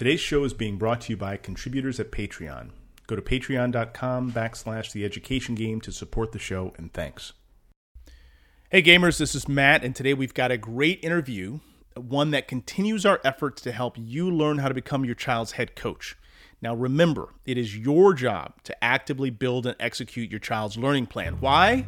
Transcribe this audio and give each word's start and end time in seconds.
Today's 0.00 0.18
show 0.18 0.44
is 0.44 0.54
being 0.54 0.78
brought 0.78 1.02
to 1.02 1.12
you 1.12 1.18
by 1.18 1.36
contributors 1.36 2.00
at 2.00 2.10
Patreon. 2.10 2.70
Go 3.06 3.16
to 3.16 3.20
patreon.com 3.20 4.32
backslash 4.32 4.92
the 4.92 5.04
education 5.04 5.54
game 5.54 5.78
to 5.82 5.92
support 5.92 6.32
the 6.32 6.38
show, 6.38 6.72
and 6.78 6.90
thanks. 6.90 7.34
Hey 8.70 8.82
gamers, 8.82 9.18
this 9.18 9.34
is 9.34 9.46
Matt, 9.46 9.84
and 9.84 9.94
today 9.94 10.14
we've 10.14 10.32
got 10.32 10.50
a 10.50 10.56
great 10.56 11.04
interview, 11.04 11.60
one 11.96 12.30
that 12.30 12.48
continues 12.48 13.04
our 13.04 13.20
efforts 13.24 13.60
to 13.60 13.72
help 13.72 13.96
you 13.98 14.30
learn 14.30 14.56
how 14.56 14.68
to 14.68 14.74
become 14.74 15.04
your 15.04 15.14
child's 15.14 15.52
head 15.52 15.76
coach. 15.76 16.16
Now 16.62 16.74
remember, 16.74 17.34
it 17.44 17.58
is 17.58 17.76
your 17.76 18.14
job 18.14 18.54
to 18.62 18.82
actively 18.82 19.28
build 19.28 19.66
and 19.66 19.76
execute 19.78 20.30
your 20.30 20.40
child's 20.40 20.78
learning 20.78 21.08
plan. 21.08 21.38
Why? 21.40 21.84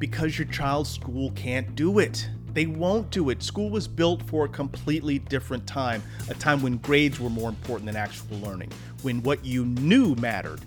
Because 0.00 0.40
your 0.40 0.48
child's 0.48 0.90
school 0.90 1.30
can't 1.36 1.76
do 1.76 2.00
it. 2.00 2.28
They 2.58 2.66
won't 2.66 3.12
do 3.12 3.30
it. 3.30 3.40
School 3.40 3.70
was 3.70 3.86
built 3.86 4.20
for 4.24 4.46
a 4.46 4.48
completely 4.48 5.20
different 5.20 5.64
time, 5.64 6.02
a 6.28 6.34
time 6.34 6.60
when 6.60 6.78
grades 6.78 7.20
were 7.20 7.30
more 7.30 7.48
important 7.48 7.86
than 7.86 7.94
actual 7.94 8.36
learning, 8.38 8.72
when 9.02 9.22
what 9.22 9.44
you 9.44 9.64
knew 9.64 10.16
mattered, 10.16 10.62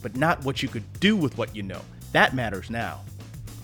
but 0.00 0.16
not 0.16 0.42
what 0.44 0.62
you 0.62 0.68
could 0.70 0.90
do 0.98 1.14
with 1.14 1.36
what 1.36 1.54
you 1.54 1.62
know. 1.62 1.82
That 2.12 2.34
matters 2.34 2.70
now. 2.70 3.02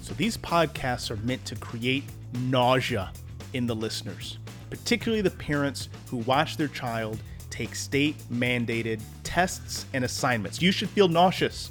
So 0.02 0.12
these 0.12 0.36
podcasts 0.36 1.10
are 1.10 1.16
meant 1.24 1.46
to 1.46 1.56
create 1.56 2.04
nausea 2.34 3.10
in 3.54 3.66
the 3.66 3.74
listeners, 3.74 4.36
particularly 4.68 5.22
the 5.22 5.30
parents 5.30 5.88
who 6.08 6.18
watch 6.18 6.58
their 6.58 6.68
child 6.68 7.20
take 7.48 7.74
state 7.74 8.18
mandated 8.30 9.00
tests 9.24 9.86
and 9.94 10.04
assignments. 10.04 10.60
You 10.60 10.72
should 10.72 10.90
feel 10.90 11.08
nauseous 11.08 11.70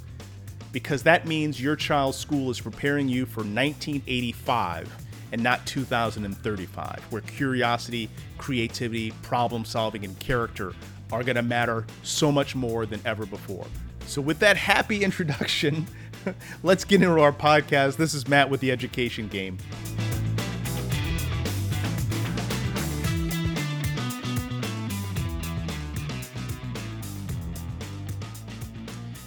because 0.72 1.04
that 1.04 1.28
means 1.28 1.62
your 1.62 1.76
child's 1.76 2.18
school 2.18 2.50
is 2.50 2.60
preparing 2.60 3.08
you 3.08 3.24
for 3.24 3.42
1985 3.42 4.98
and 5.32 5.42
not 5.42 5.66
2035, 5.66 7.00
where 7.10 7.22
curiosity, 7.22 8.08
creativity, 8.38 9.10
problem 9.22 9.64
solving, 9.64 10.04
and 10.04 10.18
character 10.18 10.72
are 11.10 11.24
going 11.24 11.36
to 11.36 11.42
matter 11.42 11.84
so 12.02 12.30
much 12.30 12.54
more 12.54 12.86
than 12.86 13.00
ever 13.04 13.26
before. 13.26 13.66
So, 14.06 14.20
with 14.20 14.38
that 14.40 14.56
happy 14.56 15.02
introduction, 15.02 15.86
let's 16.62 16.84
get 16.84 17.02
into 17.02 17.20
our 17.20 17.32
podcast. 17.32 17.96
This 17.96 18.14
is 18.14 18.28
Matt 18.28 18.50
with 18.50 18.60
the 18.60 18.70
Education 18.70 19.28
Game. 19.28 19.58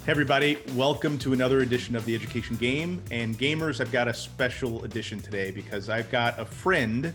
Hey 0.06 0.12
everybody, 0.12 0.60
welcome 0.76 1.18
to 1.18 1.34
another 1.34 1.62
edition 1.62 1.96
of 1.96 2.06
the 2.06 2.14
Education 2.14 2.58
Game. 2.58 3.02
And 3.10 3.36
gamers, 3.40 3.82
I've 3.82 3.92
got 3.92 4.08
a 4.08 4.14
special 4.14 4.84
edition 4.84 5.20
today 5.20 5.50
because 5.50 5.90
I've 5.90 6.12
got 6.12 6.40
a 6.40 6.46
friend 6.46 7.12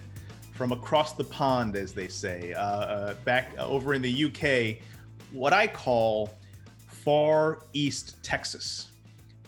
from 0.55 0.73
across 0.73 1.13
the 1.13 1.23
pond, 1.23 1.77
as 1.77 1.93
they 1.93 2.09
say, 2.09 2.53
uh, 2.53 2.61
uh, 2.61 3.15
back 3.25 3.57
over 3.59 3.95
in 3.95 4.03
the 4.03 4.25
UK, 4.25 4.83
what 5.31 5.53
I 5.53 5.69
call 5.69 6.37
far 6.89 7.63
east 7.75 8.21
Texas. 8.25 8.91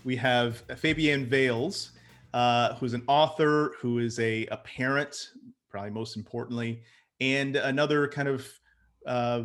We 0.04 0.14
have 0.14 0.64
Fabienne 0.68 1.26
Vailes, 1.26 1.90
uh, 2.34 2.76
who's 2.76 2.94
an 2.94 3.02
author, 3.08 3.74
who 3.80 3.98
is 3.98 4.20
a, 4.20 4.46
a 4.52 4.58
parent, 4.58 5.16
probably 5.68 5.90
most 5.90 6.16
importantly, 6.16 6.84
and 7.20 7.56
another 7.56 8.06
kind 8.06 8.28
of 8.28 8.46
uh, 9.04 9.42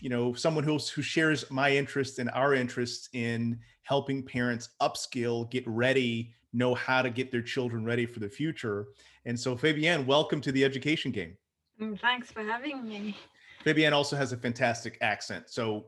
you 0.00 0.08
know 0.08 0.32
someone 0.34 0.64
who 0.64 0.78
who 0.78 1.02
shares 1.02 1.50
my 1.50 1.70
interests 1.70 2.18
and 2.18 2.30
our 2.30 2.54
interests 2.54 3.08
in 3.12 3.58
helping 3.82 4.22
parents 4.22 4.70
upskill 4.80 5.50
get 5.50 5.66
ready 5.66 6.32
know 6.52 6.74
how 6.74 7.02
to 7.02 7.10
get 7.10 7.30
their 7.30 7.42
children 7.42 7.84
ready 7.84 8.06
for 8.06 8.20
the 8.20 8.28
future. 8.28 8.88
And 9.24 9.38
so 9.38 9.56
fabienne 9.56 10.06
welcome 10.06 10.40
to 10.42 10.52
the 10.52 10.64
education 10.64 11.12
game. 11.12 11.36
Mm, 11.80 12.00
thanks 12.00 12.30
for 12.30 12.42
having 12.42 12.86
me. 12.88 13.16
Fabienne 13.64 13.92
also 13.92 14.16
has 14.16 14.32
a 14.32 14.36
fantastic 14.36 14.98
accent. 15.00 15.48
So 15.48 15.86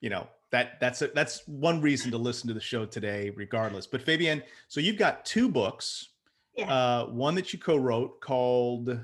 you 0.00 0.10
know 0.10 0.26
that 0.50 0.80
that's 0.80 1.02
a, 1.02 1.08
that's 1.08 1.46
one 1.46 1.80
reason 1.80 2.10
to 2.10 2.18
listen 2.18 2.48
to 2.48 2.54
the 2.54 2.60
show 2.60 2.86
today 2.86 3.30
regardless. 3.30 3.86
But 3.86 4.04
fabienne 4.04 4.42
so 4.68 4.80
you've 4.80 4.98
got 4.98 5.24
two 5.24 5.48
books 5.48 6.10
yeah. 6.56 6.72
uh, 6.72 7.06
one 7.06 7.34
that 7.34 7.52
you 7.52 7.58
co-wrote 7.58 8.20
called 8.20 9.00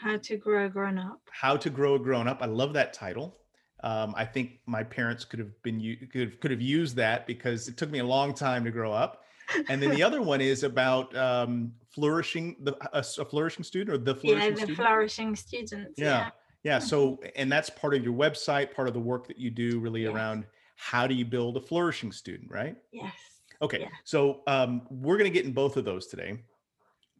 how 0.00 0.16
to 0.16 0.36
Grow 0.36 0.66
a 0.66 0.68
Grown 0.68 0.98
Up. 0.98 1.20
How 1.30 1.56
to 1.56 1.70
Grow 1.70 1.94
a 1.94 1.98
Grown 1.98 2.28
Up. 2.28 2.42
I 2.42 2.46
love 2.46 2.72
that 2.74 2.92
title. 2.92 3.38
Um, 3.82 4.14
I 4.16 4.24
think 4.24 4.60
my 4.66 4.82
parents 4.82 5.24
could 5.24 5.38
have 5.38 5.62
been 5.62 5.80
could 6.12 6.40
could 6.40 6.50
have 6.50 6.60
used 6.60 6.96
that 6.96 7.26
because 7.26 7.68
it 7.68 7.76
took 7.76 7.90
me 7.90 8.00
a 8.00 8.04
long 8.04 8.34
time 8.34 8.64
to 8.64 8.70
grow 8.70 8.92
up. 8.92 9.22
And 9.68 9.80
then 9.80 9.90
the 9.90 10.02
other 10.02 10.20
one 10.20 10.40
is 10.40 10.62
about 10.62 11.16
um, 11.16 11.72
flourishing 11.90 12.56
the 12.60 12.76
a, 12.92 13.04
a, 13.18 13.24
flourishing 13.24 13.64
student 13.64 13.94
or 13.94 13.98
the 13.98 14.14
flourishing 14.20 14.48
yeah 14.48 14.50
the 14.50 14.56
student? 14.56 14.76
flourishing 14.76 15.36
student. 15.36 15.88
Yeah. 15.96 16.04
yeah. 16.04 16.30
yeah, 16.64 16.78
So 16.78 17.20
and 17.36 17.50
that's 17.50 17.70
part 17.70 17.94
of 17.94 18.02
your 18.04 18.14
website, 18.14 18.74
part 18.74 18.88
of 18.88 18.94
the 18.94 19.00
work 19.00 19.26
that 19.28 19.38
you 19.38 19.50
do, 19.50 19.78
really 19.78 20.02
yes. 20.02 20.12
around 20.12 20.44
how 20.76 21.06
do 21.06 21.14
you 21.14 21.24
build 21.24 21.56
a 21.56 21.60
flourishing 21.60 22.12
student, 22.12 22.50
right? 22.50 22.76
Yes. 22.92 23.14
Okay, 23.60 23.80
yeah. 23.80 23.88
so 24.04 24.42
um, 24.46 24.82
we're 24.90 25.16
going 25.16 25.30
to 25.30 25.34
get 25.34 25.44
in 25.44 25.52
both 25.52 25.76
of 25.76 25.84
those 25.84 26.06
today 26.06 26.38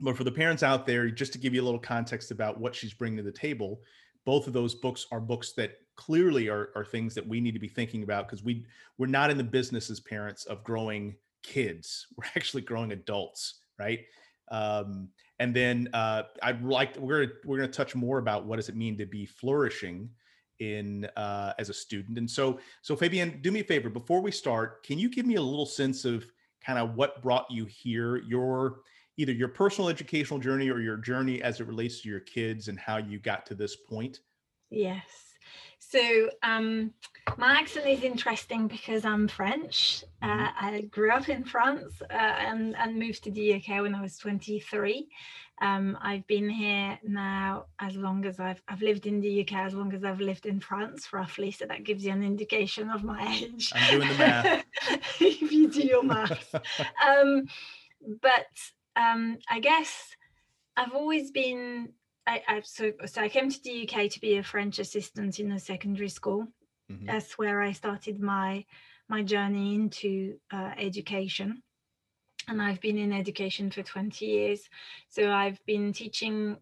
but 0.01 0.17
for 0.17 0.25
the 0.25 0.33
parents 0.33 0.63
out 0.63 0.87
there, 0.87 1.11
just 1.11 1.33
to 1.33 1.39
give 1.39 1.55
you 1.55 1.63
a 1.63 1.65
little 1.65 1.81
context 1.81 2.31
about 2.31 2.61
what 2.61 2.75
she's 2.75 2.93
bringing 2.93 3.17
to 3.19 3.23
the 3.23 3.33
table, 3.33 3.81
both 4.25 4.47
of 4.47 4.53
those 4.53 4.75
books 4.75 5.07
are 5.11 5.21
books 5.21 5.53
that 5.53 5.79
clearly 5.97 6.49
are, 6.49 6.71
are 6.77 6.85
things 6.85 7.15
that 7.15 7.27
we 7.27 7.41
need 7.41 7.53
to 7.53 7.59
be 7.59 7.69
thinking 7.69 8.03
about 8.03 8.27
because 8.27 8.45
we 8.45 8.65
we're 8.99 9.07
not 9.07 9.31
in 9.31 9.37
the 9.37 9.45
business 9.45 9.91
as 9.91 10.01
parents 10.01 10.45
of 10.45 10.63
growing 10.63 11.17
kids. 11.43 12.07
We're 12.17 12.25
actually 12.37 12.63
growing 12.63 12.93
adults, 12.93 13.61
right? 13.79 14.01
Um, 14.51 15.09
and 15.39 15.55
then 15.55 15.89
uh, 15.93 16.25
I'd 16.43 16.65
like 16.65 16.97
we're 16.97 17.33
we're 17.45 17.59
going 17.59 17.71
to 17.71 17.77
touch 17.77 17.95
more 17.95 18.19
about 18.19 18.45
what 18.45 18.57
does 18.57 18.69
it 18.69 18.77
mean 18.77 18.97
to 18.99 19.07
be 19.07 19.27
flourishing 19.27 20.11
in 20.59 21.07
uh, 21.17 21.53
as 21.59 21.69
a 21.69 21.75
student. 21.75 22.19
And 22.19 22.31
so 22.31 22.59
so 22.83 22.97
Fabian, 22.97 23.41
do 23.43 23.51
me 23.51 23.61
a 23.61 23.65
favor 23.65 23.89
before 23.89 24.21
we 24.21 24.31
start. 24.31 24.83
Can 24.85 24.99
you 24.99 25.09
give 25.09 25.27
me 25.27 25.37
a 25.37 25.43
little 25.43 25.67
sense 25.67 26.05
of 26.05 26.25
kind 26.65 26.79
of 26.79 26.97
what 26.97 27.23
brought 27.23 27.51
you 27.51 27.67
here? 27.67 28.17
Your 28.17 28.81
either 29.19 29.33
your 29.33 29.49
personal 29.49 29.91
educational 29.91 30.39
journey 30.39 30.71
or 30.71 30.81
your 30.81 30.97
journey 30.97 31.43
as 31.43 31.61
it 31.61 31.67
relates 31.67 32.01
to 32.01 32.09
your 32.09 32.21
kids 32.21 32.69
and 32.69 32.79
how 32.79 32.97
you 32.97 33.19
got 33.19 33.45
to 33.47 33.55
this 33.55 33.77
point? 33.77 34.21
Yes. 34.71 35.05
So 35.81 36.31
um, 36.43 36.93
my 37.37 37.53
accent 37.53 37.87
is 37.87 38.03
interesting 38.03 38.69
because 38.69 39.05
I'm 39.05 39.29
French. 39.29 40.05
Uh, 40.23 40.27
mm-hmm. 40.27 40.65
I 40.65 40.81
grew 40.83 41.11
up 41.11 41.29
in 41.29 41.45
France 41.45 42.01
uh, 42.03 42.15
and, 42.15 42.77
and 42.77 42.99
moved 42.99 43.25
to 43.25 43.31
the 43.31 43.55
UK 43.55 43.83
when 43.83 43.95
I 43.95 44.01
was 44.01 44.17
23. 44.19 45.09
Um, 45.61 45.99
I've 46.01 46.27
been 46.29 46.49
here 46.49 46.99
now 47.03 47.67
as 47.81 47.97
long 47.97 48.25
as 48.25 48.39
I've 48.39 48.63
I've 48.69 48.81
lived 48.81 49.07
in 49.07 49.21
the 49.21 49.41
UK 49.41 49.55
as 49.55 49.75
long 49.75 49.93
as 49.93 50.05
I've 50.05 50.21
lived 50.21 50.47
in 50.47 50.61
France, 50.61 51.13
roughly. 51.13 51.51
So 51.51 51.67
that 51.67 51.83
gives 51.83 52.05
you 52.05 52.13
an 52.13 52.23
indication 52.23 52.91
of 52.91 53.03
my 53.03 53.27
age. 53.43 53.73
I'm 53.75 53.99
doing 53.99 54.09
the 54.09 54.19
math. 54.19 54.65
if 55.21 55.53
you 55.53 55.69
do 55.69 55.81
your 55.81 56.05
math. 56.05 56.55
um, 57.09 57.49
but 58.23 58.47
um, 58.99 59.39
I 59.49 59.61
guess 59.61 60.15
I've 60.77 60.93
always 60.93 61.31
been. 61.31 61.91
I, 62.27 62.43
I 62.47 62.61
so 62.61 62.93
so 63.07 63.23
I 63.23 63.29
came 63.29 63.51
to 63.51 63.63
the 63.63 63.89
UK 63.89 64.11
to 64.11 64.21
be 64.21 64.37
a 64.37 64.43
French 64.43 64.79
assistant 64.79 65.39
in 65.39 65.53
a 65.53 65.59
secondary 65.59 66.09
school. 66.09 66.47
Mm-hmm. 66.91 67.07
That's 67.07 67.39
where 67.39 67.63
I 67.63 67.73
started 67.73 68.21
my 68.21 68.65
my 69.09 69.23
journey 69.23 69.75
into 69.75 70.35
uh, 70.53 70.73
education 70.77 71.63
and 72.49 72.63
I've 72.63 72.81
been 72.81 72.99
in 72.99 73.13
education 73.13 73.71
for 73.71 73.83
20 73.83 74.25
years. 74.25 74.69
So 75.09 75.31
I've 75.31 75.65
been 75.67 75.93
teaching 75.93 76.57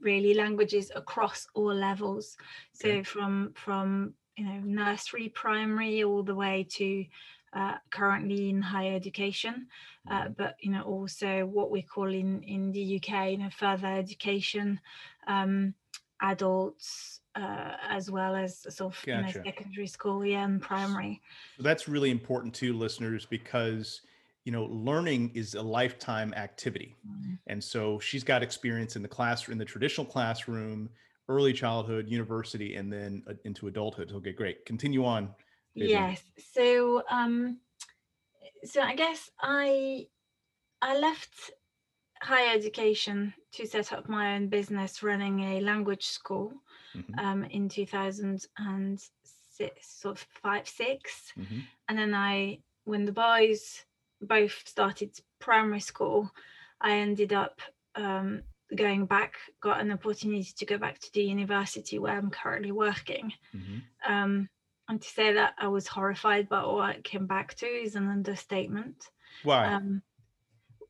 really 0.00 0.34
languages 0.34 0.92
across 0.94 1.46
all 1.54 1.74
levels. 1.74 2.36
So 2.72 2.88
okay. 2.88 3.02
from 3.02 3.52
from 3.54 4.14
you 4.36 4.44
know 4.44 4.60
nursery, 4.60 5.30
primary, 5.30 6.04
all 6.04 6.22
the 6.22 6.34
way 6.34 6.66
to 6.72 7.04
uh, 7.52 7.74
currently 7.90 8.48
in 8.50 8.62
higher 8.62 8.94
education, 8.94 9.66
uh, 10.10 10.22
mm-hmm. 10.22 10.32
but 10.36 10.56
you 10.60 10.70
know 10.70 10.82
also 10.82 11.44
what 11.46 11.70
we 11.70 11.82
call 11.82 12.08
in 12.08 12.42
in 12.42 12.72
the 12.72 12.96
UK, 12.96 13.32
you 13.32 13.38
know, 13.38 13.50
further 13.50 13.88
education, 13.88 14.80
um, 15.26 15.74
adults, 16.22 17.20
uh, 17.34 17.72
as 17.88 18.10
well 18.10 18.34
as 18.34 18.62
sort 18.74 18.94
of 18.94 19.02
gotcha. 19.04 19.10
you 19.10 19.22
know, 19.22 19.50
secondary 19.50 19.86
school, 19.86 20.24
yeah, 20.24 20.44
and 20.44 20.62
primary. 20.62 21.20
So 21.56 21.62
that's 21.62 21.88
really 21.88 22.10
important 22.10 22.54
to 22.54 22.72
listeners, 22.72 23.26
because 23.26 24.00
you 24.44 24.52
know 24.52 24.64
learning 24.64 25.32
is 25.34 25.54
a 25.54 25.62
lifetime 25.62 26.32
activity, 26.34 26.96
mm-hmm. 27.06 27.34
and 27.48 27.62
so 27.62 27.98
she's 27.98 28.24
got 28.24 28.42
experience 28.42 28.96
in 28.96 29.02
the 29.02 29.08
classroom, 29.08 29.52
in 29.52 29.58
the 29.58 29.64
traditional 29.64 30.06
classroom, 30.06 30.88
early 31.28 31.52
childhood, 31.52 32.08
university, 32.08 32.76
and 32.76 32.92
then 32.92 33.22
uh, 33.28 33.34
into 33.44 33.68
adulthood. 33.68 34.10
Okay, 34.12 34.32
great. 34.32 34.64
Continue 34.64 35.04
on 35.04 35.28
Yes. 35.74 36.22
So 36.52 37.02
um 37.10 37.58
so 38.64 38.80
I 38.80 38.94
guess 38.94 39.30
I 39.40 40.06
I 40.80 40.98
left 40.98 41.52
higher 42.22 42.54
education 42.54 43.34
to 43.52 43.66
set 43.66 43.92
up 43.92 44.08
my 44.08 44.36
own 44.36 44.48
business 44.48 45.02
running 45.02 45.40
a 45.40 45.60
language 45.60 46.06
school 46.06 46.52
mm-hmm. 46.96 47.18
um, 47.18 47.44
in 47.44 47.68
2006 47.68 49.10
sort 49.80 50.16
of 50.16 50.26
five 50.40 50.68
6 50.68 51.32
mm-hmm. 51.36 51.58
and 51.88 51.98
then 51.98 52.14
i 52.14 52.58
when 52.84 53.04
the 53.04 53.10
boys 53.10 53.84
both 54.20 54.62
started 54.64 55.10
primary 55.40 55.80
school 55.80 56.30
i 56.80 56.92
ended 56.92 57.32
up 57.32 57.60
um, 57.96 58.42
going 58.74 59.06
back, 59.06 59.34
got 59.60 59.80
an 59.80 59.92
opportunity 59.92 60.48
to 60.56 60.66
go 60.66 60.78
back 60.78 60.98
to 61.00 61.12
the 61.12 61.22
university 61.22 61.98
where 61.98 62.16
I'm 62.16 62.30
currently 62.30 62.72
working. 62.72 63.32
Mm-hmm. 63.54 64.12
Um, 64.12 64.48
and 64.88 65.00
to 65.00 65.08
say 65.08 65.32
that 65.32 65.54
I 65.58 65.68
was 65.68 65.86
horrified 65.86 66.48
by 66.48 66.64
what 66.64 66.96
I 66.96 67.00
came 67.02 67.26
back 67.26 67.54
to 67.54 67.66
is 67.66 67.96
an 67.96 68.08
understatement. 68.08 69.10
Why? 69.42 69.72
Um, 69.72 70.02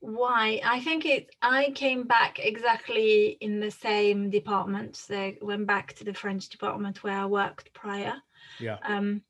why? 0.01 0.61
I 0.65 0.81
think 0.81 1.07
it. 1.07 1.31
I 1.41 1.71
came 1.75 2.05
back 2.05 2.39
exactly 2.41 3.37
in 3.41 3.61
the 3.61 3.71
same 3.71 4.31
department. 4.31 4.97
So 4.97 5.15
I 5.15 5.39
went 5.41 5.67
back 5.67 5.95
to 5.95 6.05
the 6.05 6.15
French 6.15 6.49
department 6.49 7.05
where 7.05 7.19
I 7.19 7.27
worked 7.27 7.73
prior. 7.73 8.15
Yeah. 8.59 8.79
Um, 8.85 9.23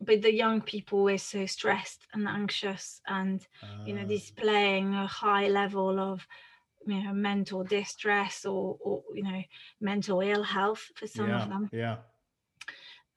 but 0.00 0.22
the 0.22 0.32
young 0.32 0.60
people 0.60 1.04
were 1.04 1.18
so 1.18 1.46
stressed 1.46 2.06
and 2.12 2.26
anxious, 2.26 3.00
and 3.06 3.46
uh, 3.62 3.84
you 3.86 3.94
know, 3.94 4.02
ah. 4.04 4.08
displaying 4.08 4.94
a 4.94 5.06
high 5.06 5.48
level 5.48 5.98
of 6.00 6.26
you 6.86 7.02
know 7.02 7.12
mental 7.12 7.64
distress 7.64 8.44
or 8.44 8.76
or 8.80 9.02
you 9.14 9.22
know 9.22 9.42
mental 9.80 10.20
ill 10.20 10.42
health 10.42 10.90
for 10.94 11.06
some 11.06 11.28
yeah, 11.28 11.42
of 11.42 11.48
them. 11.48 11.70
Yeah. 11.72 11.96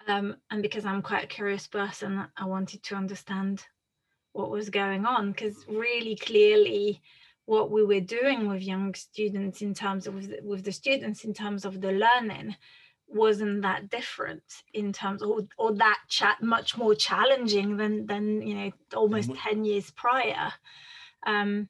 Um, 0.07 0.38
and 0.50 0.62
because 0.62 0.86
I'm 0.86 1.01
quite 1.01 1.25
a 1.25 1.27
curious 1.27 1.68
person, 1.68 2.25
I 2.38 2.45
wanted 2.45 2.81
to 2.83 2.95
understand 2.95 3.63
what 4.31 4.50
was 4.50 4.69
going 4.69 5.06
on 5.06 5.31
because 5.31 5.65
really 5.68 6.15
clearly 6.15 7.01
what 7.45 7.71
we 7.71 7.83
were 7.83 8.01
doing 8.01 8.48
with 8.48 8.62
young 8.62 8.94
students 8.94 9.62
in 9.62 9.74
terms 9.74 10.06
of 10.06 10.13
with 10.13 10.30
the, 10.30 10.39
with 10.44 10.63
the 10.63 10.71
students 10.71 11.24
in 11.24 11.33
terms 11.33 11.65
of 11.65 11.81
the 11.81 11.92
learning 11.92 12.56
wasn't 13.07 13.62
that 13.62 13.89
different 13.89 14.44
in 14.74 14.92
terms 14.92 15.24
or, 15.24 15.39
or 15.57 15.74
that 15.74 15.98
chat 16.09 16.42
much 16.42 16.77
more 16.77 16.94
challenging 16.94 17.77
than 17.77 18.06
than 18.06 18.42
you 18.42 18.54
know 18.54 18.71
almost 18.95 19.33
10 19.33 19.63
years 19.63 19.89
prior. 19.92 20.51
Um 21.25 21.69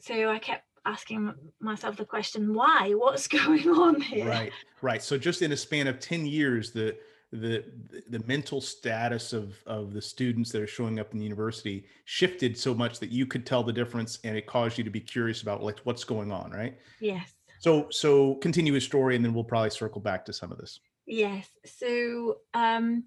so 0.00 0.30
i 0.30 0.38
kept 0.38 0.64
asking 0.84 1.34
myself 1.60 1.96
the 1.96 2.04
question 2.04 2.54
why? 2.54 2.92
What's 2.94 3.26
going 3.40 3.68
on 3.68 4.00
here? 4.00 4.28
Right 4.28 4.52
right. 4.82 5.02
So 5.02 5.16
just 5.18 5.42
in 5.42 5.52
a 5.52 5.56
span 5.56 5.86
of 5.86 5.98
10 5.98 6.26
years 6.26 6.72
the 6.72 6.96
the 7.32 7.64
the 8.08 8.22
mental 8.26 8.60
status 8.60 9.32
of 9.32 9.56
of 9.66 9.92
the 9.92 10.00
students 10.00 10.52
that 10.52 10.62
are 10.62 10.66
showing 10.66 11.00
up 11.00 11.12
in 11.12 11.18
the 11.18 11.24
university 11.24 11.84
shifted 12.04 12.56
so 12.56 12.74
much 12.74 13.00
that 13.00 13.10
you 13.10 13.26
could 13.26 13.44
tell 13.44 13.62
the 13.62 13.72
difference 13.72 14.18
and 14.24 14.36
it 14.36 14.46
caused 14.46 14.78
you 14.78 14.84
to 14.84 14.90
be 14.90 15.00
curious 15.00 15.42
about 15.42 15.62
like 15.62 15.80
what's 15.84 16.04
going 16.04 16.30
on 16.30 16.50
right? 16.52 16.78
Yes. 17.00 17.34
So 17.58 17.88
so 17.90 18.34
continue 18.36 18.74
his 18.74 18.84
story 18.84 19.16
and 19.16 19.24
then 19.24 19.34
we'll 19.34 19.44
probably 19.44 19.70
circle 19.70 20.00
back 20.00 20.24
to 20.26 20.32
some 20.32 20.52
of 20.52 20.58
this. 20.58 20.78
Yes. 21.06 21.48
So 21.64 22.38
um 22.54 23.04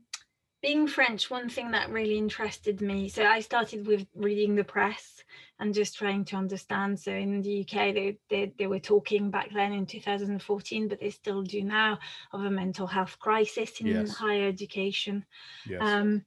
being 0.62 0.88
French, 0.88 1.30
one 1.30 1.50
thing 1.50 1.72
that 1.72 1.90
really 1.90 2.18
interested 2.18 2.82
me. 2.82 3.08
So 3.10 3.26
I 3.26 3.40
started 3.40 3.88
with 3.88 4.06
reading 4.16 4.56
the 4.56 4.64
press 4.64 5.24
and 5.60 5.74
just 5.74 5.98
trying 5.98 6.26
to 6.26 6.36
understand. 6.36 7.00
So 7.00 7.12
in 7.12 7.42
the 7.42 7.62
UK, 7.62 7.94
they, 7.94 8.18
they, 8.30 8.54
they 8.58 8.68
were 8.68 8.80
talking 8.80 9.32
back 9.32 9.50
then 9.54 9.72
in 9.72 9.86
2014, 9.86 10.88
but 10.88 11.00
they 11.00 11.10
still 11.10 11.44
do 11.44 11.64
now, 11.64 12.00
of 12.34 12.44
a 12.44 12.50
mental 12.50 12.88
health 12.88 13.18
crisis 13.20 13.80
in 13.80 13.88
yes. 13.88 14.16
higher 14.16 14.48
education. 14.48 15.26
Yes. 15.66 15.82
Um, 15.82 16.26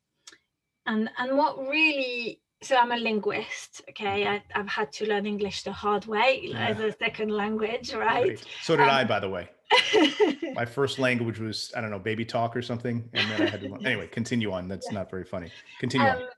and 0.84 1.08
and 1.16 1.38
what 1.38 1.58
really 1.58 2.40
so 2.62 2.76
I'm 2.76 2.92
a 2.92 2.96
linguist. 2.96 3.82
Okay, 3.90 4.26
I, 4.26 4.42
have 4.50 4.68
had 4.68 4.92
to 4.92 5.08
learn 5.08 5.26
English 5.26 5.64
the 5.64 5.72
hard 5.72 6.06
way 6.06 6.40
yeah. 6.44 6.68
as 6.68 6.80
a 6.80 6.92
second 6.92 7.30
language, 7.30 7.92
right? 7.92 8.28
right. 8.28 8.44
So 8.62 8.76
did 8.76 8.84
um, 8.84 8.90
I, 8.90 9.04
by 9.04 9.20
the 9.20 9.28
way. 9.28 9.48
my 10.54 10.64
first 10.64 10.98
language 10.98 11.38
was 11.38 11.72
I 11.76 11.80
don't 11.80 11.90
know 11.90 11.98
baby 11.98 12.24
talk 12.24 12.56
or 12.56 12.62
something, 12.62 13.08
and 13.12 13.30
then 13.30 13.42
I 13.42 13.50
had 13.50 13.60
to 13.60 13.74
anyway 13.84 14.06
continue 14.10 14.52
on. 14.52 14.68
That's 14.68 14.86
yeah. 14.88 14.98
not 14.98 15.10
very 15.10 15.24
funny. 15.24 15.50
Continue 15.80 16.08
um, 16.08 16.16
on. 16.16 16.28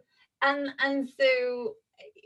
And 0.43 0.69
and 0.81 1.09
so 1.21 1.75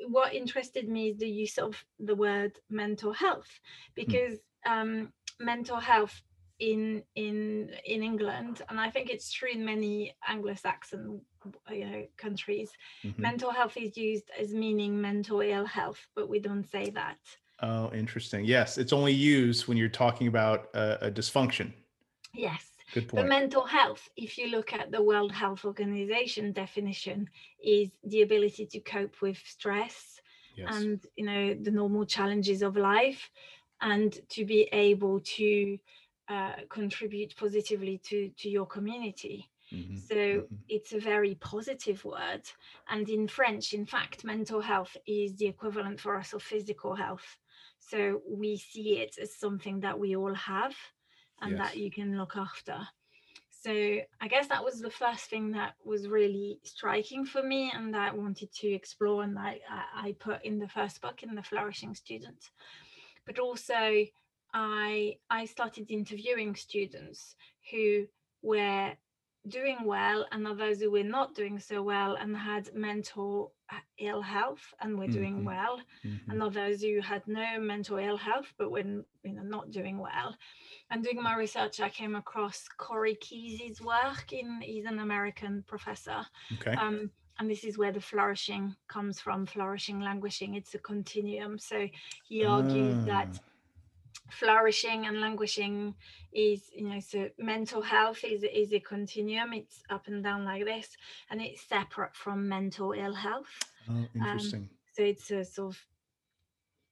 what 0.08 0.34
interested 0.34 0.88
me 0.88 1.10
is 1.10 1.18
the 1.18 1.28
use 1.28 1.58
of 1.58 1.82
the 1.98 2.14
word 2.14 2.52
mental 2.70 3.12
health 3.12 3.48
hmm. 3.48 4.02
because 4.02 4.38
hmm. 4.64 4.72
um, 4.72 5.12
mental 5.40 5.78
health 5.78 6.20
in 6.58 7.02
in 7.14 7.70
in 7.84 8.02
England, 8.02 8.62
and 8.68 8.80
I 8.80 8.90
think 8.90 9.10
it's 9.10 9.30
true 9.30 9.50
in 9.52 9.64
many 9.64 10.14
Anglo-Saxon 10.26 11.20
you 11.70 11.86
know 11.86 12.06
countries. 12.16 12.70
Mm-hmm. 13.04 13.22
Mental 13.22 13.52
health 13.52 13.76
is 13.76 13.96
used 13.96 14.30
as 14.38 14.52
meaning 14.52 15.00
mental 15.00 15.40
ill 15.40 15.66
health, 15.66 16.00
but 16.16 16.28
we 16.28 16.40
don't 16.40 16.68
say 16.68 16.90
that. 16.90 17.18
Oh, 17.60 17.90
interesting. 17.92 18.44
Yes, 18.44 18.78
it's 18.78 18.92
only 18.92 19.12
used 19.12 19.66
when 19.66 19.76
you're 19.76 19.88
talking 19.88 20.28
about 20.28 20.68
a, 20.74 21.06
a 21.06 21.10
dysfunction. 21.10 21.72
Yes. 22.32 22.64
Good 22.94 23.08
point. 23.08 23.24
But 23.24 23.28
mental 23.28 23.64
health, 23.64 24.08
if 24.16 24.38
you 24.38 24.48
look 24.48 24.72
at 24.72 24.90
the 24.90 25.02
World 25.02 25.32
Health 25.32 25.64
Organization 25.64 26.52
definition, 26.52 27.28
is 27.62 27.90
the 28.04 28.22
ability 28.22 28.66
to 28.66 28.80
cope 28.80 29.20
with 29.20 29.38
stress 29.44 30.20
yes. 30.56 30.74
and 30.74 31.00
you 31.16 31.26
know 31.26 31.54
the 31.54 31.70
normal 31.70 32.06
challenges 32.06 32.62
of 32.62 32.76
life, 32.76 33.30
and 33.80 34.18
to 34.30 34.44
be 34.44 34.68
able 34.72 35.20
to 35.20 35.78
uh, 36.28 36.52
contribute 36.68 37.36
positively 37.36 37.98
to 38.04 38.30
to 38.38 38.48
your 38.48 38.66
community. 38.66 39.50
Mm-hmm. 39.72 39.96
So 39.96 40.14
mm-hmm. 40.14 40.54
it's 40.68 40.92
a 40.92 41.00
very 41.00 41.34
positive 41.34 42.02
word. 42.04 42.42
And 42.88 43.08
in 43.08 43.28
French, 43.28 43.74
in 43.74 43.84
fact, 43.84 44.24
mental 44.24 44.62
health 44.62 44.96
is 45.06 45.36
the 45.36 45.46
equivalent 45.46 46.00
for 46.00 46.16
us 46.16 46.32
of 46.32 46.42
physical 46.42 46.94
health. 46.94 47.36
So 47.90 48.22
we 48.28 48.56
see 48.56 48.98
it 48.98 49.16
as 49.20 49.34
something 49.34 49.80
that 49.80 49.98
we 49.98 50.16
all 50.16 50.34
have 50.34 50.74
and 51.40 51.52
yes. 51.52 51.60
that 51.60 51.76
you 51.76 51.90
can 51.90 52.18
look 52.18 52.36
after. 52.36 52.78
So 53.50 53.72
I 54.20 54.28
guess 54.28 54.46
that 54.48 54.64
was 54.64 54.80
the 54.80 54.90
first 54.90 55.24
thing 55.24 55.50
that 55.52 55.74
was 55.84 56.06
really 56.06 56.60
striking 56.62 57.24
for 57.24 57.42
me 57.42 57.72
and 57.74 57.92
that 57.94 58.12
I 58.12 58.14
wanted 58.14 58.52
to 58.52 58.68
explore 58.68 59.24
and 59.24 59.36
that 59.36 59.58
I, 59.68 60.08
I 60.08 60.16
put 60.20 60.44
in 60.44 60.58
the 60.58 60.68
first 60.68 61.00
book 61.00 61.22
in 61.22 61.34
the 61.34 61.42
Flourishing 61.42 61.94
Student. 61.94 62.50
But 63.26 63.38
also 63.38 64.04
I 64.54 65.16
I 65.28 65.44
started 65.46 65.90
interviewing 65.90 66.54
students 66.54 67.34
who 67.70 68.06
were 68.42 68.92
doing 69.48 69.78
well 69.84 70.26
and 70.30 70.46
others 70.46 70.80
who 70.80 70.90
were 70.90 71.02
not 71.02 71.34
doing 71.34 71.58
so 71.58 71.82
well 71.82 72.16
and 72.16 72.36
had 72.36 72.74
mental 72.74 73.52
ill 73.98 74.22
health 74.22 74.74
and 74.80 74.98
we're 74.98 75.08
doing 75.08 75.36
mm-hmm. 75.36 75.46
well. 75.46 75.80
Mm-hmm. 76.04 76.30
and 76.30 76.42
others 76.42 76.82
who 76.82 77.00
had 77.00 77.22
no 77.26 77.60
mental 77.60 77.98
ill 77.98 78.16
health 78.16 78.52
but 78.58 78.70
were 78.70 78.80
you 78.80 79.04
know 79.32 79.42
not 79.42 79.70
doing 79.70 79.98
well. 79.98 80.36
And 80.90 81.04
doing 81.04 81.22
my 81.22 81.36
research. 81.36 81.80
I 81.80 81.90
came 81.90 82.16
across 82.16 82.66
corey 82.78 83.16
keyes's 83.16 83.80
work 83.80 84.32
in 84.32 84.60
he's 84.62 84.86
an 84.86 85.00
american 85.00 85.64
professor 85.66 86.24
okay. 86.54 86.72
um, 86.72 87.10
and 87.38 87.50
this 87.50 87.64
is 87.64 87.78
where 87.78 87.92
the 87.92 88.00
flourishing 88.00 88.74
comes 88.88 89.20
from 89.20 89.46
flourishing 89.46 90.00
languishing. 90.00 90.54
It's 90.54 90.74
a 90.74 90.78
continuum. 90.78 91.56
So 91.58 91.86
he 92.28 92.44
argues 92.44 93.04
that 93.04 93.28
ah 93.32 93.48
flourishing 94.30 95.06
and 95.06 95.20
languishing 95.20 95.94
is 96.32 96.70
you 96.74 96.86
know 96.88 97.00
so 97.00 97.28
mental 97.38 97.80
health 97.80 98.22
is 98.24 98.44
is 98.44 98.72
a 98.72 98.80
continuum 98.80 99.52
it's 99.52 99.82
up 99.90 100.06
and 100.06 100.22
down 100.22 100.44
like 100.44 100.64
this 100.64 100.96
and 101.30 101.40
it's 101.40 101.62
separate 101.62 102.14
from 102.14 102.48
mental 102.48 102.92
ill 102.92 103.14
health 103.14 103.58
oh 103.88 103.92
um, 103.92 104.08
interesting 104.14 104.60
um, 104.60 104.68
so 104.92 105.02
it's 105.02 105.30
a 105.30 105.44
sort 105.44 105.70
of 105.70 105.78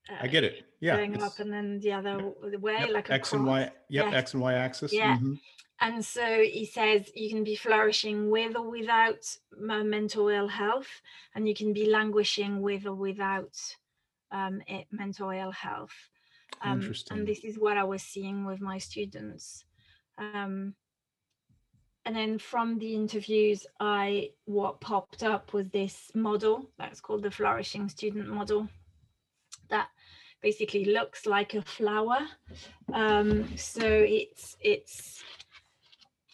uh, 0.09 0.16
I 0.21 0.28
get 0.28 0.45
it. 0.45 0.64
Yeah, 0.81 0.97
going 0.97 1.21
up 1.23 1.38
and 1.40 1.52
then 1.52 1.81
the 1.81 1.93
other 1.93 2.33
way, 2.61 2.76
yep, 2.78 2.90
like 2.90 3.11
X 3.11 3.33
and 3.33 3.47
Y. 3.47 3.71
Yep, 3.88 4.12
X 4.12 4.35
and 4.35 4.43
Y 4.43 4.52
axis. 4.55 4.93
Yeah. 4.93 5.16
Mm-hmm. 5.16 5.35
And 5.81 6.05
so 6.05 6.25
he 6.43 6.64
says 6.64 7.11
you 7.14 7.28
can 7.28 7.45
be 7.45 7.57
flourishing 7.57 8.31
with 8.31 8.57
or 8.57 8.71
without 8.71 9.26
mental 9.59 10.28
ill 10.28 10.49
health, 10.49 10.88
and 11.35 11.49
you 11.49 11.55
can 11.55 11.73
be 11.73 11.90
languishing 11.90 12.62
with 12.62 12.87
or 12.87 12.95
without 12.95 13.59
um, 14.31 14.62
it, 14.66 14.87
mental 14.90 15.31
ill 15.31 15.52
health. 15.52 15.95
Um, 16.62 16.80
Interesting. 16.80 17.18
And 17.18 17.28
this 17.28 17.44
is 17.44 17.58
what 17.58 17.76
I 17.76 17.84
was 17.84 18.02
seeing 18.02 18.44
with 18.44 18.60
my 18.60 18.78
students. 18.78 19.64
Um, 20.18 20.75
and 22.04 22.14
then 22.14 22.38
from 22.38 22.78
the 22.78 22.94
interviews, 22.94 23.66
I 23.80 24.30
what 24.44 24.80
popped 24.80 25.22
up 25.22 25.52
was 25.52 25.68
this 25.70 26.10
model 26.14 26.70
that's 26.78 27.00
called 27.00 27.25
the 27.25 27.30
flourishing 27.30 27.88
student 27.88 28.28
model 28.28 28.68
that 29.70 29.88
basically 30.40 30.84
looks 30.84 31.26
like 31.26 31.54
a 31.54 31.62
flower. 31.62 32.20
Um, 32.92 33.56
so 33.56 33.84
it's 33.84 34.56
it's 34.60 35.22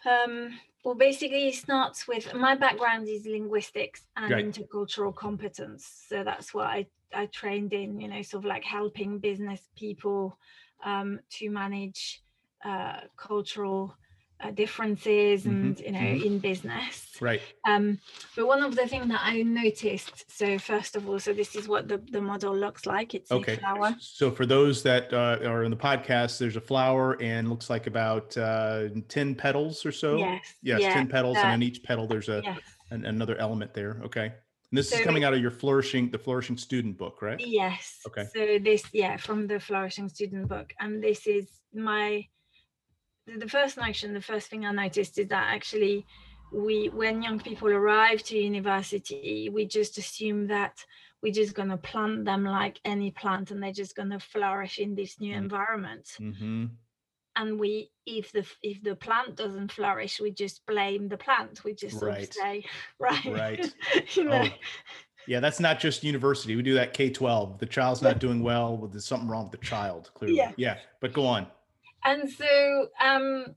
um, 0.05 0.59
well, 0.85 0.95
basically, 0.95 1.49
it 1.49 1.55
starts 1.55 2.09
with 2.09 2.35
my 2.35 2.57
background 2.57 3.09
is 3.09 3.25
linguistics 3.25 4.03
and 4.17 4.33
right. 4.33 4.45
intercultural 4.45 5.15
competence. 5.15 5.89
So 6.09 6.25
that's 6.25 6.53
what 6.53 6.67
I 6.67 6.87
I 7.15 7.27
trained 7.27 7.73
in, 7.73 8.01
you 8.01 8.09
know, 8.09 8.23
sort 8.23 8.45
of 8.45 8.49
like 8.49 8.65
helping 8.65 9.19
business 9.19 9.61
people 9.77 10.39
um, 10.85 11.21
to 11.31 11.51
manage 11.51 12.23
uh, 12.65 13.01
cultural 13.17 13.97
uh, 14.43 14.51
differences 14.51 15.47
and 15.47 15.77
mm-hmm. 15.77 15.85
you 15.85 15.93
know 15.93 15.99
mm-hmm. 15.99 16.27
in 16.27 16.39
business 16.39 17.07
right 17.21 17.41
um 17.69 17.99
but 18.35 18.47
one 18.47 18.63
of 18.63 18.75
the 18.75 18.87
things 18.89 19.07
that 19.07 19.21
i 19.23 19.41
noticed 19.43 20.25
so 20.31 20.59
first 20.59 20.97
of 20.97 21.09
all 21.09 21.19
so 21.19 21.33
this 21.33 21.55
is 21.55 21.69
what 21.69 21.87
the, 21.87 21.99
the 22.11 22.21
model 22.21 22.57
looks 22.57 22.85
like 22.85 23.15
it's 23.15 23.31
okay 23.31 23.55
a 23.55 23.57
flower 23.59 23.95
so 24.01 24.31
for 24.31 24.45
those 24.45 24.83
that 24.83 25.13
uh, 25.13 25.39
are 25.49 25.63
in 25.63 25.71
the 25.71 25.77
podcast 25.77 26.39
there's 26.39 26.57
a 26.57 26.61
flower 26.61 27.21
and 27.23 27.49
looks 27.49 27.71
like 27.71 27.87
about 27.87 28.37
uh 28.37 28.89
10 29.09 29.35
petals 29.37 29.87
or 29.87 29.93
so 29.93 30.17
yes 30.17 30.55
yes 30.63 30.81
yeah. 30.81 30.95
10 30.95 31.07
petals 31.07 31.37
and 31.37 31.47
on 31.47 31.63
each 31.63 31.83
petal 31.85 32.09
there's 32.09 32.29
a 32.29 32.41
yes. 32.43 32.59
an, 32.91 33.05
another 33.05 33.37
element 33.37 33.73
there 33.75 34.01
okay 34.05 34.33
And 34.73 34.79
this 34.79 34.89
so, 34.89 34.97
is 34.97 35.05
coming 35.05 35.23
out 35.23 35.35
of 35.35 35.41
your 35.43 35.51
flourishing, 35.51 36.11
the 36.11 36.19
flourishing 36.19 36.57
student 36.57 36.97
book, 36.97 37.21
right? 37.21 37.39
Yes. 37.39 38.01
Okay. 38.07 38.25
So 38.35 38.59
this, 38.59 38.83
yeah, 38.95 39.19
from 39.19 39.47
the 39.47 39.61
flourishing 39.61 40.09
student 40.09 40.49
book, 40.49 40.73
and 40.81 41.05
this 41.05 41.27
is 41.27 41.47
my 41.75 42.27
the 43.27 43.49
first 43.49 43.77
notion. 43.77 44.15
The 44.15 44.23
first 44.23 44.49
thing 44.49 44.65
I 44.65 44.73
noticed 44.73 45.19
is 45.19 45.29
that 45.29 45.53
actually, 45.55 46.07
we 46.55 46.89
when 46.89 47.21
young 47.21 47.39
people 47.39 47.69
arrive 47.69 48.23
to 48.25 48.39
university, 48.39 49.51
we 49.53 49.67
just 49.67 49.99
assume 49.99 50.47
that 50.47 50.83
we're 51.23 51.35
just 51.35 51.53
going 51.53 51.69
to 51.69 51.77
plant 51.77 52.25
them 52.25 52.45
like 52.45 52.81
any 52.83 53.11
plant, 53.11 53.51
and 53.51 53.63
they're 53.63 53.73
just 53.73 53.95
going 53.95 54.11
to 54.11 54.21
flourish 54.21 54.79
in 54.79 54.95
this 54.95 55.21
new 55.21 55.35
mm-hmm. 55.35 55.45
environment. 55.45 56.09
Mm-hmm 56.19 56.65
and 57.37 57.59
we 57.59 57.91
if 58.07 58.33
the 58.33 58.45
if 58.63 58.83
the 58.83 58.95
plant 58.95 59.37
doesn't 59.37 59.73
flourish 59.73 60.21
we 60.21 60.31
just 60.31 60.65
blame 60.67 61.09
the 61.09 61.17
plant. 61.17 61.65
We 61.65 61.75
just 61.75 62.01
right. 62.03 62.15
Sort 62.15 62.23
of 62.23 62.33
say 62.35 62.65
right 62.99 63.25
right. 63.27 63.75
you 64.17 64.25
know? 64.25 64.45
oh. 64.45 64.49
yeah 65.27 65.41
that's 65.41 65.61
not 65.61 65.81
just 65.81 66.05
university. 66.05 66.57
We 66.57 66.63
do 66.63 66.75
that 66.75 66.95
k-12 66.95 67.59
the 67.59 67.67
child's 67.67 68.03
not 68.03 68.19
doing 68.19 68.43
well 68.43 68.77
well, 68.77 68.89
there's 68.89 69.07
something 69.07 69.29
wrong 69.29 69.45
with 69.45 69.61
the 69.61 69.67
child 69.67 70.11
clearly. 70.15 70.37
Yeah, 70.37 70.53
yeah 70.57 70.79
but 71.01 71.13
go 71.13 71.27
on. 71.27 71.47
And 72.05 72.29
so 72.31 72.89
um 73.01 73.55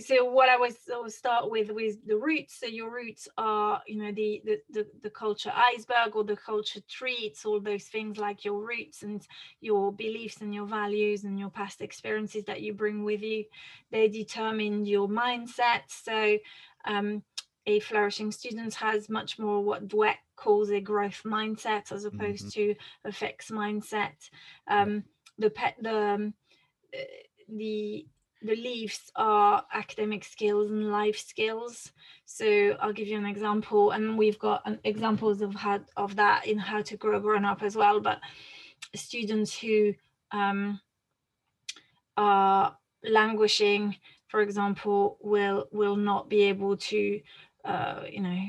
so 0.00 0.24
what 0.24 0.48
I 0.48 0.56
was 0.56 0.76
I'll 0.92 1.10
start 1.10 1.50
with 1.50 1.70
with 1.70 1.96
the 2.06 2.16
roots. 2.16 2.58
So 2.60 2.66
your 2.66 2.90
roots 2.90 3.28
are, 3.36 3.82
you 3.86 4.02
know, 4.02 4.12
the, 4.12 4.42
the 4.44 4.60
the 4.70 4.86
the 5.02 5.10
culture 5.10 5.52
iceberg 5.54 6.16
or 6.16 6.24
the 6.24 6.36
culture 6.36 6.80
tree. 6.88 7.18
It's 7.22 7.44
all 7.44 7.60
those 7.60 7.84
things 7.84 8.16
like 8.18 8.44
your 8.44 8.60
roots 8.60 9.02
and 9.02 9.26
your 9.60 9.92
beliefs 9.92 10.40
and 10.40 10.54
your 10.54 10.66
values 10.66 11.24
and 11.24 11.38
your 11.38 11.50
past 11.50 11.82
experiences 11.82 12.44
that 12.44 12.62
you 12.62 12.72
bring 12.72 13.04
with 13.04 13.22
you. 13.22 13.44
They 13.90 14.08
determine 14.08 14.86
your 14.86 15.08
mindset. 15.08 15.82
So 15.88 16.38
um, 16.86 17.22
a 17.66 17.80
flourishing 17.80 18.32
student 18.32 18.74
has 18.74 19.08
much 19.08 19.38
more 19.38 19.62
what 19.62 19.88
Dweck 19.88 20.16
calls 20.36 20.70
a 20.70 20.80
growth 20.80 21.22
mindset 21.24 21.92
as 21.92 22.04
opposed 22.04 22.46
mm-hmm. 22.46 22.72
to 22.72 22.74
a 23.04 23.12
fixed 23.12 23.50
mindset. 23.50 24.30
Um, 24.68 25.04
the 25.38 25.50
pet 25.50 25.76
the 25.80 25.96
um, 25.96 26.34
the 27.48 28.06
the 28.44 28.54
leaves 28.54 29.10
are 29.16 29.64
academic 29.72 30.22
skills 30.22 30.70
and 30.70 30.92
life 30.92 31.18
skills. 31.18 31.90
So 32.26 32.76
I'll 32.78 32.92
give 32.92 33.08
you 33.08 33.16
an 33.16 33.24
example, 33.24 33.92
and 33.92 34.18
we've 34.18 34.38
got 34.38 34.68
examples 34.84 35.40
of 35.40 35.54
how 35.54 35.80
of 35.96 36.14
that 36.16 36.46
in 36.46 36.58
how 36.58 36.82
to 36.82 36.96
grow 36.96 37.18
grown 37.20 37.46
up 37.46 37.62
as 37.62 37.74
well. 37.74 38.00
But 38.00 38.20
students 38.94 39.58
who 39.58 39.94
um, 40.30 40.78
are 42.18 42.76
languishing, 43.02 43.96
for 44.28 44.42
example, 44.42 45.16
will 45.22 45.66
will 45.72 45.96
not 45.96 46.28
be 46.28 46.42
able 46.42 46.76
to, 46.76 47.20
uh, 47.64 48.02
you 48.10 48.20
know, 48.20 48.42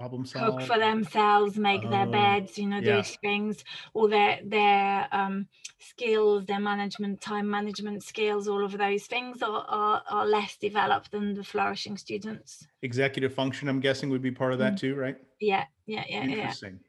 problem 0.00 0.24
solve 0.24 0.58
cook 0.58 0.66
for 0.66 0.78
themselves 0.78 1.58
make 1.58 1.82
their 1.90 2.06
oh, 2.06 2.10
beds 2.10 2.56
you 2.56 2.66
know 2.66 2.78
yeah. 2.78 2.96
those 2.96 3.16
things 3.16 3.62
all 3.92 4.08
their 4.08 4.38
their 4.46 5.06
um, 5.12 5.46
skills 5.78 6.46
their 6.46 6.58
management 6.58 7.20
time 7.20 7.48
management 7.48 8.02
skills 8.02 8.48
all 8.48 8.64
of 8.64 8.76
those 8.78 9.04
things 9.04 9.42
are, 9.42 9.64
are, 9.68 10.02
are 10.08 10.26
less 10.26 10.56
developed 10.56 11.10
than 11.10 11.34
the 11.34 11.44
flourishing 11.44 11.98
students 11.98 12.66
executive 12.80 13.34
function 13.34 13.68
i'm 13.68 13.80
guessing 13.80 14.08
would 14.08 14.22
be 14.22 14.30
part 14.30 14.54
of 14.54 14.58
that 14.58 14.72
mm. 14.72 14.80
too 14.80 14.94
right 14.94 15.18
yeah 15.38 15.64
yeah 15.84 16.04
yeah 16.08 16.22
interesting 16.22 16.80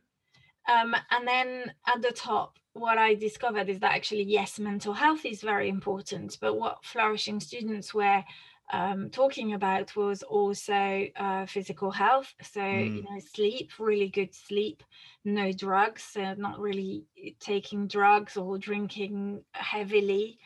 yeah. 0.70 0.82
um 0.82 0.96
and 1.12 1.28
then 1.28 1.74
at 1.94 2.02
the 2.02 2.12
top 2.14 2.58
what 2.74 2.98
I 2.98 3.16
discovered 3.16 3.68
is 3.68 3.80
that 3.80 3.94
actually, 3.94 4.24
yes, 4.24 4.58
mental 4.58 4.94
health 4.94 5.26
is 5.26 5.42
very 5.42 5.68
important, 5.68 6.38
but 6.40 6.58
what 6.58 6.86
flourishing 6.86 7.42
students 7.42 7.94
were 7.94 8.24
um, 8.72 9.10
talking 9.10 9.54
about 9.54 9.96
was 9.96 10.24
also 10.24 11.08
uh, 11.16 11.46
physical 11.46 11.92
health. 11.92 12.34
So, 12.42 12.62
mm. 12.62 12.96
you 12.96 13.04
know, 13.04 13.20
sleep, 13.34 13.72
really 13.78 14.08
good 14.08 14.34
sleep, 14.34 14.84
no 15.26 15.52
drugs, 15.52 16.04
so 16.04 16.34
not 16.36 16.60
really 16.60 17.04
taking 17.40 17.88
drugs 17.88 18.38
or 18.38 18.58
drinking 18.58 19.44
heavily. 19.52 20.40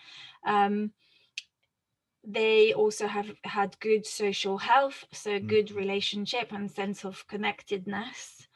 Um, 0.46 0.92
they 2.28 2.74
also 2.74 3.06
have 3.08 3.32
had 3.44 3.80
good 3.80 4.06
social 4.08 4.58
health, 4.58 5.06
so 5.12 5.32
mm. 5.32 5.48
good 5.48 5.72
relationship 5.72 6.52
and 6.52 6.70
sense 6.72 7.06
of 7.06 7.28
connectedness. 7.28 8.48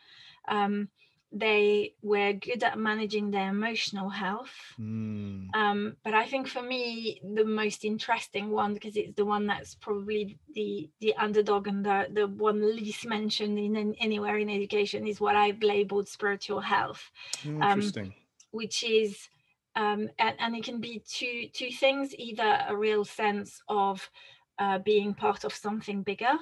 Um, 0.47 0.89
they 1.31 1.93
were 2.01 2.33
good 2.33 2.63
at 2.63 2.79
managing 2.79 3.29
their 3.29 3.49
emotional 3.49 4.09
health. 4.09 4.55
Mm. 4.79 5.53
Um, 5.53 5.95
but 6.03 6.13
I 6.13 6.25
think 6.25 6.47
for 6.47 6.61
me, 6.61 7.21
the 7.35 7.45
most 7.45 7.85
interesting 7.85 8.49
one, 8.49 8.73
because 8.73 8.95
it's 8.95 9.15
the 9.15 9.25
one 9.25 9.45
that's 9.45 9.75
probably 9.75 10.39
the 10.55 10.89
the 11.01 11.13
underdog 11.15 11.67
and 11.67 11.85
the, 11.85 12.07
the 12.11 12.27
one 12.27 12.75
least 12.75 13.05
mentioned 13.05 13.59
in, 13.59 13.75
in 13.75 13.95
anywhere 13.99 14.37
in 14.37 14.49
education, 14.49 15.07
is 15.07 15.21
what 15.21 15.35
I've 15.35 15.61
labeled 15.61 16.07
spiritual 16.07 16.61
health. 16.61 17.11
Um, 17.45 17.61
interesting. 17.61 18.05
Um, 18.05 18.13
which 18.51 18.83
is 18.83 19.29
um, 19.75 20.09
and, 20.17 20.35
and 20.39 20.55
it 20.55 20.63
can 20.63 20.81
be 20.81 21.03
two 21.07 21.47
two 21.53 21.69
things: 21.71 22.15
either 22.17 22.65
a 22.67 22.75
real 22.75 23.05
sense 23.05 23.61
of 23.67 24.09
uh, 24.57 24.79
being 24.79 25.13
part 25.13 25.43
of 25.43 25.53
something 25.53 26.01
bigger, 26.01 26.37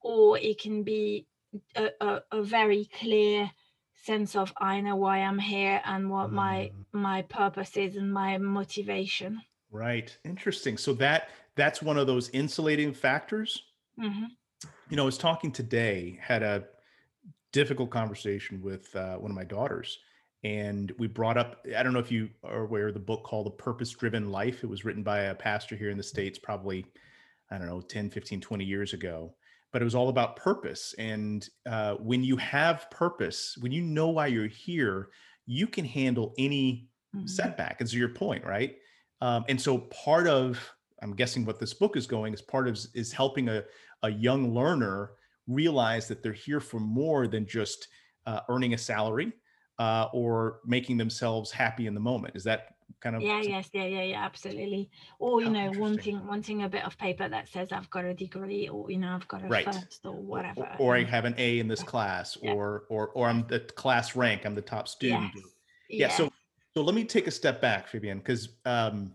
or 0.00 0.38
it 0.38 0.60
can 0.60 0.84
be 0.84 1.26
a, 1.74 1.88
a, 2.00 2.22
a 2.30 2.42
very 2.42 2.88
clear 3.00 3.50
sense 4.04 4.36
of 4.36 4.52
I 4.58 4.80
know 4.80 4.96
why 4.96 5.18
I'm 5.18 5.38
here 5.38 5.80
and 5.84 6.10
what 6.10 6.30
mm. 6.30 6.34
my 6.34 6.70
my 6.92 7.22
purpose 7.22 7.76
is 7.76 7.96
and 7.96 8.12
my 8.12 8.38
motivation. 8.38 9.40
Right. 9.70 10.16
Interesting. 10.24 10.76
So 10.76 10.92
that 10.94 11.28
that's 11.54 11.82
one 11.82 11.98
of 11.98 12.06
those 12.06 12.30
insulating 12.30 12.92
factors. 12.92 13.62
Mm-hmm. 14.00 14.24
You 14.90 14.96
know, 14.96 15.02
I 15.02 15.06
was 15.06 15.18
talking 15.18 15.52
today, 15.52 16.18
had 16.20 16.42
a 16.42 16.64
difficult 17.52 17.90
conversation 17.90 18.62
with 18.62 18.94
uh, 18.96 19.16
one 19.16 19.30
of 19.30 19.36
my 19.36 19.44
daughters, 19.44 19.98
and 20.44 20.92
we 20.98 21.06
brought 21.06 21.36
up 21.36 21.66
i 21.76 21.82
don't 21.82 21.92
know 21.92 21.98
if 21.98 22.12
you 22.12 22.28
are 22.44 22.62
aware 22.62 22.88
of 22.88 22.94
the 22.94 23.00
book 23.00 23.24
called 23.24 23.46
the 23.46 23.50
purpose 23.50 23.90
driven 23.90 24.30
life 24.30 24.62
it 24.62 24.68
was 24.68 24.84
written 24.84 25.02
by 25.02 25.22
a 25.22 25.34
pastor 25.34 25.74
here 25.74 25.90
in 25.90 25.96
the 25.96 26.02
states 26.02 26.38
probably 26.38 26.86
i 27.50 27.58
don't 27.58 27.66
know 27.66 27.80
10 27.80 28.10
15 28.10 28.40
20 28.40 28.64
years 28.64 28.92
ago 28.92 29.34
but 29.72 29.82
it 29.82 29.84
was 29.84 29.94
all 29.94 30.08
about 30.08 30.36
purpose. 30.36 30.94
And 30.98 31.46
uh, 31.66 31.94
when 31.94 32.24
you 32.24 32.36
have 32.36 32.90
purpose, 32.90 33.56
when 33.60 33.72
you 33.72 33.82
know 33.82 34.08
why 34.08 34.28
you're 34.28 34.46
here, 34.46 35.10
you 35.46 35.66
can 35.66 35.84
handle 35.84 36.34
any 36.38 36.88
mm-hmm. 37.14 37.26
setback. 37.26 37.80
And 37.80 37.88
so 37.88 37.96
your 37.96 38.10
point, 38.10 38.44
right? 38.44 38.76
Um, 39.20 39.44
and 39.48 39.60
so 39.60 39.78
part 39.78 40.26
of, 40.26 40.58
I'm 41.02 41.14
guessing 41.14 41.44
what 41.44 41.58
this 41.58 41.74
book 41.74 41.96
is 41.96 42.06
going 42.06 42.34
is 42.34 42.42
part 42.42 42.68
of 42.68 42.78
is 42.94 43.12
helping 43.12 43.48
a, 43.48 43.64
a 44.02 44.10
young 44.10 44.54
learner 44.54 45.12
realize 45.46 46.08
that 46.08 46.22
they're 46.22 46.32
here 46.32 46.60
for 46.60 46.80
more 46.80 47.26
than 47.26 47.46
just 47.46 47.88
uh, 48.26 48.40
earning 48.48 48.74
a 48.74 48.78
salary 48.78 49.32
uh, 49.78 50.08
or 50.12 50.60
making 50.66 50.96
themselves 50.96 51.50
happy 51.50 51.86
in 51.86 51.94
the 51.94 52.00
moment. 52.00 52.36
Is 52.36 52.44
that 52.44 52.74
kind 53.00 53.16
of 53.16 53.22
yeah 53.22 53.40
yes 53.40 53.68
yeah 53.72 53.84
yeah 53.84 54.02
yeah 54.02 54.24
absolutely 54.24 54.90
or 55.18 55.40
you 55.40 55.48
oh, 55.48 55.50
know 55.50 55.72
wanting 55.76 56.24
wanting 56.26 56.62
a 56.64 56.68
bit 56.68 56.84
of 56.84 56.96
paper 56.98 57.28
that 57.28 57.48
says 57.48 57.68
i've 57.72 57.88
got 57.90 58.04
a 58.04 58.14
degree 58.14 58.68
or 58.68 58.90
you 58.90 58.98
know 58.98 59.14
i've 59.14 59.28
got 59.28 59.44
a 59.44 59.48
right. 59.48 59.64
first 59.64 60.00
or 60.04 60.12
whatever 60.12 60.62
or, 60.78 60.94
or 60.94 60.96
i 60.96 61.04
have 61.04 61.24
an 61.24 61.34
a 61.38 61.58
in 61.58 61.68
this 61.68 61.82
class 61.82 62.36
yeah. 62.42 62.52
or 62.52 62.84
or 62.88 63.08
or 63.08 63.28
i'm 63.28 63.46
the 63.48 63.60
class 63.60 64.16
rank 64.16 64.44
i'm 64.44 64.54
the 64.54 64.60
top 64.60 64.88
student 64.88 65.30
yes. 65.34 65.44
yeah. 65.88 66.06
yeah 66.06 66.12
so 66.12 66.32
so 66.74 66.82
let 66.82 66.94
me 66.94 67.04
take 67.04 67.26
a 67.26 67.30
step 67.30 67.60
back 67.60 67.86
fabian 67.86 68.18
because 68.18 68.48
um 68.64 69.12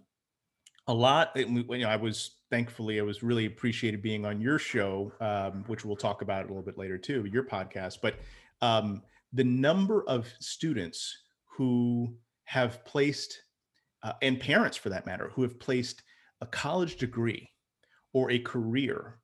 a 0.88 0.94
lot 0.94 1.32
you 1.36 1.64
know 1.64 1.90
i 1.90 1.96
was 1.96 2.38
thankfully 2.50 3.00
i 3.00 3.04
was 3.04 3.24
really 3.24 3.46
appreciated 3.46 4.02
being 4.02 4.26
on 4.26 4.40
your 4.40 4.60
show 4.60 5.12
um, 5.22 5.64
which 5.68 5.84
we'll 5.84 5.96
talk 5.96 6.22
about 6.22 6.46
a 6.46 6.48
little 6.48 6.64
bit 6.64 6.78
later 6.78 6.98
too 6.98 7.26
your 7.32 7.44
podcast 7.44 8.00
but 8.02 8.16
um, 8.62 9.02
the 9.34 9.44
number 9.44 10.04
of 10.08 10.32
students 10.40 11.18
who 11.46 12.14
have 12.46 12.84
placed 12.86 13.44
uh, 14.04 14.14
and 14.22 14.40
parents 14.40 14.78
for 14.78 14.90
that 14.90 15.06
matter, 15.06 15.32
who 15.34 15.42
have 15.42 15.60
placed 15.60 16.04
a 16.42 16.46
college 16.46 16.98
degree 16.98 17.50
or 18.14 18.32
a 18.32 18.40
career 18.40 19.20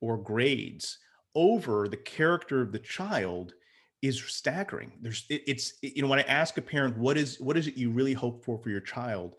or 0.00 0.16
grades 0.16 0.98
over 1.34 1.88
the 1.88 1.96
character 1.96 2.60
of 2.60 2.72
the 2.72 2.78
child 2.78 3.54
is 4.02 4.22
staggering. 4.22 4.92
There's 5.02 5.24
it, 5.28 5.42
it's 5.46 5.74
it, 5.82 5.96
you 5.96 6.02
know 6.02 6.08
when 6.08 6.18
I 6.18 6.22
ask 6.22 6.56
a 6.58 6.62
parent 6.62 6.96
what 6.96 7.18
is 7.18 7.38
what 7.40 7.56
is 7.56 7.66
it 7.66 7.76
you 7.76 7.90
really 7.90 8.14
hope 8.14 8.44
for 8.44 8.58
for 8.58 8.70
your 8.70 8.80
child, 8.80 9.34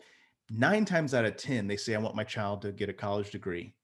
nine 0.50 0.84
times 0.84 1.14
out 1.14 1.24
of 1.24 1.36
ten 1.36 1.66
they 1.66 1.76
say 1.76 1.94
I 1.94 1.98
want 1.98 2.14
my 2.14 2.24
child 2.24 2.62
to 2.62 2.72
get 2.72 2.88
a 2.88 2.94
college 2.94 3.30
degree, 3.30 3.74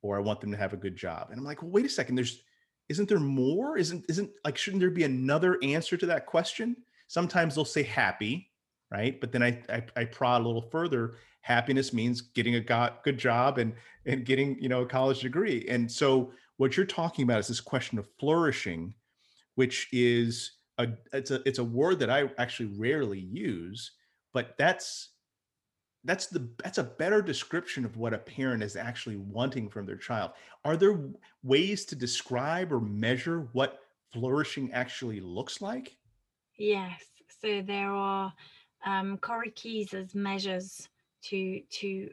or 0.00 0.16
I 0.16 0.22
want 0.22 0.40
them 0.40 0.50
to 0.52 0.56
have 0.56 0.72
a 0.72 0.78
good 0.78 0.96
job. 0.96 1.28
And 1.30 1.38
I'm 1.38 1.44
like, 1.44 1.62
well, 1.62 1.70
wait 1.70 1.84
a 1.84 1.90
second. 1.90 2.14
There's 2.16 2.42
isn't 2.88 3.08
there 3.08 3.20
more? 3.20 3.76
Isn't 3.76 4.04
isn't 4.08 4.30
like 4.44 4.56
shouldn't 4.56 4.80
there 4.80 4.90
be 4.90 5.04
another 5.04 5.58
answer 5.62 5.96
to 5.96 6.06
that 6.06 6.26
question? 6.26 6.76
Sometimes 7.08 7.54
they'll 7.54 7.64
say 7.66 7.82
happy, 7.82 8.50
right? 8.92 9.20
But 9.20 9.32
then 9.32 9.42
I, 9.42 9.60
I, 9.68 9.82
I 9.96 10.04
prod 10.04 10.42
a 10.42 10.46
little 10.46 10.68
further. 10.70 11.14
Happiness 11.40 11.92
means 11.92 12.20
getting 12.20 12.56
a 12.56 12.92
good 13.02 13.18
job 13.18 13.58
and 13.58 13.72
and 14.06 14.24
getting 14.24 14.58
you 14.60 14.68
know 14.68 14.82
a 14.82 14.86
college 14.86 15.20
degree. 15.20 15.66
And 15.68 15.90
so 15.90 16.32
what 16.58 16.76
you're 16.76 16.86
talking 16.86 17.24
about 17.24 17.40
is 17.40 17.48
this 17.48 17.60
question 17.60 17.98
of 17.98 18.08
flourishing, 18.20 18.94
which 19.54 19.88
is 19.92 20.52
a 20.78 20.88
it's 21.12 21.30
a 21.30 21.40
it's 21.46 21.58
a 21.58 21.64
word 21.64 21.98
that 22.00 22.10
I 22.10 22.30
actually 22.38 22.70
rarely 22.76 23.18
use, 23.18 23.92
but 24.32 24.56
that's 24.58 25.10
that's 26.04 26.26
the 26.26 26.48
that's 26.62 26.78
a 26.78 26.84
better 26.84 27.22
description 27.22 27.84
of 27.84 27.96
what 27.96 28.14
a 28.14 28.18
parent 28.18 28.62
is 28.62 28.76
actually 28.76 29.16
wanting 29.16 29.68
from 29.68 29.86
their 29.86 29.96
child. 29.96 30.32
Are 30.64 30.76
there 30.76 31.00
ways 31.42 31.84
to 31.86 31.96
describe 31.96 32.72
or 32.72 32.80
measure 32.80 33.48
what 33.52 33.80
flourishing 34.12 34.72
actually 34.72 35.20
looks 35.20 35.60
like? 35.60 35.96
Yes. 36.58 37.00
So 37.40 37.62
there 37.62 37.90
are 37.90 38.32
um, 38.84 39.18
Corey 39.18 39.50
Keyes 39.50 39.94
measures 40.14 40.88
to 41.24 41.60
to 41.70 42.10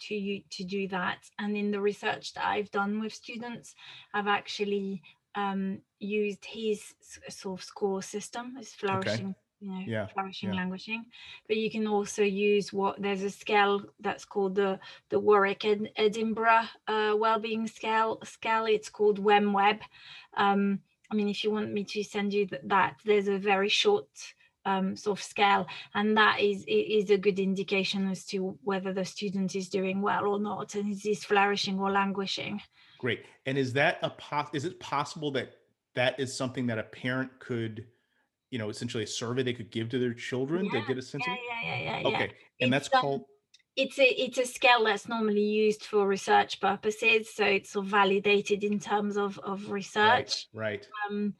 to 0.00 0.14
you 0.14 0.42
to 0.50 0.64
do 0.64 0.88
that. 0.88 1.18
And 1.38 1.56
in 1.56 1.70
the 1.70 1.80
research 1.80 2.34
that 2.34 2.46
I've 2.46 2.70
done 2.70 3.00
with 3.00 3.14
students, 3.14 3.74
I've 4.14 4.26
actually 4.26 5.02
um, 5.34 5.78
used 5.98 6.44
his 6.44 6.94
sort 7.28 7.60
of 7.60 7.64
score 7.64 8.02
system, 8.02 8.56
his 8.56 8.72
flourishing. 8.72 9.26
Okay. 9.26 9.36
You 9.60 9.70
know, 9.70 9.84
yeah, 9.86 10.06
flourishing, 10.08 10.52
yeah. 10.52 10.56
languishing, 10.56 11.04
but 11.46 11.56
you 11.56 11.70
can 11.70 11.86
also 11.86 12.24
use 12.24 12.72
what 12.72 13.00
there's 13.00 13.22
a 13.22 13.30
scale 13.30 13.80
that's 14.00 14.24
called 14.24 14.56
the 14.56 14.80
the 15.08 15.20
Warwick 15.20 15.64
Ed, 15.64 15.88
Edinburgh 15.94 16.64
uh, 16.88 17.14
Wellbeing 17.16 17.68
Scale. 17.68 18.18
Scale. 18.24 18.66
It's 18.66 18.88
called 18.88 19.22
WEMWBS. 19.22 19.78
Um, 20.36 20.80
I 21.12 21.14
mean, 21.14 21.28
if 21.28 21.44
you 21.44 21.52
want 21.52 21.72
me 21.72 21.84
to 21.84 22.02
send 22.02 22.32
you 22.32 22.46
that, 22.46 22.68
that 22.70 22.96
there's 23.04 23.28
a 23.28 23.38
very 23.38 23.68
short 23.68 24.08
um, 24.64 24.96
sort 24.96 25.18
of 25.18 25.24
scale, 25.24 25.66
and 25.94 26.16
that 26.16 26.40
is 26.40 26.64
is 26.68 27.10
a 27.10 27.18
good 27.18 27.38
indication 27.38 28.08
as 28.08 28.24
to 28.26 28.58
whether 28.62 28.92
the 28.92 29.04
student 29.04 29.54
is 29.54 29.68
doing 29.68 30.02
well 30.02 30.26
or 30.26 30.38
not, 30.38 30.74
and 30.74 30.92
is 30.92 31.02
this 31.02 31.24
flourishing 31.24 31.78
or 31.78 31.90
languishing. 31.90 32.60
Great. 32.98 33.24
And 33.46 33.58
is 33.58 33.72
that 33.72 33.98
a 34.02 34.10
pos- 34.10 34.54
is 34.54 34.64
it 34.64 34.78
possible 34.78 35.30
that 35.32 35.54
that 35.94 36.18
is 36.20 36.34
something 36.34 36.66
that 36.68 36.78
a 36.78 36.84
parent 36.84 37.30
could, 37.40 37.86
you 38.50 38.58
know, 38.58 38.68
essentially 38.68 39.02
a 39.02 39.06
survey 39.06 39.42
they 39.42 39.52
could 39.52 39.70
give 39.70 39.88
to 39.90 39.98
their 39.98 40.14
children 40.14 40.66
yeah, 40.66 40.80
to 40.80 40.86
get 40.86 40.98
a 40.98 41.02
sense 41.02 41.24
yeah, 41.26 41.32
of? 41.32 41.38
Yeah, 41.50 41.76
yeah, 41.76 42.00
yeah, 42.00 42.08
Okay. 42.08 42.18
Yeah. 42.18 42.66
And 42.66 42.74
it's, 42.74 42.88
that's 42.88 42.88
called 42.88 43.24
it's 43.74 43.98
a 43.98 44.04
it's 44.22 44.38
a 44.38 44.44
scale 44.44 44.84
that's 44.84 45.08
normally 45.08 45.42
used 45.42 45.84
for 45.84 46.06
research 46.06 46.60
purposes 46.60 47.34
so 47.34 47.44
it's 47.44 47.70
sort 47.70 47.86
of 47.86 47.90
validated 47.90 48.64
in 48.64 48.78
terms 48.78 49.16
of 49.16 49.38
of 49.38 49.70
research 49.70 50.48
right, 50.52 50.86
right. 50.86 50.88
Um, 51.08 51.34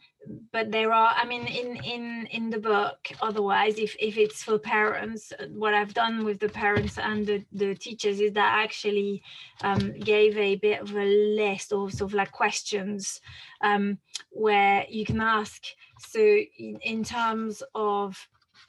but 0.51 0.71
there 0.71 0.93
are 0.93 1.15
i 1.17 1.27
mean 1.27 1.47
in 1.47 1.77
in 1.85 2.27
in 2.31 2.49
the 2.49 2.59
book 2.59 3.09
otherwise 3.21 3.79
if 3.79 3.95
if 4.01 4.17
it's 4.17 4.43
for 4.43 4.59
parents 4.59 5.33
what 5.51 5.75
i've 5.75 5.93
done 5.93 6.25
with 6.25 6.39
the 6.39 6.49
parents 6.49 6.97
and 6.97 7.27
the, 7.27 7.45
the 7.53 7.75
teachers 7.75 8.21
is 8.21 8.33
that 8.33 8.55
I 8.59 8.63
actually 8.63 9.23
um, 9.63 9.93
gave 9.99 10.37
a 10.39 10.57
bit 10.57 10.81
of 10.81 10.97
a 10.97 11.05
list 11.37 11.73
of 11.73 11.93
sort 11.93 12.11
of 12.11 12.15
like 12.15 12.33
questions 12.33 13.21
um, 13.61 13.99
where 14.31 14.87
you 14.89 15.05
can 15.05 15.21
ask 15.21 15.65
so 15.99 16.21
in, 16.21 16.79
in 16.83 17.05
terms 17.05 17.63
of 17.75 18.17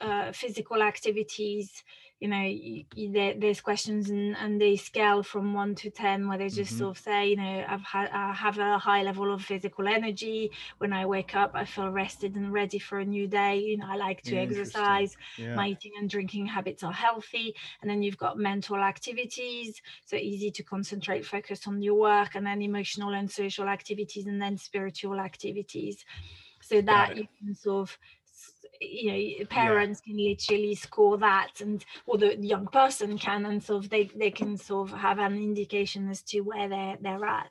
uh, 0.00 0.32
physical 0.32 0.82
activities 0.82 1.82
you 2.20 2.28
know 2.28 2.40
you, 2.40 2.84
you, 2.94 3.12
there, 3.12 3.34
there's 3.36 3.60
questions 3.60 4.08
and, 4.10 4.36
and 4.36 4.60
they 4.60 4.76
scale 4.76 5.22
from 5.22 5.52
one 5.52 5.74
to 5.74 5.90
ten 5.90 6.28
where 6.28 6.38
they 6.38 6.48
just 6.48 6.72
mm-hmm. 6.72 6.78
sort 6.78 6.96
of 6.96 7.02
say 7.02 7.28
you 7.28 7.36
know 7.36 7.64
i've 7.68 7.82
had 7.82 8.08
i 8.12 8.32
have 8.32 8.58
a 8.58 8.78
high 8.78 9.02
level 9.02 9.32
of 9.32 9.42
physical 9.42 9.88
energy. 9.88 10.50
When 10.78 10.92
i 10.92 11.04
wake 11.06 11.34
up 11.34 11.52
i 11.54 11.64
feel 11.64 11.90
rested 11.90 12.36
and 12.36 12.52
ready 12.52 12.78
for 12.78 12.98
a 13.00 13.04
new 13.04 13.26
day. 13.26 13.58
You 13.58 13.78
know 13.78 13.86
i 13.88 13.96
like 13.96 14.22
to 14.22 14.36
exercise. 14.36 15.16
Yeah. 15.36 15.54
my 15.54 15.68
eating 15.68 15.92
and 15.98 16.08
drinking 16.08 16.46
habits 16.46 16.82
are 16.82 16.92
healthy. 16.92 17.54
And 17.80 17.90
then 17.90 18.02
you've 18.02 18.18
got 18.18 18.38
mental 18.38 18.76
activities. 18.76 19.80
So 20.04 20.16
easy 20.16 20.50
to 20.52 20.62
concentrate 20.62 21.26
focus 21.26 21.66
on 21.66 21.82
your 21.82 21.94
work 21.94 22.34
and 22.34 22.46
then 22.46 22.62
emotional 22.62 23.14
and 23.14 23.30
social 23.30 23.68
activities 23.68 24.26
and 24.26 24.40
then 24.40 24.56
spiritual 24.56 25.20
activities. 25.20 26.04
So 26.62 26.80
that 26.80 27.16
you 27.16 27.26
can 27.38 27.54
sort 27.54 27.90
of 27.90 27.98
you 28.80 29.38
know 29.38 29.46
parents 29.46 30.02
yeah. 30.04 30.12
can 30.12 30.24
literally 30.24 30.74
score 30.74 31.18
that 31.18 31.60
and 31.60 31.84
or 32.06 32.18
the 32.18 32.36
young 32.36 32.66
person 32.66 33.16
can 33.18 33.46
and 33.46 33.62
sort 33.62 33.84
of 33.84 33.90
they 33.90 34.10
they 34.16 34.30
can 34.30 34.56
sort 34.56 34.90
of 34.90 34.98
have 34.98 35.18
an 35.18 35.34
indication 35.34 36.08
as 36.08 36.22
to 36.22 36.40
where 36.40 36.68
they're 36.68 36.96
they're 37.00 37.24
at. 37.24 37.50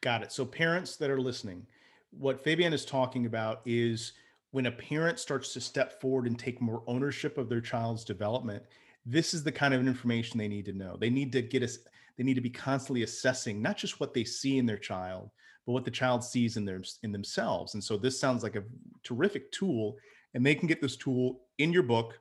Got 0.00 0.22
it. 0.22 0.32
So 0.32 0.44
parents 0.44 0.96
that 0.96 1.10
are 1.10 1.20
listening 1.20 1.66
what 2.10 2.44
fabian 2.44 2.74
is 2.74 2.84
talking 2.84 3.24
about 3.24 3.62
is 3.64 4.12
when 4.50 4.66
a 4.66 4.70
parent 4.70 5.18
starts 5.18 5.54
to 5.54 5.60
step 5.60 5.98
forward 5.98 6.26
and 6.26 6.38
take 6.38 6.60
more 6.60 6.82
ownership 6.86 7.38
of 7.38 7.48
their 7.48 7.60
child's 7.60 8.04
development 8.04 8.62
this 9.04 9.34
is 9.34 9.42
the 9.42 9.52
kind 9.52 9.74
of 9.74 9.86
information 9.86 10.38
they 10.38 10.48
need 10.48 10.64
to 10.66 10.72
know. 10.72 10.96
They 10.96 11.10
need 11.10 11.32
to 11.32 11.42
get 11.42 11.62
us 11.62 11.78
they 12.16 12.24
need 12.24 12.34
to 12.34 12.40
be 12.40 12.50
constantly 12.50 13.02
assessing 13.02 13.62
not 13.62 13.76
just 13.76 14.00
what 14.00 14.14
they 14.14 14.24
see 14.24 14.58
in 14.58 14.66
their 14.66 14.78
child 14.78 15.30
but 15.66 15.72
what 15.72 15.84
the 15.84 15.90
child 15.90 16.22
sees 16.22 16.56
in 16.56 16.64
their 16.64 16.82
in 17.02 17.12
themselves. 17.12 17.74
And 17.74 17.82
so 17.82 17.96
this 17.96 18.18
sounds 18.18 18.42
like 18.42 18.56
a 18.56 18.64
terrific 19.02 19.50
tool 19.52 19.96
and 20.34 20.44
they 20.44 20.54
can 20.54 20.68
get 20.68 20.80
this 20.80 20.96
tool 20.96 21.40
in 21.58 21.72
your 21.72 21.82
book 21.82 22.18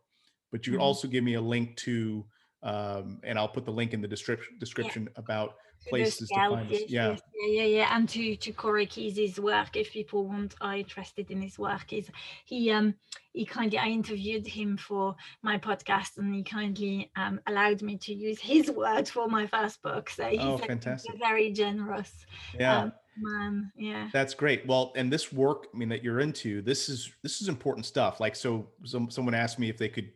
but 0.52 0.67
you 0.67 0.74
mm-hmm. 0.74 0.82
also 0.82 1.08
give 1.08 1.24
me 1.24 1.36
a 1.36 1.41
link 1.41 1.76
to 1.78 2.26
um, 2.63 3.19
and 3.24 3.38
i'll 3.38 3.47
put 3.47 3.65
the 3.65 3.71
link 3.71 3.93
in 3.93 4.02
the 4.02 4.08
description 4.08 4.58
description 4.60 5.04
yeah. 5.04 5.19
about 5.19 5.56
places 5.88 6.30
to 6.30 6.36
find 6.36 6.69
this. 6.69 6.84
Yeah. 6.88 7.15
yeah 7.34 7.47
yeah 7.47 7.63
yeah 7.63 7.95
and 7.95 8.08
to 8.10 8.36
to 8.36 8.52
corey 8.52 8.86
keyes 8.86 9.39
work 9.39 9.76
if 9.76 9.91
people 9.91 10.28
want 10.28 10.56
are 10.62 10.78
interested 10.78 11.32
in 11.32 11.41
his 11.41 11.58
work 11.58 11.91
is 11.91 12.10
he 12.45 12.71
um 12.71 12.93
he 13.34 13.45
kindly 13.45 13.78
i 13.78 13.88
interviewed 13.88 14.45
him 14.45 14.78
for 14.78 15.15
my 15.41 15.58
podcast 15.58 16.17
and 16.17 16.34
he 16.36 16.43
kindly 16.43 17.12
um 17.15 17.39
allowed 17.47 17.82
me 17.82 17.97
to 17.97 18.13
use 18.13 18.39
his 18.39 18.69
word 18.69 19.08
for 19.08 19.28
my 19.28 19.47
first 19.47 19.82
book 19.82 20.10
so 20.10 20.26
he's 20.26 20.39
oh, 20.41 20.58
fantastic. 20.58 21.17
very 21.17 21.52
generous 21.52 22.12
yeah 22.60 22.78
um, 22.78 22.93
man 23.17 23.71
yeah. 23.76 24.10
That's 24.13 24.34
great. 24.34 24.65
Well 24.65 24.93
and 24.95 25.12
this 25.12 25.32
work 25.32 25.67
i 25.74 25.78
mean 25.78 25.89
that 25.89 26.04
you're 26.04 26.19
into 26.19 26.62
this 26.62 26.89
is 26.89 27.12
this 27.24 27.41
is 27.41 27.47
important 27.47 27.86
stuff. 27.86 28.19
Like 28.19 28.36
so 28.36 28.67
some, 28.86 29.10
someone 29.10 29.34
asked 29.34 29.60
me 29.60 29.69
if 29.69 29.78
they 29.78 29.89
could 29.89 30.12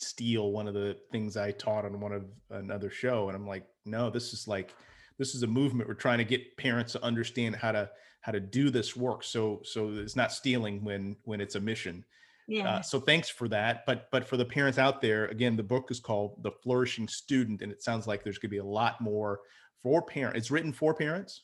steal 0.00 0.52
one 0.52 0.68
of 0.68 0.74
the 0.74 0.96
things 1.10 1.36
i 1.36 1.50
taught 1.50 1.84
on 1.84 1.98
one 1.98 2.12
of 2.12 2.24
another 2.50 2.88
show 2.88 3.26
and 3.26 3.34
i'm 3.34 3.48
like 3.48 3.66
no 3.84 4.08
this 4.08 4.32
is 4.32 4.46
like 4.46 4.72
this 5.18 5.34
is 5.34 5.42
a 5.42 5.46
movement. 5.46 5.88
We're 5.88 5.94
trying 5.94 6.18
to 6.18 6.24
get 6.24 6.56
parents 6.56 6.92
to 6.92 7.04
understand 7.04 7.56
how 7.56 7.72
to 7.72 7.90
how 8.20 8.32
to 8.32 8.40
do 8.40 8.70
this 8.70 8.96
work. 8.96 9.24
So 9.24 9.60
so 9.64 9.90
it's 9.90 10.16
not 10.16 10.32
stealing 10.32 10.82
when 10.84 11.16
when 11.24 11.40
it's 11.40 11.56
a 11.56 11.60
mission. 11.60 12.04
Yeah. 12.50 12.76
uh, 12.76 12.80
so 12.80 12.98
thanks 12.98 13.28
for 13.28 13.46
that 13.48 13.84
but 13.84 14.08
but 14.10 14.26
for 14.26 14.38
the 14.38 14.44
parents 14.46 14.78
out 14.78 15.02
there 15.02 15.26
again 15.26 15.54
the 15.54 15.62
book 15.62 15.90
is 15.90 16.00
called 16.00 16.42
the 16.42 16.50
flourishing 16.50 17.06
student 17.06 17.60
and 17.60 17.70
it 17.70 17.82
sounds 17.82 18.06
like 18.06 18.24
there's 18.24 18.38
going 18.38 18.48
to 18.48 18.54
be 18.54 18.56
a 18.56 18.64
lot 18.64 19.02
more 19.02 19.40
for 19.82 20.00
parents 20.00 20.38
it's 20.38 20.50
written 20.50 20.72
for 20.72 20.94
parents 20.94 21.42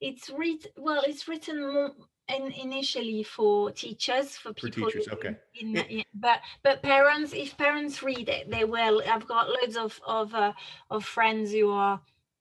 it's 0.00 0.30
written 0.30 0.70
well 0.76 1.02
it's 1.06 1.28
written 1.28 1.92
in, 2.28 2.52
initially 2.52 3.22
for 3.22 3.70
teachers 3.70 4.36
for 4.36 4.52
people 4.52 4.84
for 4.84 4.90
teachers 4.90 5.08
okay 5.12 5.36
in, 5.54 5.76
in, 5.76 6.04
but 6.14 6.40
but 6.62 6.82
parents 6.82 7.32
if 7.32 7.56
parents 7.56 8.02
read 8.02 8.28
it 8.28 8.50
they 8.50 8.64
will 8.64 9.02
i've 9.08 9.26
got 9.26 9.48
loads 9.48 9.76
of 9.76 10.00
of 10.06 10.34
uh, 10.34 10.52
of 10.90 11.04
friends 11.04 11.52
who 11.52 11.70
are 11.70 12.00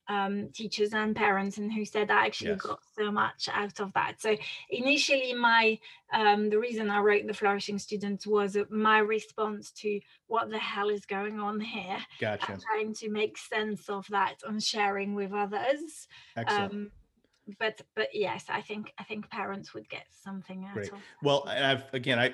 um, 0.09 0.49
teachers 0.51 0.93
and 0.93 1.15
parents 1.15 1.59
and 1.59 1.71
who 1.71 1.85
said 1.85 2.09
I 2.09 2.25
actually 2.25 2.51
yes. 2.51 2.61
got 2.61 2.79
so 2.97 3.11
much 3.11 3.47
out 3.53 3.79
of 3.79 3.93
that. 3.93 4.15
So 4.19 4.35
initially 4.71 5.33
my 5.33 5.77
um, 6.11 6.49
the 6.49 6.57
reason 6.57 6.89
I 6.89 6.99
wrote 6.99 7.27
the 7.27 7.33
flourishing 7.33 7.77
students 7.77 8.25
was 8.25 8.57
my 8.71 8.97
response 8.97 9.71
to 9.73 9.99
what 10.25 10.49
the 10.49 10.57
hell 10.57 10.89
is 10.89 11.05
going 11.05 11.39
on 11.39 11.59
here. 11.59 11.99
Gotcha. 12.19 12.57
trying 12.59 12.95
to 12.95 13.09
make 13.09 13.37
sense 13.37 13.87
of 13.87 14.07
that 14.09 14.37
and 14.47 14.61
sharing 14.61 15.13
with 15.13 15.31
others. 15.31 16.07
Excellent. 16.35 16.73
Um, 16.73 16.91
but 17.57 17.81
but 17.95 18.09
yes, 18.13 18.45
I 18.49 18.61
think 18.61 18.93
I 18.99 19.03
think 19.03 19.29
parents 19.29 19.73
would 19.73 19.89
get 19.89 20.05
something 20.11 20.65
out 20.65 20.73
Great. 20.73 20.91
of. 20.91 20.99
Well, 21.23 21.47
I've 21.47 21.83
again 21.93 22.19
I 22.19 22.33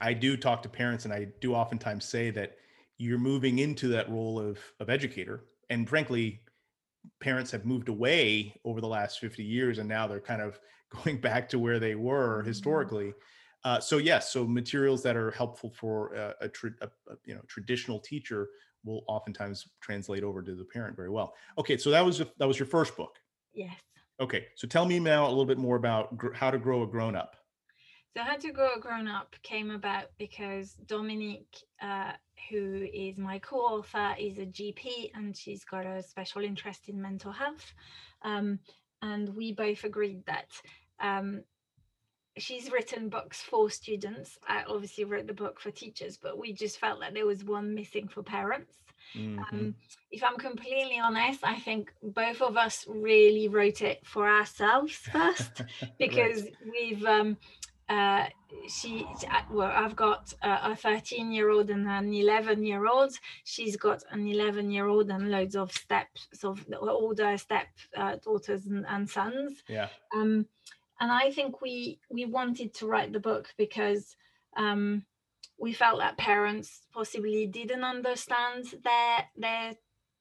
I 0.00 0.12
do 0.12 0.36
talk 0.36 0.62
to 0.62 0.68
parents 0.68 1.04
and 1.04 1.14
I 1.14 1.28
do 1.40 1.54
oftentimes 1.54 2.04
say 2.04 2.30
that 2.30 2.56
you're 2.98 3.18
moving 3.18 3.58
into 3.58 3.88
that 3.88 4.10
role 4.10 4.38
of 4.38 4.58
of 4.80 4.90
educator 4.90 5.44
and 5.70 5.88
frankly 5.88 6.40
parents 7.20 7.50
have 7.50 7.64
moved 7.64 7.88
away 7.88 8.54
over 8.64 8.80
the 8.80 8.88
last 8.88 9.18
50 9.18 9.42
years 9.42 9.78
and 9.78 9.88
now 9.88 10.06
they're 10.06 10.20
kind 10.20 10.42
of 10.42 10.58
going 11.04 11.20
back 11.20 11.48
to 11.48 11.58
where 11.58 11.78
they 11.78 11.94
were 11.94 12.38
mm-hmm. 12.38 12.48
historically 12.48 13.12
uh, 13.64 13.80
so 13.80 13.98
yes 13.98 14.32
so 14.32 14.46
materials 14.46 15.02
that 15.02 15.16
are 15.16 15.30
helpful 15.32 15.70
for 15.70 16.14
a, 16.14 16.34
a, 16.42 16.48
tra- 16.48 16.70
a, 16.82 16.86
a, 17.10 17.16
you 17.24 17.34
know 17.34 17.40
traditional 17.46 17.98
teacher 17.98 18.48
will 18.84 19.02
oftentimes 19.08 19.66
translate 19.80 20.22
over 20.22 20.42
to 20.42 20.54
the 20.54 20.64
parent 20.64 20.94
very 20.94 21.10
well 21.10 21.34
okay 21.58 21.76
so 21.76 21.90
that 21.90 22.04
was 22.04 22.18
that 22.38 22.46
was 22.46 22.58
your 22.58 22.66
first 22.66 22.96
book 22.96 23.18
yes 23.54 23.74
okay 24.20 24.46
so 24.56 24.66
tell 24.66 24.86
me 24.86 24.98
now 24.98 25.26
a 25.26 25.28
little 25.28 25.46
bit 25.46 25.58
more 25.58 25.76
about 25.76 26.16
gr- 26.16 26.32
how 26.32 26.50
to 26.50 26.58
grow 26.58 26.82
a 26.82 26.86
grown 26.86 27.16
up 27.16 27.36
so 28.16 28.22
how 28.22 28.36
to 28.36 28.52
grow 28.52 28.74
a 28.76 28.80
grown 28.80 29.08
up 29.08 29.34
came 29.42 29.70
about 29.70 30.06
because 30.18 30.74
dominique 30.86 31.56
uh, 31.82 32.12
who 32.50 32.86
is 32.92 33.16
my 33.18 33.38
co-author, 33.38 34.14
is 34.18 34.38
a 34.38 34.46
GP 34.46 35.10
and 35.14 35.36
she's 35.36 35.64
got 35.64 35.86
a 35.86 36.02
special 36.02 36.42
interest 36.42 36.88
in 36.88 37.00
mental 37.00 37.32
health. 37.32 37.74
Um, 38.22 38.58
and 39.02 39.34
we 39.34 39.52
both 39.52 39.84
agreed 39.84 40.24
that 40.26 40.50
um, 41.00 41.42
she's 42.36 42.70
written 42.70 43.08
books 43.08 43.40
for 43.40 43.70
students. 43.70 44.38
I 44.46 44.64
obviously 44.66 45.04
wrote 45.04 45.26
the 45.26 45.34
book 45.34 45.60
for 45.60 45.70
teachers, 45.70 46.18
but 46.20 46.38
we 46.38 46.52
just 46.52 46.78
felt 46.78 47.00
that 47.00 47.14
there 47.14 47.26
was 47.26 47.44
one 47.44 47.74
missing 47.74 48.08
for 48.08 48.22
parents. 48.22 48.76
Mm-hmm. 49.16 49.38
Um, 49.38 49.74
if 50.10 50.22
I'm 50.22 50.36
completely 50.36 50.98
honest, 50.98 51.40
I 51.42 51.56
think 51.56 51.92
both 52.02 52.42
of 52.42 52.56
us 52.56 52.84
really 52.88 53.48
wrote 53.48 53.82
it 53.82 54.06
for 54.06 54.28
ourselves 54.28 54.92
first 55.12 55.62
because 55.98 56.42
right. 56.42 56.54
we've 56.70 57.04
um, 57.04 57.36
uh, 57.88 58.26
she 58.66 59.04
well 59.50 59.70
i've 59.74 59.94
got 59.94 60.32
a 60.42 60.74
13 60.74 61.30
year 61.32 61.50
old 61.50 61.68
and 61.68 61.86
an 61.86 62.14
11 62.14 62.64
year 62.64 62.86
old 62.86 63.12
she's 63.42 63.76
got 63.76 64.02
an 64.10 64.26
11 64.26 64.70
year 64.70 64.86
old 64.86 65.10
and 65.10 65.30
loads 65.30 65.54
of 65.54 65.70
steps 65.70 66.26
of 66.44 66.64
older 66.80 67.36
step 67.36 67.66
uh, 67.94 68.16
daughters 68.24 68.64
and, 68.64 68.86
and, 68.88 69.10
sons 69.10 69.62
yeah 69.68 69.88
um 70.14 70.46
and 71.00 71.10
I 71.10 71.30
think 71.30 71.60
we 71.60 71.98
we 72.10 72.24
wanted 72.24 72.74
to 72.74 72.86
write 72.86 73.12
the 73.12 73.20
book 73.20 73.52
because 73.56 74.16
um, 74.56 75.04
we 75.58 75.72
felt 75.72 75.98
that 75.98 76.18
parents 76.18 76.86
possibly 76.92 77.46
didn't 77.46 77.84
understand 77.84 78.64
their 78.82 79.28
their 79.36 79.74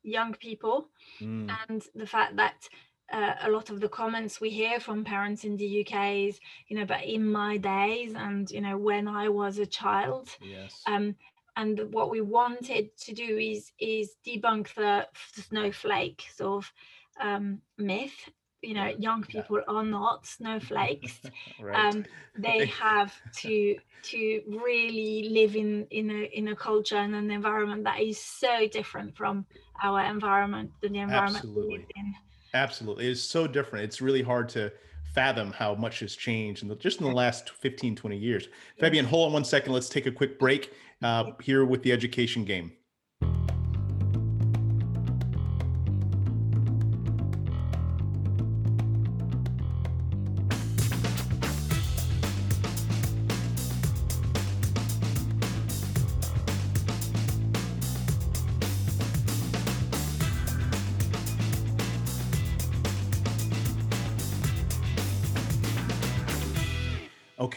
young 0.04 0.34
people 0.34 0.90
mm. 1.22 1.50
and 1.68 1.84
the 1.96 2.06
fact 2.06 2.36
that 2.36 2.68
uh, 3.12 3.34
a 3.44 3.50
lot 3.50 3.70
of 3.70 3.80
the 3.80 3.90
comments 3.90 4.42
we 4.42 4.50
hear 4.50 4.80
from 4.80 5.04
parents 5.04 5.44
in 5.44 5.58
the 5.58 5.86
UK 5.86 6.16
is, 6.28 6.40
you 6.68 6.78
know, 6.78 6.86
but 6.86 7.04
in 7.04 7.30
my 7.30 7.58
days 7.58 8.14
and 8.16 8.50
you 8.50 8.62
know 8.62 8.78
when 8.78 9.08
I 9.08 9.30
was 9.30 9.60
a 9.60 9.66
child, 9.66 10.30
yes. 10.42 10.82
um, 10.88 11.16
and 11.56 11.80
what 11.92 12.10
we 12.10 12.22
wanted 12.22 12.96
to 12.98 13.14
do 13.14 13.38
is 13.38 13.72
is 13.80 14.16
debunk 14.26 14.74
the 14.74 15.08
snowflake 15.36 16.24
sort 16.36 16.64
of 16.64 16.74
um, 17.22 17.62
myth 17.78 18.30
you 18.64 18.74
know 18.74 18.88
young 18.98 19.24
people 19.24 19.62
are 19.68 19.84
not 19.84 20.26
snowflakes. 20.26 21.20
Right. 21.60 21.94
um, 21.94 22.06
they 22.38 22.66
have 22.66 23.14
to 23.38 23.76
to 24.04 24.42
really 24.48 25.30
live 25.30 25.56
in 25.56 25.88
in 25.92 26.10
a 26.10 26.24
in 26.34 26.48
a 26.50 26.56
culture 26.56 26.98
and 26.98 27.16
an 27.16 27.32
environment 27.32 27.84
that 27.84 28.02
is 28.02 28.20
so 28.20 28.68
different 28.68 29.16
from 29.16 29.46
our 29.84 30.04
environment 30.04 30.72
than 30.82 30.94
the 30.94 31.00
environment 31.00 31.36
absolutely. 31.36 31.68
we 31.68 31.78
live 31.78 31.88
in. 31.96 32.14
Absolutely. 32.54 33.08
It's 33.08 33.22
so 33.22 33.48
different. 33.48 33.86
It's 33.86 34.02
really 34.02 34.22
hard 34.22 34.50
to 34.50 34.72
fathom 35.14 35.52
how 35.52 35.76
much 35.76 36.00
has 36.00 36.16
changed 36.16 36.64
in 36.64 36.70
the, 36.70 36.76
just 36.76 37.00
in 37.00 37.08
the 37.08 37.14
last 37.14 37.50
15 37.50 37.96
20 37.96 38.18
years. 38.18 38.48
Fabian 38.80 39.06
hold 39.06 39.28
on 39.28 39.34
one 39.34 39.46
second. 39.46 39.74
Let's 39.74 39.90
take 39.90 40.06
a 40.06 40.12
quick 40.12 40.40
break 40.40 40.74
uh, 41.02 41.32
here 41.42 41.66
with 41.66 41.84
the 41.84 41.92
education 41.92 42.46
game 42.46 42.72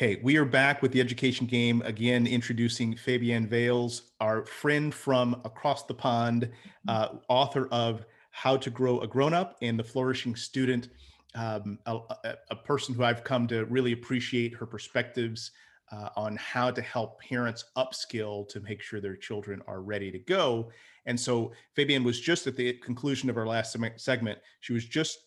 Okay, 0.06 0.20
we 0.22 0.36
are 0.36 0.44
back 0.44 0.82
with 0.82 0.92
the 0.92 1.00
education 1.00 1.48
game 1.48 1.82
again, 1.84 2.28
introducing 2.28 2.94
Fabienne 2.94 3.48
Vailes, 3.48 4.02
our 4.20 4.46
friend 4.46 4.94
from 4.94 5.40
across 5.44 5.82
the 5.82 5.94
pond, 5.94 6.48
uh, 6.86 7.08
author 7.28 7.66
of 7.72 8.06
How 8.30 8.56
to 8.56 8.70
Grow 8.70 9.00
a 9.00 9.08
Grown 9.08 9.34
Up 9.34 9.56
and 9.62 9.76
The 9.76 9.82
Flourishing 9.82 10.36
Student, 10.36 10.90
um, 11.34 11.80
a, 11.86 11.98
a, 12.52 12.54
person 12.54 12.94
who 12.94 13.02
I've 13.02 13.24
come 13.24 13.48
to 13.48 13.64
really 13.64 13.90
appreciate 13.90 14.54
her 14.54 14.64
perspectives 14.64 15.50
uh, 15.90 16.10
on 16.14 16.36
how 16.36 16.70
to 16.70 16.82
help 16.82 17.20
parents 17.20 17.64
upskill 17.76 18.48
to 18.50 18.60
make 18.60 18.82
sure 18.82 19.00
their 19.00 19.16
children 19.16 19.60
are 19.66 19.80
ready 19.80 20.12
to 20.12 20.20
go. 20.20 20.70
And 21.06 21.18
so 21.18 21.50
Fabienne 21.76 22.04
was 22.04 22.20
just 22.20 22.46
at 22.46 22.54
the 22.54 22.74
conclusion 22.74 23.28
of 23.28 23.36
our 23.36 23.46
last 23.46 23.76
segment. 23.96 24.38
She 24.60 24.72
was 24.72 24.84
just 24.84 25.18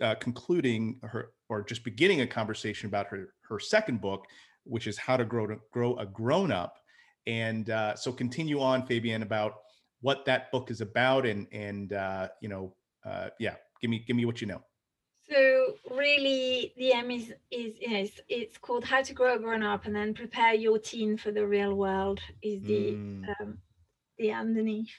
uh, 0.00 0.14
concluding 0.14 1.00
her 1.02 1.32
or 1.48 1.64
just 1.64 1.82
beginning 1.82 2.20
a 2.20 2.26
conversation 2.26 2.86
about 2.86 3.08
her 3.08 3.30
her 3.48 3.58
second 3.58 4.00
book, 4.00 4.26
which 4.64 4.86
is 4.86 4.98
how 4.98 5.16
to 5.16 5.24
grow 5.24 5.46
to 5.46 5.56
grow 5.72 5.96
a 5.96 6.06
grown 6.06 6.52
up. 6.52 6.74
And 7.26 7.70
uh, 7.70 7.94
so 7.94 8.12
continue 8.12 8.60
on, 8.60 8.86
Fabian, 8.86 9.22
about 9.22 9.54
what 10.00 10.24
that 10.26 10.50
book 10.52 10.70
is 10.70 10.80
about, 10.80 11.26
and 11.26 11.46
and 11.52 11.92
uh, 11.92 12.28
you 12.40 12.48
know, 12.48 12.74
uh, 13.04 13.28
yeah, 13.38 13.54
give 13.80 13.90
me 13.90 14.04
give 14.06 14.16
me 14.16 14.24
what 14.24 14.40
you 14.40 14.46
know. 14.46 14.62
So 15.30 15.74
really, 15.90 16.72
the 16.76 16.92
aim 16.92 17.10
is 17.10 17.32
is 17.50 17.74
yes, 17.80 18.08
it's 18.28 18.56
called 18.56 18.84
How 18.84 19.02
to 19.02 19.12
Grow 19.12 19.36
a 19.36 19.38
Grown 19.38 19.62
Up, 19.62 19.84
and 19.86 19.94
then 19.94 20.14
prepare 20.14 20.54
your 20.54 20.78
teen 20.78 21.18
for 21.18 21.30
the 21.30 21.46
real 21.46 21.74
world 21.74 22.20
is 22.42 22.62
the 22.62 22.92
mm. 22.92 23.24
um, 23.40 23.58
the 24.16 24.32
underneath. 24.32 24.90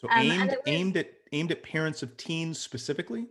So 0.00 0.08
um, 0.10 0.18
aimed 0.18 0.50
was, 0.50 0.58
aimed 0.66 0.96
at 0.96 1.10
aimed 1.32 1.52
at 1.52 1.62
parents 1.62 2.02
of 2.02 2.16
teens 2.16 2.58
specifically 2.58 3.26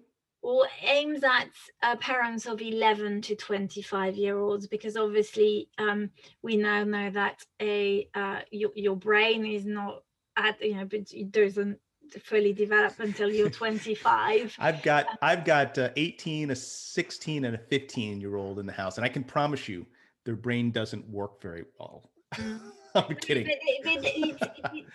or 0.48 0.66
aims 0.82 1.26
at 1.26 1.50
uh, 1.84 1.98
parents 1.98 2.46
of 2.46 2.62
11 2.62 3.20
to 3.22 3.36
25 3.36 4.16
year 4.16 4.40
olds 4.40 4.66
because 4.66 4.96
obviously 4.96 5.68
um, 5.78 6.10
we 6.42 6.56
now 6.56 6.86
know 6.86 7.10
that 7.10 7.44
a 7.62 8.08
uh, 8.16 8.40
your, 8.50 8.72
your 8.74 8.96
brain 8.96 9.46
is 9.46 9.66
not 9.66 10.04
at 10.38 10.56
you 10.64 10.76
know 10.76 10.86
but 10.86 11.12
it 11.12 11.34
doesn't 11.34 11.78
fully 12.24 12.54
develop 12.54 12.98
until 13.02 13.30
you're 13.30 13.50
25 13.64 14.56
i've 14.60 14.82
got 14.84 15.18
i've 15.22 15.44
got 15.44 15.78
uh, 15.78 15.90
18 15.98 16.52
a 16.52 16.56
16 16.56 17.44
and 17.44 17.54
a 17.54 17.58
15 17.58 18.22
year 18.22 18.38
old 18.38 18.58
in 18.58 18.66
the 18.66 18.72
house 18.72 18.96
and 18.96 19.04
i 19.04 19.10
can 19.10 19.26
promise 19.26 19.68
you 19.68 19.86
their 20.24 20.38
brain 20.38 20.72
doesn't 20.72 21.06
work 21.10 21.42
very 21.42 21.66
well 21.78 22.10
mm. 22.36 22.62
I'm 23.10 23.16
kidding. 23.16 23.48
But, 23.48 23.58
but 23.84 24.02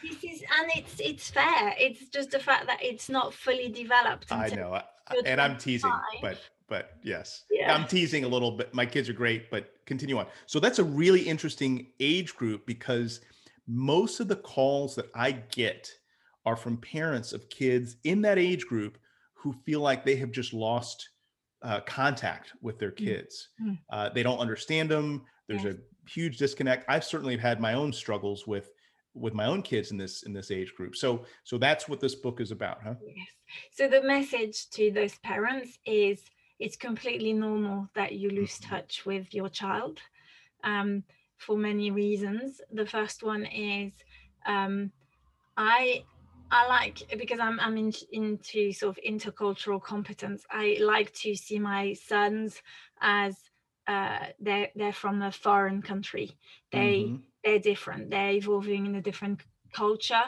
this 0.02 0.24
is, 0.24 0.42
and 0.42 0.70
it's 0.76 1.00
it's 1.00 1.30
fair. 1.30 1.74
It's 1.78 2.08
just 2.08 2.30
the 2.30 2.38
fact 2.38 2.66
that 2.66 2.78
it's 2.82 3.08
not 3.08 3.32
fully 3.32 3.68
developed. 3.68 4.30
I 4.30 4.48
know 4.48 4.80
and 5.24 5.40
I'm 5.40 5.56
teasing, 5.56 5.92
but 6.20 6.38
but 6.68 6.96
yes, 7.02 7.44
yeah. 7.50 7.74
I'm 7.74 7.86
teasing 7.86 8.24
a 8.24 8.28
little 8.28 8.52
bit. 8.52 8.72
My 8.74 8.86
kids 8.86 9.08
are 9.08 9.14
great, 9.14 9.50
but 9.50 9.72
continue 9.86 10.18
on. 10.18 10.26
So 10.46 10.58
that's 10.60 10.78
a 10.78 10.84
really 10.84 11.20
interesting 11.20 11.88
age 12.00 12.34
group 12.34 12.66
because 12.66 13.20
most 13.66 14.20
of 14.20 14.28
the 14.28 14.36
calls 14.36 14.94
that 14.96 15.06
I 15.14 15.32
get 15.32 15.90
are 16.44 16.56
from 16.56 16.76
parents 16.78 17.32
of 17.32 17.48
kids 17.48 17.96
in 18.04 18.22
that 18.22 18.38
age 18.38 18.66
group 18.66 18.98
who 19.34 19.52
feel 19.64 19.80
like 19.80 20.04
they 20.04 20.16
have 20.16 20.32
just 20.32 20.52
lost 20.52 21.10
uh, 21.62 21.80
contact 21.80 22.52
with 22.60 22.78
their 22.78 22.90
mm. 22.90 22.96
kids. 22.96 23.48
Mm-hmm. 23.60 23.74
Uh, 23.90 24.08
they 24.10 24.22
don't 24.22 24.38
understand 24.38 24.90
them. 24.90 25.22
There's 25.48 25.64
yes. 25.64 25.74
a 25.74 25.78
huge 26.06 26.38
disconnect. 26.38 26.84
I've 26.88 27.04
certainly 27.04 27.36
had 27.36 27.60
my 27.60 27.74
own 27.74 27.92
struggles 27.92 28.46
with 28.46 28.70
with 29.14 29.34
my 29.34 29.46
own 29.46 29.62
kids 29.62 29.90
in 29.90 29.98
this 29.98 30.22
in 30.22 30.32
this 30.32 30.50
age 30.50 30.74
group 30.74 30.96
so 30.96 31.24
so 31.44 31.58
that's 31.58 31.88
what 31.88 32.00
this 32.00 32.14
book 32.14 32.40
is 32.40 32.50
about 32.50 32.78
huh 32.82 32.94
yes 33.06 33.26
so 33.70 33.86
the 33.88 34.02
message 34.02 34.70
to 34.70 34.90
those 34.90 35.18
parents 35.18 35.78
is 35.84 36.22
it's 36.58 36.76
completely 36.76 37.32
normal 37.32 37.88
that 37.94 38.12
you 38.12 38.30
lose 38.30 38.58
mm-hmm. 38.58 38.76
touch 38.76 39.04
with 39.04 39.34
your 39.34 39.48
child 39.48 39.98
um, 40.64 41.02
for 41.36 41.56
many 41.56 41.90
reasons 41.90 42.60
the 42.72 42.86
first 42.86 43.22
one 43.22 43.44
is 43.46 43.92
um, 44.46 44.90
i 45.56 46.02
i 46.50 46.66
like 46.68 47.02
because 47.18 47.40
i'm 47.40 47.60
i'm 47.60 47.76
in, 47.76 47.92
into 48.12 48.72
sort 48.72 48.96
of 48.96 49.04
intercultural 49.04 49.82
competence 49.82 50.44
i 50.50 50.78
like 50.80 51.12
to 51.12 51.34
see 51.34 51.58
my 51.58 51.92
sons 51.92 52.62
as 53.02 53.36
uh, 53.86 54.26
they're 54.40 54.70
they're 54.74 54.92
from 54.92 55.22
a 55.22 55.32
foreign 55.32 55.82
country. 55.82 56.36
They 56.70 57.04
mm-hmm. 57.04 57.16
they're 57.44 57.58
different. 57.58 58.10
They're 58.10 58.32
evolving 58.32 58.86
in 58.86 58.94
a 58.96 59.02
different 59.02 59.40
culture. 59.72 60.24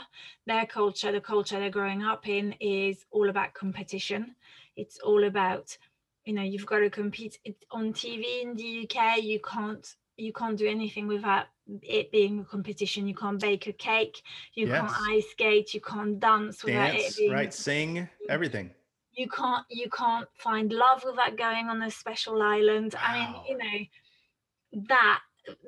Their 0.47 0.67
culture 0.67 1.13
the 1.13 1.21
culture 1.21 1.59
they're 1.59 1.71
growing 1.71 2.03
up 2.03 2.29
in 2.29 2.55
is 2.61 3.05
all 3.11 3.29
about 3.29 3.55
competition. 3.55 4.35
It's 4.77 4.99
all 4.99 5.25
about 5.25 5.77
you 6.25 6.35
know 6.35 6.43
you've 6.43 6.67
got 6.67 6.79
to 6.79 6.89
compete 6.89 7.39
on 7.71 7.93
tv 7.93 8.43
in 8.43 8.57
the 8.57 8.89
uk 8.89 9.23
you 9.23 9.39
can't 9.41 9.95
you 10.17 10.33
can't 10.33 10.57
do 10.57 10.67
anything 10.67 11.07
without 11.07 11.47
it 11.83 12.13
being 12.13 12.41
a 12.41 12.45
competition. 12.45 13.09
You 13.09 13.15
can't 13.15 13.41
bake 13.41 13.67
a 13.67 13.73
cake. 13.73 14.23
You 14.55 14.69
yes. 14.69 14.81
can't 14.81 14.93
ice 15.11 15.31
skate. 15.31 15.75
You 15.75 15.81
can't 15.81 16.21
dance 16.21 16.63
without 16.63 16.93
dance, 16.93 17.15
it 17.15 17.19
being 17.19 17.33
right 17.33 17.55
sing 17.55 18.09
everything 18.29 18.71
you 19.17 19.29
can't 19.29 19.65
you 19.69 19.89
can't 19.91 20.29
find 20.39 20.73
love 20.73 21.05
without 21.05 21.37
going 21.37 21.69
on 21.69 21.83
a 21.83 21.91
special 21.91 22.43
island 22.43 22.95
wow. 22.95 23.01
i 23.03 23.19
mean 23.19 23.35
you 23.49 23.59
know 23.59 24.85
that 24.89 25.21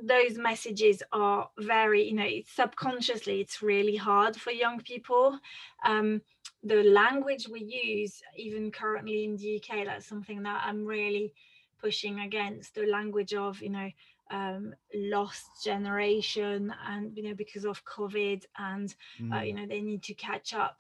those 0.03 0.39
messages 0.39 1.03
are 1.13 1.51
very 1.59 2.09
you 2.09 2.15
know 2.15 2.29
subconsciously 2.47 3.41
it's 3.41 3.63
really 3.63 3.97
hard 3.97 4.37
for 4.37 4.51
young 4.51 4.81
people 4.81 5.39
um, 5.85 6.21
the 6.63 6.83
language 6.83 7.47
we 7.49 7.63
use 7.63 8.23
even 8.37 8.71
currently 8.71 9.25
in 9.25 9.37
the 9.37 9.57
uk 9.57 9.85
that's 9.85 10.07
something 10.07 10.43
that 10.43 10.63
i'm 10.65 10.85
really 10.85 11.33
pushing 11.81 12.21
against 12.21 12.75
the 12.75 12.87
language 12.87 13.35
of 13.35 13.61
you 13.61 13.71
know 13.71 13.91
um, 14.31 14.75
lost 14.93 15.45
generation 15.63 16.73
and 16.89 17.17
you 17.17 17.23
know 17.23 17.35
because 17.35 17.65
of 17.65 17.85
covid 17.85 18.45
and 18.59 18.95
mm. 19.21 19.33
uh, 19.33 19.43
you 19.43 19.53
mm. 19.53 19.57
know 19.57 19.67
they 19.67 19.81
need 19.81 20.03
to 20.03 20.15
catch 20.15 20.55
up 20.55 20.79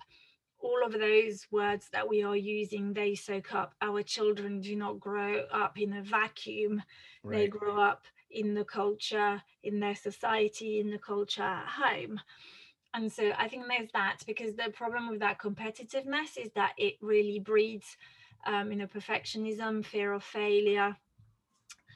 all 0.59 0.81
of 0.85 0.93
those 0.93 1.47
words 1.51 1.89
that 1.93 2.09
we 2.09 2.23
are 2.23 2.37
using 2.37 2.93
they 2.93 3.15
soak 3.15 3.55
up 3.55 3.75
our 3.83 4.03
children 4.03 4.61
do 4.61 4.75
not 4.75 4.99
grow 4.99 5.41
up 5.53 5.79
in 5.79 5.93
a 5.93 6.03
vacuum 6.03 6.83
right. 7.23 7.39
they 7.39 7.47
grow 7.47 7.81
up 7.81 8.05
in 8.31 8.55
the 8.55 8.65
culture, 8.65 9.43
in 9.63 9.81
their 9.81 9.95
society, 9.95 10.81
in 10.81 10.91
the 10.91 10.99
culture 10.99 11.43
at 11.43 11.67
home. 11.67 12.21
And 12.95 13.13
so 13.13 13.33
I 13.37 13.49
think 13.49 13.65
there's 13.69 13.91
that 13.93 14.19
because 14.27 14.55
the 14.55 14.71
problem 14.73 15.11
with 15.11 15.21
that 15.21 15.39
competitiveness 15.39 16.37
is 16.39 16.51
that 16.55 16.73
it 16.79 16.95
really 17.01 17.39
breeds, 17.39 17.97
um, 18.47 18.71
you 18.71 18.79
know, 18.79 18.87
perfectionism, 18.87 19.85
fear 19.85 20.13
of 20.13 20.25
failure, 20.25 20.97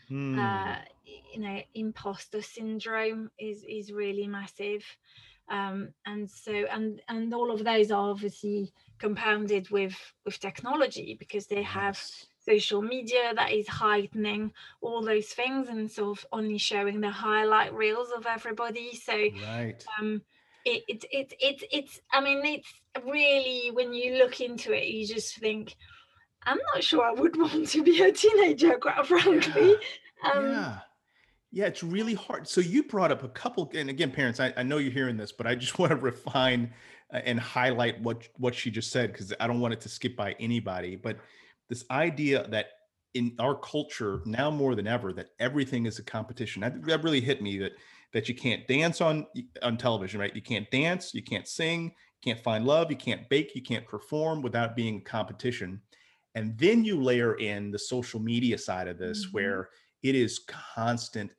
hmm. 0.09 0.38
uh, 0.38 0.77
you 1.33 1.40
know, 1.40 1.61
imposter 1.75 2.42
syndrome 2.42 3.31
is 3.38 3.64
is 3.66 3.92
really 3.92 4.27
massive. 4.27 4.85
Um, 5.50 5.88
and 6.06 6.30
so 6.30 6.52
and 6.52 7.02
and 7.08 7.34
all 7.34 7.50
of 7.50 7.64
those 7.64 7.90
are 7.90 8.10
obviously 8.10 8.72
compounded 8.98 9.68
with 9.70 9.96
with 10.24 10.38
technology 10.38 11.16
because 11.18 11.46
they 11.46 11.62
have 11.62 12.00
social 12.38 12.80
media 12.80 13.32
that 13.34 13.52
is 13.52 13.66
heightening 13.66 14.52
all 14.80 15.02
those 15.02 15.26
things 15.26 15.68
and 15.68 15.90
sort 15.90 16.18
of 16.18 16.26
only 16.32 16.56
showing 16.56 17.00
the 17.00 17.10
highlight 17.10 17.74
reels 17.74 18.10
of 18.10 18.26
everybody. 18.26 18.94
So 18.94 19.12
right. 19.12 19.84
um 19.98 20.22
it, 20.64 20.82
it, 20.88 21.04
it, 21.10 21.32
it, 21.40 21.64
it's 21.72 22.00
i 22.12 22.20
mean 22.20 22.44
it's 22.44 22.72
really 23.06 23.70
when 23.72 23.94
you 23.94 24.16
look 24.16 24.42
into 24.42 24.72
it 24.72 24.86
you 24.88 25.06
just 25.06 25.38
think 25.38 25.74
i'm 26.44 26.58
not 26.74 26.84
sure 26.84 27.02
i 27.02 27.12
would 27.12 27.34
want 27.40 27.66
to 27.66 27.82
be 27.82 28.02
a 28.02 28.12
teenager 28.12 28.76
quite 28.76 29.06
frankly 29.06 29.76
yeah. 30.22 30.30
Um, 30.30 30.46
yeah 30.46 30.78
yeah 31.52 31.66
it's 31.66 31.82
really 31.82 32.14
hard 32.14 32.46
so 32.46 32.60
you 32.60 32.82
brought 32.82 33.10
up 33.10 33.22
a 33.22 33.28
couple 33.28 33.70
and 33.74 33.90
again 33.90 34.10
parents 34.10 34.40
i, 34.40 34.52
I 34.56 34.62
know 34.62 34.78
you're 34.78 34.92
hearing 34.92 35.16
this 35.16 35.32
but 35.32 35.46
i 35.46 35.54
just 35.54 35.78
want 35.78 35.90
to 35.90 35.96
refine 35.96 36.72
uh, 37.12 37.20
and 37.24 37.38
highlight 37.38 38.00
what 38.02 38.28
what 38.36 38.54
she 38.54 38.70
just 38.70 38.90
said 38.90 39.12
because 39.12 39.32
i 39.40 39.46
don't 39.46 39.60
want 39.60 39.74
it 39.74 39.80
to 39.82 39.88
skip 39.88 40.16
by 40.16 40.34
anybody 40.40 40.96
but 40.96 41.18
this 41.68 41.84
idea 41.90 42.46
that 42.48 42.66
in 43.14 43.34
our 43.40 43.56
culture 43.56 44.22
now 44.24 44.50
more 44.50 44.74
than 44.74 44.86
ever 44.86 45.12
that 45.12 45.30
everything 45.40 45.86
is 45.86 45.98
a 45.98 46.02
competition 46.02 46.62
that, 46.62 46.82
that 46.84 47.02
really 47.02 47.20
hit 47.20 47.42
me 47.42 47.58
that 47.58 47.72
that 48.12 48.28
you 48.28 48.34
can't 48.34 48.66
dance 48.66 49.00
on 49.00 49.26
on 49.62 49.76
television, 49.76 50.20
right? 50.20 50.34
You 50.34 50.42
can't 50.42 50.70
dance, 50.70 51.14
you 51.14 51.22
can't 51.22 51.46
sing, 51.46 51.84
you 51.84 52.32
can't 52.32 52.42
find 52.42 52.64
love, 52.64 52.90
you 52.90 52.96
can't 52.96 53.28
bake, 53.28 53.54
you 53.54 53.62
can't 53.62 53.86
perform 53.86 54.42
without 54.42 54.76
being 54.76 54.98
a 54.98 55.00
competition. 55.00 55.80
And 56.34 56.56
then 56.58 56.84
you 56.84 57.00
layer 57.00 57.34
in 57.34 57.70
the 57.70 57.78
social 57.78 58.20
media 58.20 58.58
side 58.58 58.88
of 58.88 58.98
this 58.98 59.26
mm-hmm. 59.26 59.36
where 59.36 59.68
it 60.02 60.14
is 60.14 60.40
constant 60.46 61.30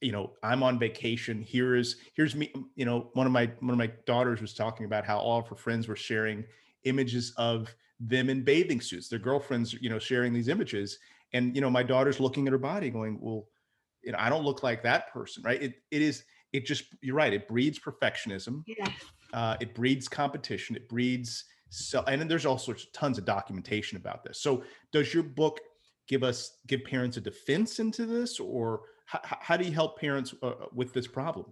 you 0.00 0.12
know 0.12 0.32
i'm 0.42 0.62
on 0.62 0.78
vacation 0.78 1.42
here 1.42 1.76
is 1.76 1.96
here's 2.14 2.34
me 2.34 2.52
you 2.74 2.84
know 2.84 3.10
one 3.14 3.26
of 3.26 3.32
my 3.32 3.50
one 3.60 3.72
of 3.72 3.78
my 3.78 3.90
daughters 4.06 4.40
was 4.40 4.54
talking 4.54 4.86
about 4.86 5.04
how 5.04 5.18
all 5.18 5.38
of 5.38 5.48
her 5.48 5.56
friends 5.56 5.88
were 5.88 5.96
sharing 5.96 6.44
images 6.84 7.32
of 7.36 7.74
them 8.00 8.30
in 8.30 8.42
bathing 8.42 8.80
suits 8.80 9.08
their 9.08 9.18
girlfriends 9.18 9.74
you 9.74 9.90
know 9.90 9.98
sharing 9.98 10.32
these 10.32 10.48
images 10.48 10.98
and 11.32 11.54
you 11.54 11.60
know 11.60 11.70
my 11.70 11.82
daughter's 11.82 12.18
looking 12.18 12.46
at 12.46 12.52
her 12.52 12.58
body 12.58 12.90
going 12.90 13.18
well 13.20 13.46
you 14.02 14.12
know, 14.12 14.18
I 14.18 14.28
don't 14.28 14.44
look 14.44 14.62
like 14.62 14.82
that 14.82 15.12
person, 15.12 15.42
right? 15.42 15.62
It 15.62 15.74
it 15.90 16.02
is 16.02 16.24
it 16.52 16.66
just 16.66 16.84
you're 17.00 17.14
right. 17.14 17.32
It 17.32 17.48
breeds 17.48 17.78
perfectionism. 17.78 18.64
Yeah. 18.66 18.88
Uh, 19.32 19.56
it 19.60 19.74
breeds 19.74 20.08
competition. 20.08 20.76
It 20.76 20.88
breeds 20.88 21.44
so, 21.68 22.02
and 22.08 22.20
then 22.20 22.26
there's 22.26 22.46
all 22.46 22.58
sorts 22.58 22.84
of 22.84 22.92
tons 22.92 23.18
of 23.18 23.24
documentation 23.24 23.96
about 23.96 24.24
this. 24.24 24.40
So, 24.40 24.64
does 24.92 25.14
your 25.14 25.22
book 25.22 25.60
give 26.10 26.24
us 26.24 26.58
give 26.66 26.84
parents 26.84 27.16
a 27.16 27.20
defense 27.20 27.78
into 27.78 28.04
this, 28.04 28.40
or 28.40 28.80
how, 29.06 29.20
how 29.22 29.56
do 29.56 29.64
you 29.64 29.72
help 29.72 29.98
parents 29.98 30.34
uh, 30.42 30.52
with 30.74 30.92
this 30.92 31.06
problem? 31.06 31.46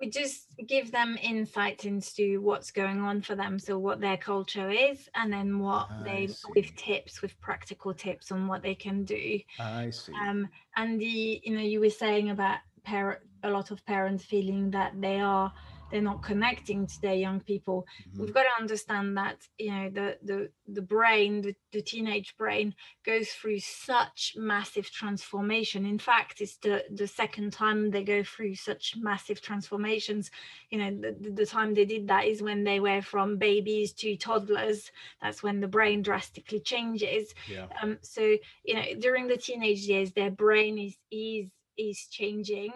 we 0.00 0.08
just 0.08 0.54
give 0.68 0.92
them 0.92 1.18
insights 1.20 1.84
into 1.84 2.40
what's 2.40 2.70
going 2.70 3.00
on 3.00 3.20
for 3.20 3.34
them 3.34 3.58
so 3.58 3.76
what 3.76 4.00
their 4.00 4.16
culture 4.16 4.70
is 4.70 5.08
and 5.16 5.32
then 5.32 5.58
what 5.58 5.88
I 5.90 6.02
they 6.04 6.26
see. 6.28 6.48
with 6.54 6.76
tips 6.76 7.22
with 7.22 7.38
practical 7.40 7.92
tips 7.92 8.30
on 8.30 8.46
what 8.46 8.62
they 8.62 8.76
can 8.76 9.02
do 9.04 9.40
i 9.58 9.90
see 9.90 10.12
um 10.14 10.48
and 10.76 11.00
the 11.00 11.40
you 11.42 11.56
know 11.56 11.60
you 11.62 11.80
were 11.80 11.90
saying 11.90 12.30
about 12.30 12.58
parent 12.84 13.18
a 13.42 13.50
lot 13.50 13.72
of 13.72 13.84
parents 13.84 14.24
feeling 14.24 14.70
that 14.70 14.92
they 15.00 15.18
are 15.18 15.52
they're 15.94 16.02
not 16.02 16.24
connecting 16.24 16.88
to 16.88 17.00
their 17.00 17.14
young 17.14 17.38
people. 17.38 17.86
Mm-hmm. 18.08 18.20
we've 18.20 18.34
got 18.34 18.42
to 18.42 18.60
understand 18.60 19.16
that 19.16 19.36
you 19.58 19.70
know 19.70 19.90
the 19.90 20.18
the 20.24 20.50
the 20.66 20.82
brain 20.82 21.40
the, 21.40 21.54
the 21.70 21.80
teenage 21.80 22.36
brain 22.36 22.74
goes 23.06 23.28
through 23.28 23.60
such 23.60 24.34
massive 24.36 24.90
transformation. 24.90 25.86
In 25.86 26.00
fact 26.00 26.40
it's 26.40 26.56
the 26.56 26.82
the 26.92 27.06
second 27.06 27.52
time 27.52 27.92
they 27.92 28.02
go 28.02 28.24
through 28.24 28.56
such 28.56 28.96
massive 28.96 29.40
transformations. 29.40 30.32
You 30.70 30.78
know 30.78 30.90
the, 31.00 31.30
the 31.30 31.46
time 31.46 31.74
they 31.74 31.84
did 31.84 32.08
that 32.08 32.24
is 32.24 32.42
when 32.42 32.64
they 32.64 32.80
were 32.80 33.00
from 33.00 33.38
babies 33.38 33.92
to 34.00 34.16
toddlers. 34.16 34.90
That's 35.22 35.44
when 35.44 35.60
the 35.60 35.68
brain 35.68 36.02
drastically 36.02 36.58
changes. 36.58 37.32
Yeah. 37.48 37.66
um 37.80 37.98
so 38.02 38.36
you 38.64 38.74
know 38.74 38.86
during 38.98 39.28
the 39.28 39.36
teenage 39.36 39.82
years 39.82 40.10
their 40.10 40.32
brain 40.32 40.76
is 40.76 40.96
is 41.12 41.50
is 41.76 42.06
changing. 42.10 42.72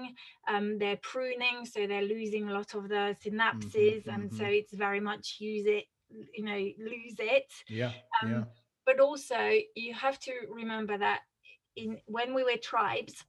Um, 0.48 0.78
they're 0.78 0.98
pruning, 1.02 1.64
so 1.64 1.86
they're 1.86 2.02
losing 2.02 2.48
a 2.48 2.52
lot 2.52 2.74
of 2.74 2.88
the 2.88 3.16
synapses, 3.24 4.04
mm-hmm, 4.04 4.10
and 4.10 4.30
mm-hmm. 4.30 4.36
so 4.36 4.44
it's 4.44 4.72
very 4.72 5.00
much 5.00 5.36
use 5.38 5.66
it, 5.66 5.84
you 6.34 6.44
know, 6.44 6.56
lose 6.56 7.16
it. 7.18 7.52
Yeah. 7.68 7.92
Um, 8.22 8.30
yeah. 8.30 8.44
But 8.86 9.00
also, 9.00 9.52
you 9.74 9.94
have 9.94 10.18
to 10.20 10.32
remember 10.50 10.96
that 10.98 11.20
in 11.76 11.98
when 12.06 12.34
we 12.34 12.44
were 12.44 12.56
tribes, 12.56 13.24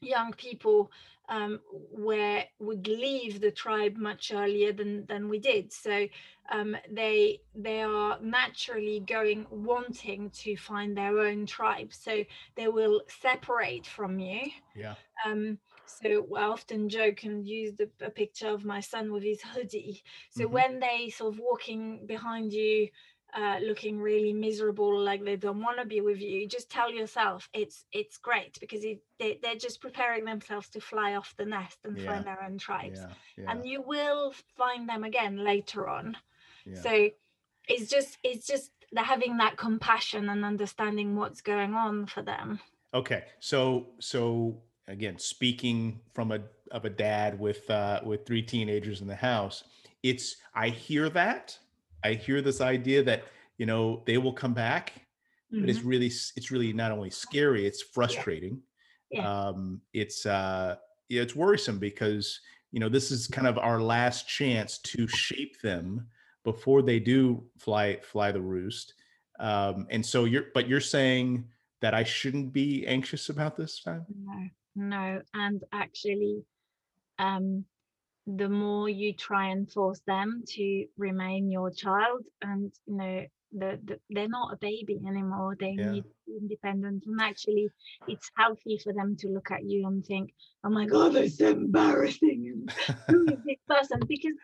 young 0.00 0.32
people 0.32 0.90
um, 1.30 1.60
where 1.92 2.44
would 2.58 2.86
leave 2.86 3.40
the 3.40 3.52
tribe 3.52 3.96
much 3.96 4.32
earlier 4.34 4.72
than 4.72 5.06
than 5.06 5.28
we 5.28 5.38
did. 5.38 5.72
So 5.72 6.06
um, 6.50 6.76
they 6.90 7.40
they 7.54 7.82
are 7.82 8.18
naturally 8.20 9.00
going 9.00 9.46
wanting 9.50 10.30
to 10.30 10.56
find 10.56 10.96
their 10.96 11.20
own 11.20 11.46
tribe. 11.46 11.92
So 11.92 12.24
they 12.56 12.68
will 12.68 13.02
separate 13.22 13.86
from 13.86 14.18
you. 14.18 14.50
Yeah. 14.74 14.94
Um, 15.24 15.58
so 15.86 16.26
I 16.36 16.42
often 16.42 16.88
joke 16.88 17.24
and 17.24 17.46
use 17.46 17.74
the, 17.74 17.88
a 18.00 18.10
picture 18.10 18.48
of 18.48 18.64
my 18.64 18.80
son 18.80 19.12
with 19.12 19.22
his 19.22 19.40
hoodie. 19.42 20.02
So 20.30 20.44
mm-hmm. 20.44 20.52
when 20.52 20.80
they 20.80 21.10
sort 21.10 21.34
of 21.34 21.40
walking 21.40 22.06
behind 22.06 22.52
you 22.52 22.88
uh, 23.34 23.58
looking 23.62 23.98
really 23.98 24.32
miserable 24.32 24.98
like 24.98 25.24
they 25.24 25.36
don't 25.36 25.62
want 25.62 25.78
to 25.78 25.86
be 25.86 26.00
with 26.00 26.20
you 26.20 26.46
just 26.46 26.70
tell 26.70 26.90
yourself 26.90 27.48
it's 27.52 27.84
it's 27.92 28.16
great 28.16 28.58
because 28.60 28.84
it, 28.84 29.02
they, 29.18 29.38
they're 29.42 29.54
just 29.54 29.80
preparing 29.80 30.24
themselves 30.24 30.68
to 30.68 30.80
fly 30.80 31.14
off 31.14 31.34
the 31.36 31.44
nest 31.44 31.78
and 31.84 31.96
yeah. 31.96 32.10
find 32.10 32.24
their 32.24 32.42
own 32.42 32.58
tribes 32.58 33.00
yeah. 33.00 33.44
Yeah. 33.44 33.50
and 33.50 33.66
you 33.66 33.82
will 33.82 34.34
find 34.56 34.88
them 34.88 35.04
again 35.04 35.44
later 35.44 35.88
on 35.88 36.16
so 36.74 37.08
it's 37.68 37.90
just 37.90 38.18
it's 38.22 38.46
just 38.46 38.70
having 38.96 39.38
that 39.38 39.56
compassion 39.56 40.28
and 40.28 40.44
understanding 40.44 41.16
what's 41.16 41.40
going 41.40 41.74
on 41.74 42.06
for 42.06 42.22
them 42.22 42.60
okay 42.94 43.24
so 43.38 43.86
so 43.98 44.56
again 44.88 45.18
speaking 45.18 46.00
from 46.12 46.32
a 46.32 46.40
of 46.70 46.84
a 46.84 46.90
dad 46.90 47.38
with 47.38 47.68
uh 47.70 48.00
with 48.04 48.26
three 48.26 48.42
teenagers 48.42 49.00
in 49.00 49.06
the 49.06 49.14
house 49.14 49.64
it's 50.02 50.36
i 50.54 50.68
hear 50.68 51.08
that 51.08 51.58
I 52.04 52.14
hear 52.14 52.42
this 52.42 52.60
idea 52.60 53.02
that 53.04 53.24
you 53.58 53.66
know 53.66 54.02
they 54.06 54.18
will 54.18 54.32
come 54.32 54.54
back, 54.54 54.92
mm-hmm. 55.52 55.60
but 55.60 55.70
it's 55.70 55.80
mm-hmm. 55.80 55.88
really 55.88 56.06
it's 56.06 56.50
really 56.50 56.72
not 56.72 56.92
only 56.92 57.10
scary, 57.10 57.66
it's 57.66 57.82
frustrating. 57.82 58.60
Yeah. 59.10 59.22
Yeah. 59.22 59.48
Um, 59.48 59.80
it's 59.92 60.24
uh, 60.24 60.76
yeah, 61.08 61.22
it's 61.22 61.34
worrisome 61.34 61.78
because 61.78 62.40
you 62.70 62.80
know 62.80 62.88
this 62.88 63.10
is 63.10 63.26
kind 63.26 63.46
of 63.46 63.58
our 63.58 63.80
last 63.80 64.28
chance 64.28 64.78
to 64.78 65.08
shape 65.08 65.60
them 65.60 66.06
before 66.44 66.82
they 66.82 67.00
do 67.00 67.44
fly 67.58 67.98
fly 68.02 68.32
the 68.32 68.40
roost. 68.40 68.94
Um, 69.40 69.86
and 69.90 70.04
so 70.04 70.24
you're 70.24 70.46
but 70.54 70.68
you're 70.68 70.80
saying 70.80 71.46
that 71.80 71.94
I 71.94 72.04
shouldn't 72.04 72.52
be 72.52 72.86
anxious 72.86 73.28
about 73.28 73.56
this 73.56 73.82
time? 73.82 74.04
No, 74.24 74.48
no, 74.76 75.22
and 75.34 75.62
actually, 75.72 76.42
um, 77.18 77.64
the 78.36 78.48
more 78.48 78.88
you 78.88 79.12
try 79.12 79.48
and 79.48 79.70
force 79.70 80.00
them 80.06 80.42
to 80.46 80.86
remain 80.96 81.50
your 81.50 81.70
child 81.70 82.24
and 82.42 82.72
you 82.86 82.96
know 82.96 83.24
the, 83.52 83.80
the, 83.84 83.98
they're 84.10 84.28
not 84.28 84.52
a 84.52 84.56
baby 84.58 85.00
anymore 85.08 85.56
they 85.58 85.74
yeah. 85.76 85.90
need 85.90 86.04
independence 86.28 87.04
and 87.06 87.20
actually 87.20 87.68
it's 88.06 88.30
healthy 88.36 88.78
for 88.82 88.92
them 88.92 89.16
to 89.16 89.28
look 89.28 89.50
at 89.50 89.64
you 89.64 89.86
and 89.86 90.06
think 90.06 90.32
oh 90.64 90.70
my 90.70 90.86
god 90.86 91.14
that's 91.14 91.38
so 91.38 91.48
embarrassing 91.48 92.46
And 92.46 92.96
who 93.08 93.24
is 93.24 93.40
this 93.44 93.56
person 93.68 94.00
because 94.06 94.34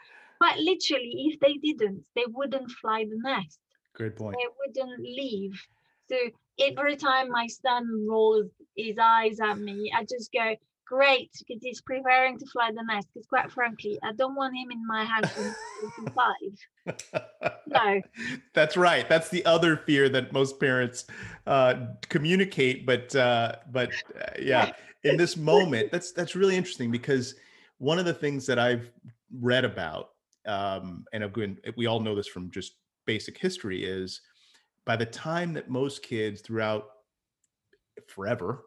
but 0.41 0.59
literally 0.59 1.31
if 1.31 1.41
they 1.41 1.55
didn't 1.55 2.03
they 2.17 2.25
wouldn't 2.29 2.71
fly 2.71 3.05
the 3.05 3.19
nest. 3.23 3.59
Great 3.95 4.17
point. 4.17 4.37
They 4.37 4.83
wouldn't 4.83 5.01
leave. 5.01 5.59
So 6.11 6.17
every 6.61 6.97
time 6.97 7.31
my 7.31 7.47
son 7.47 8.07
rolls 8.09 8.51
his 8.77 8.97
eyes 9.01 9.41
at 9.41 9.59
me 9.59 9.93
i 9.95 10.03
just 10.03 10.33
go 10.33 10.55
great 10.87 11.31
because 11.39 11.63
he's 11.63 11.81
preparing 11.81 12.39
to 12.39 12.47
fly 12.47 12.71
the 12.75 12.83
nest. 12.83 13.09
Because 13.13 13.27
quite 13.27 13.51
frankly, 13.51 13.99
I 14.03 14.13
don't 14.13 14.35
want 14.35 14.57
him 14.57 14.71
in 14.71 14.87
my 14.87 15.05
house 15.05 15.31
in 15.99 16.07
five. 16.13 17.55
no. 17.67 18.01
That's 18.55 18.77
right. 18.77 19.09
That's 19.09 19.29
the 19.29 19.45
other 19.45 19.77
fear 19.77 20.09
that 20.09 20.33
most 20.33 20.59
parents 20.59 21.07
uh, 21.47 21.75
communicate. 22.09 22.87
But 22.87 23.15
uh, 23.15 23.57
but 23.71 23.91
uh, 24.21 24.31
yeah, 24.41 24.73
in 25.05 25.17
this 25.17 25.37
moment, 25.37 25.91
that's 25.93 26.13
that's 26.13 26.35
really 26.35 26.57
interesting 26.57 26.91
because 26.91 27.35
one 27.79 27.99
of 27.99 28.05
the 28.05 28.15
things 28.15 28.47
that 28.47 28.59
I've 28.59 28.91
read 29.41 29.65
about, 29.65 30.11
um, 30.47 31.05
and 31.13 31.25
again, 31.25 31.59
we 31.77 31.87
all 31.87 32.01
know 32.01 32.15
this 32.15 32.29
from 32.29 32.51
just 32.51 32.77
basic 33.05 33.37
history, 33.39 33.85
is 33.85 34.21
by 34.85 34.97
the 34.97 35.07
time 35.07 35.53
that 35.55 35.69
most 35.69 36.03
kids 36.03 36.41
throughout 36.41 36.89
forever 38.09 38.65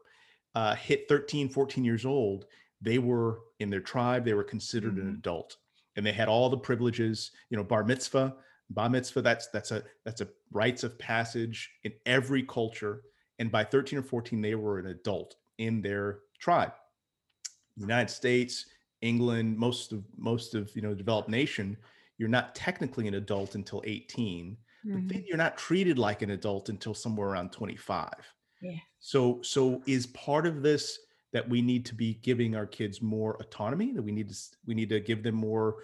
uh, 0.55 0.75
hit 0.75 1.07
13, 1.07 1.49
14 1.49 1.83
years 1.83 2.05
old, 2.05 2.45
they 2.81 2.97
were 2.97 3.41
in 3.59 3.69
their 3.69 3.81
tribe, 3.81 4.25
they 4.25 4.33
were 4.33 4.43
considered 4.43 4.95
mm-hmm. 4.95 5.09
an 5.09 5.13
adult 5.15 5.57
and 5.95 6.05
they 6.05 6.13
had 6.13 6.29
all 6.29 6.49
the 6.49 6.57
privileges, 6.57 7.31
you 7.49 7.57
know, 7.57 7.63
bar 7.63 7.83
mitzvah, 7.83 8.35
bar 8.69 8.89
mitzvah, 8.89 9.21
that's, 9.21 9.47
that's 9.47 9.71
a, 9.71 9.83
that's 10.05 10.21
a 10.21 10.27
rites 10.51 10.83
of 10.83 10.97
passage 10.97 11.69
in 11.83 11.91
every 12.05 12.43
culture. 12.43 13.01
And 13.39 13.51
by 13.51 13.63
13 13.63 13.99
or 13.99 14.03
14, 14.03 14.41
they 14.41 14.55
were 14.55 14.79
an 14.79 14.87
adult 14.87 15.35
in 15.57 15.81
their 15.81 16.19
tribe. 16.39 16.71
United 17.75 18.09
States, 18.09 18.67
England, 19.01 19.57
most 19.57 19.91
of, 19.91 20.03
most 20.17 20.55
of, 20.55 20.73
you 20.75 20.81
know, 20.81 20.93
developed 20.93 21.29
nation, 21.29 21.77
you're 22.17 22.29
not 22.29 22.53
technically 22.55 23.07
an 23.07 23.15
adult 23.15 23.55
until 23.55 23.81
18. 23.85 24.57
but 24.83 24.91
mm-hmm. 24.91 25.07
then 25.07 25.25
you're 25.27 25.37
not 25.37 25.57
treated 25.57 25.97
like 25.97 26.21
an 26.21 26.31
adult 26.31 26.69
until 26.69 26.93
somewhere 26.93 27.29
around 27.29 27.51
25 27.51 28.09
yeah 28.61 28.77
so 28.99 29.39
so 29.41 29.81
is 29.85 30.07
part 30.07 30.45
of 30.45 30.61
this 30.61 30.99
that 31.31 31.47
we 31.47 31.61
need 31.61 31.85
to 31.85 31.95
be 31.95 32.15
giving 32.15 32.55
our 32.55 32.65
kids 32.65 33.01
more 33.01 33.37
autonomy 33.39 33.93
that 33.93 34.01
we 34.01 34.11
need 34.11 34.29
to 34.29 34.35
we 34.65 34.73
need 34.73 34.89
to 34.89 34.99
give 34.99 35.23
them 35.23 35.35
more 35.35 35.75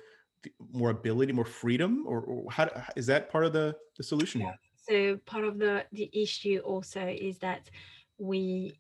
more 0.72 0.92
ability 0.92 1.32
more 1.32 1.46
freedom 1.46 2.04
or, 2.08 2.22
or 2.22 2.52
how 2.52 2.70
is 2.96 3.06
that 3.06 3.32
part 3.32 3.46
of 3.46 3.54
the 3.54 3.76
the 3.98 4.04
solution 4.04 4.42
yeah. 4.42 4.48
here 4.48 5.16
so 5.16 5.20
part 5.26 5.44
of 5.44 5.58
the 5.58 5.84
the 5.92 6.10
issue 6.14 6.60
also 6.60 7.02
is 7.08 7.38
that 7.40 7.70
we 8.18 8.80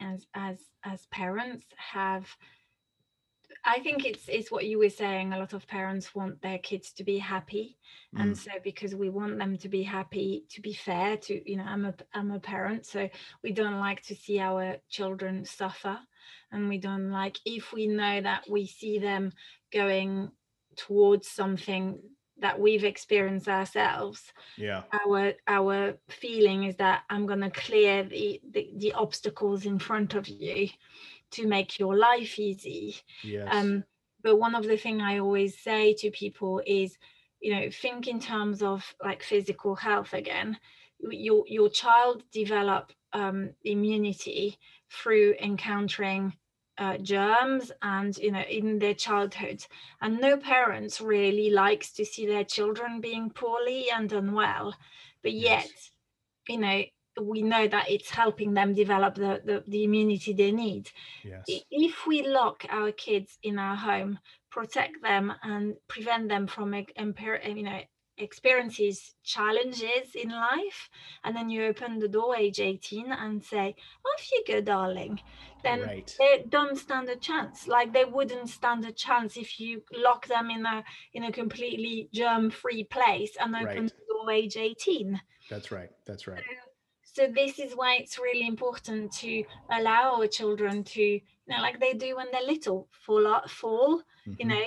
as 0.00 0.26
as 0.34 0.58
as 0.84 1.06
parents 1.06 1.66
have 1.76 2.26
I 3.68 3.80
think 3.80 4.06
it's 4.06 4.28
it's 4.28 4.50
what 4.50 4.64
you 4.64 4.78
were 4.78 4.90
saying. 4.90 5.32
A 5.32 5.38
lot 5.38 5.52
of 5.52 5.66
parents 5.66 6.14
want 6.14 6.40
their 6.40 6.58
kids 6.58 6.92
to 6.92 7.04
be 7.04 7.18
happy, 7.18 7.76
mm. 8.14 8.22
and 8.22 8.38
so 8.38 8.52
because 8.62 8.94
we 8.94 9.10
want 9.10 9.38
them 9.38 9.58
to 9.58 9.68
be 9.68 9.82
happy, 9.82 10.44
to 10.50 10.60
be 10.60 10.72
fair, 10.72 11.16
to 11.16 11.50
you 11.50 11.56
know, 11.56 11.64
I'm 11.64 11.84
a 11.84 11.94
I'm 12.14 12.30
a 12.30 12.38
parent, 12.38 12.86
so 12.86 13.08
we 13.42 13.50
don't 13.50 13.80
like 13.80 14.02
to 14.04 14.14
see 14.14 14.38
our 14.38 14.76
children 14.88 15.44
suffer, 15.44 15.98
and 16.52 16.68
we 16.68 16.78
don't 16.78 17.10
like 17.10 17.38
if 17.44 17.72
we 17.72 17.88
know 17.88 18.20
that 18.20 18.44
we 18.48 18.66
see 18.66 19.00
them 19.00 19.32
going 19.72 20.30
towards 20.76 21.28
something 21.28 21.98
that 22.38 22.60
we've 22.60 22.84
experienced 22.84 23.48
ourselves 23.48 24.32
yeah 24.58 24.82
our 25.06 25.32
our 25.48 25.94
feeling 26.08 26.64
is 26.64 26.76
that 26.76 27.02
i'm 27.08 27.24
going 27.24 27.40
to 27.40 27.48
clear 27.48 28.02
the, 28.04 28.40
the, 28.52 28.70
the 28.76 28.92
obstacles 28.92 29.64
in 29.64 29.78
front 29.78 30.12
of 30.14 30.28
you 30.28 30.68
to 31.30 31.46
make 31.46 31.78
your 31.78 31.96
life 31.96 32.38
easy 32.38 32.96
yes. 33.22 33.48
um 33.50 33.84
but 34.22 34.36
one 34.36 34.54
of 34.54 34.64
the 34.64 34.76
things 34.76 35.02
i 35.04 35.18
always 35.18 35.58
say 35.58 35.94
to 35.94 36.10
people 36.10 36.60
is 36.66 36.96
you 37.40 37.52
know 37.54 37.70
think 37.70 38.08
in 38.08 38.20
terms 38.20 38.62
of 38.62 38.94
like 39.02 39.22
physical 39.22 39.74
health 39.74 40.12
again 40.12 40.56
your 41.10 41.44
your 41.46 41.68
child 41.68 42.22
develop 42.32 42.92
um, 43.12 43.50
immunity 43.64 44.58
through 44.90 45.34
encountering 45.40 46.32
uh, 46.78 46.98
germs 46.98 47.72
and 47.82 48.16
you 48.18 48.30
know 48.30 48.42
in 48.42 48.78
their 48.78 48.94
childhood 48.94 49.64
and 50.02 50.20
no 50.20 50.36
parents 50.36 51.00
really 51.00 51.50
likes 51.50 51.92
to 51.92 52.04
see 52.04 52.26
their 52.26 52.44
children 52.44 53.00
being 53.00 53.30
poorly 53.30 53.86
and 53.94 54.12
unwell 54.12 54.74
but 55.22 55.32
yet 55.32 55.66
yes. 55.66 55.90
you 56.48 56.58
know 56.58 56.82
we 57.22 57.42
know 57.42 57.66
that 57.66 57.90
it's 57.90 58.10
helping 58.10 58.54
them 58.54 58.74
develop 58.74 59.14
the, 59.14 59.40
the, 59.44 59.64
the 59.66 59.84
immunity 59.84 60.32
they 60.32 60.52
need 60.52 60.90
yes. 61.24 61.44
if 61.70 62.06
we 62.06 62.26
lock 62.26 62.64
our 62.68 62.92
kids 62.92 63.38
in 63.42 63.58
our 63.58 63.76
home 63.76 64.18
protect 64.50 65.02
them 65.02 65.32
and 65.42 65.74
prevent 65.88 66.28
them 66.28 66.46
from 66.46 66.74
you 66.74 67.62
know 67.62 67.80
experiences 68.18 69.14
challenges 69.22 70.14
in 70.14 70.30
life 70.30 70.88
and 71.24 71.36
then 71.36 71.50
you 71.50 71.64
open 71.66 71.98
the 71.98 72.08
door 72.08 72.34
age 72.34 72.60
18 72.60 73.12
and 73.12 73.44
say 73.44 73.74
off 74.06 74.32
you 74.32 74.44
go 74.48 74.60
darling 74.60 75.20
then 75.62 75.82
right. 75.82 76.16
they 76.18 76.44
don't 76.48 76.78
stand 76.78 77.08
a 77.08 77.16
chance 77.16 77.68
like 77.68 77.92
they 77.92 78.04
wouldn't 78.04 78.48
stand 78.48 78.84
a 78.86 78.92
chance 78.92 79.36
if 79.36 79.60
you 79.60 79.82
lock 79.94 80.26
them 80.28 80.50
in 80.50 80.64
a 80.64 80.82
in 81.12 81.24
a 81.24 81.32
completely 81.32 82.08
germ 82.14 82.50
free 82.50 82.84
place 82.84 83.36
and 83.38 83.54
open 83.54 83.66
right. 83.66 83.92
the 83.92 84.14
door 84.14 84.30
age 84.30 84.56
18 84.56 85.20
that's 85.50 85.70
right 85.70 85.90
that's 86.06 86.26
right 86.26 86.38
so, 86.38 86.65
so 87.16 87.26
this 87.26 87.58
is 87.58 87.72
why 87.72 87.96
it's 87.96 88.18
really 88.18 88.46
important 88.46 89.10
to 89.10 89.42
allow 89.70 90.16
our 90.16 90.26
children 90.26 90.84
to 90.84 91.00
you 91.02 91.20
know 91.48 91.60
like 91.62 91.80
they 91.80 91.94
do 91.94 92.16
when 92.16 92.26
they're 92.30 92.42
little 92.42 92.88
fall 92.90 93.26
out 93.26 93.50
fall 93.50 93.98
mm-hmm. 93.98 94.34
you 94.38 94.46
know 94.46 94.64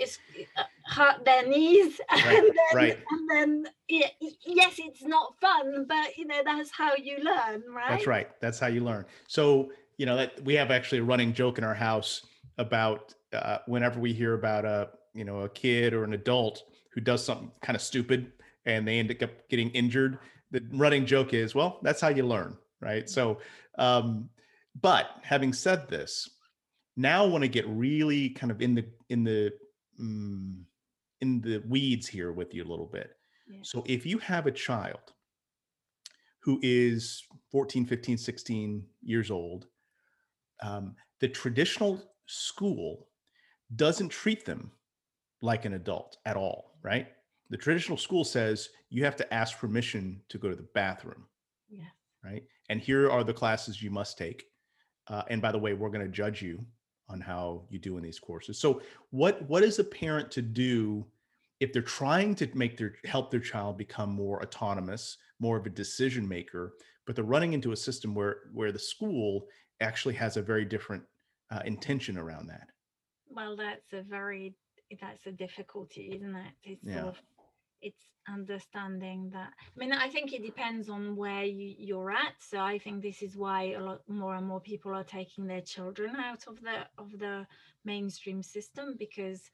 is 0.00 0.18
uh, 0.56 0.62
hurt 0.84 1.24
their 1.24 1.44
knees 1.48 2.00
right, 2.12 2.38
and 2.38 2.46
then, 2.46 2.76
right. 2.76 2.98
and 3.10 3.30
then 3.30 3.72
yeah, 3.88 4.06
yes 4.46 4.76
it's 4.78 5.02
not 5.02 5.34
fun 5.40 5.86
but 5.88 6.16
you 6.16 6.24
know 6.24 6.40
that's 6.44 6.70
how 6.70 6.94
you 6.94 7.18
learn 7.18 7.62
right 7.74 7.90
that's 7.90 8.06
right 8.06 8.40
that's 8.40 8.60
how 8.60 8.68
you 8.68 8.80
learn 8.80 9.04
so 9.26 9.70
you 9.96 10.06
know 10.06 10.16
that 10.16 10.40
we 10.44 10.54
have 10.54 10.70
actually 10.70 10.98
a 10.98 11.02
running 11.02 11.32
joke 11.32 11.58
in 11.58 11.64
our 11.64 11.74
house 11.74 12.24
about 12.58 13.12
uh, 13.32 13.58
whenever 13.66 13.98
we 13.98 14.12
hear 14.12 14.34
about 14.34 14.64
a 14.64 14.88
you 15.14 15.24
know 15.24 15.40
a 15.40 15.48
kid 15.48 15.92
or 15.92 16.04
an 16.04 16.12
adult 16.12 16.62
who 16.94 17.00
does 17.00 17.24
something 17.24 17.50
kind 17.60 17.74
of 17.74 17.82
stupid 17.82 18.30
and 18.66 18.86
they 18.86 19.00
end 19.00 19.10
up 19.20 19.30
getting 19.48 19.70
injured 19.70 20.18
the 20.50 20.62
running 20.72 21.06
joke 21.06 21.34
is 21.34 21.54
well 21.54 21.78
that's 21.82 22.00
how 22.00 22.08
you 22.08 22.24
learn 22.24 22.56
right 22.80 23.08
so 23.08 23.38
um 23.78 24.28
but 24.80 25.10
having 25.22 25.52
said 25.52 25.88
this 25.88 26.28
now 26.98 27.24
I 27.24 27.28
want 27.28 27.42
to 27.42 27.48
get 27.48 27.66
really 27.68 28.30
kind 28.30 28.50
of 28.50 28.60
in 28.60 28.74
the 28.74 28.84
in 29.08 29.22
the 29.22 29.52
mm, 29.98 30.60
in 31.20 31.40
the 31.40 31.62
weeds 31.68 32.08
here 32.08 32.32
with 32.32 32.52
you 32.52 32.64
a 32.64 32.68
little 32.68 32.90
bit. 32.92 33.12
Yeah. 33.48 33.60
So 33.62 33.84
if 33.86 34.04
you 34.04 34.18
have 34.18 34.46
a 34.46 34.52
child 34.52 35.12
who 36.42 36.58
is 36.62 37.22
14, 37.52 37.86
15, 37.86 38.18
16 38.18 38.82
years 39.02 39.30
old, 39.30 39.66
um, 40.62 40.96
the 41.20 41.28
traditional 41.28 42.02
school 42.26 43.06
doesn't 43.76 44.08
treat 44.08 44.44
them 44.44 44.72
like 45.40 45.64
an 45.64 45.74
adult 45.74 46.16
at 46.26 46.36
all, 46.36 46.78
right? 46.82 47.08
The 47.50 47.56
traditional 47.56 47.98
school 47.98 48.24
says 48.24 48.68
you 48.90 49.04
have 49.04 49.16
to 49.16 49.34
ask 49.34 49.58
permission 49.58 50.20
to 50.28 50.38
go 50.38 50.48
to 50.48 50.56
the 50.56 50.68
bathroom. 50.74 51.26
Yeah. 51.68 51.84
Right. 52.24 52.44
And 52.68 52.80
here 52.80 53.10
are 53.10 53.24
the 53.24 53.32
classes 53.32 53.82
you 53.82 53.90
must 53.90 54.18
take. 54.18 54.44
Uh, 55.08 55.22
and 55.28 55.40
by 55.40 55.52
the 55.52 55.58
way, 55.58 55.72
we're 55.72 55.88
going 55.88 56.04
to 56.04 56.12
judge 56.12 56.42
you 56.42 56.64
on 57.08 57.20
how 57.20 57.62
you 57.70 57.78
do 57.78 57.96
in 57.96 58.02
these 58.02 58.18
courses. 58.18 58.58
So 58.58 58.82
what 59.10 59.48
what 59.48 59.62
is 59.62 59.78
a 59.78 59.84
parent 59.84 60.30
to 60.32 60.42
do 60.42 61.06
if 61.60 61.72
they're 61.72 61.82
trying 61.82 62.34
to 62.36 62.48
make 62.54 62.76
their 62.76 62.94
help 63.04 63.30
their 63.30 63.40
child 63.40 63.78
become 63.78 64.12
more 64.12 64.42
autonomous, 64.42 65.16
more 65.40 65.56
of 65.56 65.66
a 65.66 65.70
decision 65.70 66.28
maker, 66.28 66.74
but 67.06 67.16
they're 67.16 67.24
running 67.24 67.52
into 67.52 67.72
a 67.72 67.76
system 67.76 68.14
where 68.14 68.40
where 68.52 68.72
the 68.72 68.78
school 68.78 69.46
actually 69.80 70.14
has 70.14 70.36
a 70.36 70.42
very 70.42 70.64
different 70.64 71.02
uh, 71.50 71.60
intention 71.64 72.18
around 72.18 72.46
that. 72.48 72.68
Well, 73.30 73.56
that's 73.56 73.92
a 73.92 74.02
very 74.02 74.54
that's 75.00 75.26
a 75.26 75.32
difficulty, 75.32 76.12
isn't 76.16 76.34
it? 76.34 76.52
It's 76.62 76.84
yeah. 76.84 77.02
sort 77.02 77.08
of 77.08 77.16
it's 77.82 78.10
understanding 78.28 79.30
that 79.32 79.50
i 79.58 79.78
mean 79.78 79.92
i 79.92 80.08
think 80.08 80.32
it 80.32 80.44
depends 80.44 80.88
on 80.88 81.16
where 81.16 81.44
you, 81.44 81.74
you're 81.78 82.10
at. 82.10 82.34
So 82.38 82.60
i 82.60 82.78
think 82.78 83.02
this 83.02 83.22
is 83.22 83.36
why 83.36 83.72
a 83.72 83.80
lot 83.80 84.00
more 84.06 84.34
and 84.34 84.46
more 84.46 84.60
people 84.60 84.94
are 84.94 85.04
taking 85.04 85.46
their 85.46 85.62
children 85.62 86.16
out 86.16 86.44
of 86.46 86.60
the 86.60 86.86
of 86.98 87.18
the 87.18 87.46
mainstream 87.84 88.42
system 88.42 88.96
because 88.98 89.50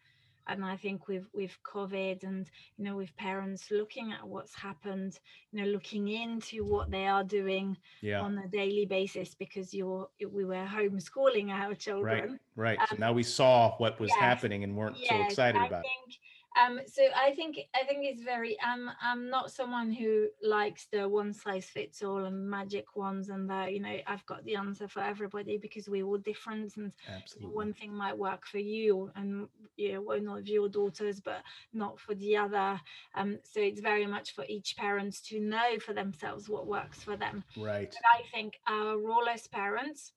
and 0.49 0.65
i 0.65 0.77
think 0.77 1.09
with 1.09 1.25
with 1.33 1.57
covid 1.65 2.23
and 2.23 2.51
you 2.77 2.85
know 2.85 2.97
with 2.97 3.15
parents 3.17 3.71
looking 3.71 4.13
at 4.13 4.27
what's 4.27 4.55
happened 4.55 5.19
you 5.53 5.61
know 5.61 5.69
looking 5.71 6.09
into 6.09 6.65
what 6.65 6.91
they 6.91 7.07
are 7.07 7.25
doing 7.25 7.77
yeah. 8.01 8.21
on 8.21 8.39
a 8.39 8.49
daily 8.49 8.87
basis 8.87 9.35
because 9.35 9.73
you're 9.73 10.09
we 10.31 10.45
were 10.45 10.67
homeschooling 10.67 11.51
our 11.51 11.75
children. 11.75 12.39
right. 12.57 12.77
Right 12.77 12.79
um, 12.79 12.87
so 12.91 12.97
now 12.97 13.13
we 13.13 13.23
saw 13.23 13.77
what 13.79 13.99
was 13.99 14.11
yes, 14.11 14.21
happening 14.21 14.65
and 14.65 14.77
weren't 14.77 14.99
yes, 14.99 15.09
so 15.09 15.25
excited 15.25 15.61
I 15.61 15.67
about 15.67 15.83
think, 15.83 16.19
um 16.61 16.81
so 16.87 17.03
i 17.17 17.35
think 17.35 17.59
i 17.75 17.85
think 17.85 18.05
it's 18.05 18.23
very 18.23 18.57
um 18.61 18.91
i'm 19.03 19.29
not 19.29 19.51
someone 19.51 19.91
who 19.91 20.27
likes 20.43 20.87
the 20.93 21.09
one 21.09 21.33
size 21.33 21.67
fits 21.67 22.03
all 22.03 22.25
and 22.25 22.49
magic 22.49 22.97
ones 22.97 23.29
and 23.29 23.49
that 23.49 23.73
you 23.73 23.81
know 23.81 23.97
i've 24.07 24.25
got 24.27 24.45
the 24.45 24.55
answer 24.57 24.87
for 24.89 25.01
everybody 25.01 25.59
because 25.59 25.89
we're 25.89 26.05
all 26.05 26.19
different 26.19 26.77
and 26.77 26.93
Absolutely. 27.15 27.55
one 27.55 27.73
thing 27.73 27.95
might 27.95 28.17
work 28.17 28.47
for 28.47 28.59
you 28.59 29.11
and 29.17 29.49
you 29.77 29.95
know 29.95 30.03
one 30.03 30.29
of 30.29 30.47
your 30.49 30.69
daughters 30.69 31.21
but 31.21 31.43
not 31.73 31.99
for 31.99 32.15
the 32.15 32.37
other. 32.37 32.81
Um 33.15 33.39
so 33.43 33.61
it's 33.61 33.81
very 33.81 34.07
much 34.07 34.35
for 34.35 34.45
each 34.49 34.77
parent 34.77 35.15
to 35.25 35.41
know 35.41 35.79
for 35.81 35.93
themselves 35.93 36.49
what 36.49 36.67
works 36.67 37.03
for 37.03 37.17
them. 37.17 37.45
Right. 37.57 37.91
But 37.91 38.21
i 38.21 38.23
think 38.33 38.59
our 38.67 38.99
role 38.99 39.29
as 39.29 39.47
parents 39.49 40.13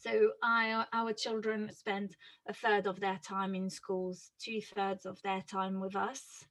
so 0.00 0.30
I, 0.42 0.84
our 0.92 1.12
children 1.12 1.70
spend 1.72 2.16
a 2.48 2.54
third 2.54 2.86
of 2.86 3.00
their 3.00 3.18
time 3.22 3.54
in 3.54 3.68
schools, 3.68 4.30
two 4.38 4.60
thirds 4.74 5.06
of 5.06 5.20
their 5.22 5.42
time 5.42 5.80
with 5.80 5.94
us. 5.94 6.44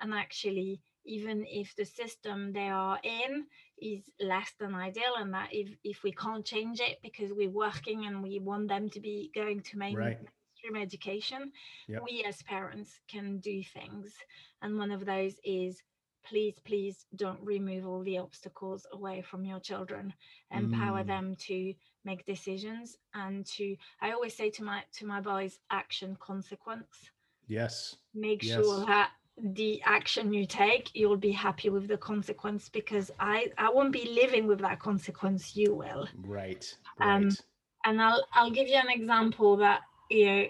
And 0.00 0.12
actually, 0.12 0.80
even 1.04 1.44
if 1.48 1.74
the 1.76 1.84
system 1.84 2.52
they 2.52 2.68
are 2.68 2.98
in 3.02 3.46
is 3.80 4.02
less 4.20 4.52
than 4.58 4.74
ideal, 4.74 5.14
and 5.18 5.32
that 5.32 5.48
if, 5.52 5.68
if 5.84 6.02
we 6.02 6.12
can't 6.12 6.44
change 6.44 6.80
it 6.80 6.98
because 7.02 7.32
we're 7.32 7.50
working 7.50 8.06
and 8.06 8.22
we 8.22 8.38
want 8.38 8.68
them 8.68 8.90
to 8.90 9.00
be 9.00 9.30
going 9.34 9.60
to 9.60 9.78
main, 9.78 9.96
right. 9.96 10.18
mainstream 10.18 10.82
education, 10.82 11.52
yep. 11.88 12.02
we 12.04 12.24
as 12.26 12.42
parents 12.42 13.00
can 13.08 13.38
do 13.38 13.62
things. 13.62 14.12
And 14.60 14.78
one 14.78 14.90
of 14.90 15.06
those 15.06 15.34
is 15.44 15.82
please, 16.24 16.54
please 16.64 17.06
don't 17.16 17.40
remove 17.42 17.86
all 17.86 18.02
the 18.02 18.18
obstacles 18.18 18.86
away 18.92 19.22
from 19.22 19.44
your 19.44 19.60
children. 19.60 20.12
Empower 20.52 21.02
mm. 21.02 21.06
them 21.06 21.36
to 21.36 21.74
make 22.04 22.24
decisions 22.24 22.96
and 23.14 23.46
to 23.46 23.76
i 24.00 24.12
always 24.12 24.34
say 24.34 24.50
to 24.50 24.64
my 24.64 24.82
to 24.92 25.06
my 25.06 25.20
boys 25.20 25.58
action 25.70 26.16
consequence 26.20 27.10
yes 27.46 27.96
make 28.14 28.42
yes. 28.42 28.54
sure 28.54 28.84
that 28.86 29.10
the 29.54 29.80
action 29.84 30.32
you 30.32 30.46
take 30.46 30.90
you'll 30.94 31.16
be 31.16 31.32
happy 31.32 31.70
with 31.70 31.88
the 31.88 31.96
consequence 31.96 32.68
because 32.68 33.10
i 33.18 33.46
i 33.58 33.70
won't 33.70 33.92
be 33.92 34.08
living 34.14 34.46
with 34.46 34.60
that 34.60 34.78
consequence 34.78 35.56
you 35.56 35.74
will 35.74 36.06
right, 36.24 36.76
um, 37.00 37.08
right. 37.08 37.24
um 37.24 37.36
and 37.84 38.02
i'll 38.02 38.24
i'll 38.34 38.50
give 38.50 38.68
you 38.68 38.76
an 38.76 38.90
example 38.90 39.56
that 39.56 39.80
you 40.10 40.26
know 40.26 40.46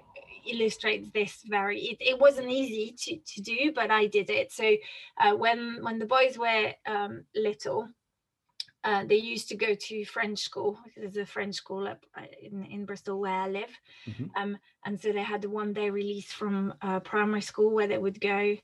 illustrates 0.51 1.09
this 1.15 1.43
very 1.47 1.79
it, 1.81 1.97
it 2.01 2.19
wasn't 2.19 2.51
easy 2.51 2.95
to, 2.99 3.17
to 3.19 3.41
do 3.41 3.73
but 3.73 3.91
i 3.93 4.07
did 4.07 4.29
it 4.29 4.51
so 4.51 4.75
uh, 5.21 5.33
when 5.33 5.79
when 5.83 6.01
the 6.01 6.05
boys 6.05 6.37
were 6.37 6.73
um, 6.87 7.25
little 7.37 7.89
uh, 8.85 9.05
they 9.05 9.17
used 9.17 9.49
to 9.49 9.57
go 9.57 9.75
to 9.75 10.05
French 10.05 10.41
school. 10.41 10.79
There's 10.97 11.17
a 11.17 11.25
French 11.25 11.55
school 11.55 11.87
up 11.87 12.05
uh, 12.17 12.23
in, 12.43 12.65
in 12.65 12.85
Bristol 12.85 13.21
where 13.21 13.33
I 13.33 13.49
live. 13.49 13.71
Mm-hmm. 14.09 14.25
Um, 14.35 14.59
and 14.85 15.01
so 15.01 15.13
they 15.13 15.23
had 15.23 15.45
a 15.45 15.49
one 15.49 15.73
day 15.73 15.89
release 15.91 16.33
from 16.33 16.75
uh, 16.83 16.99
primary 17.01 17.43
school 17.43 17.71
where 17.71 17.87
they 17.87 17.99
would 17.99 18.21
go. 18.21 18.57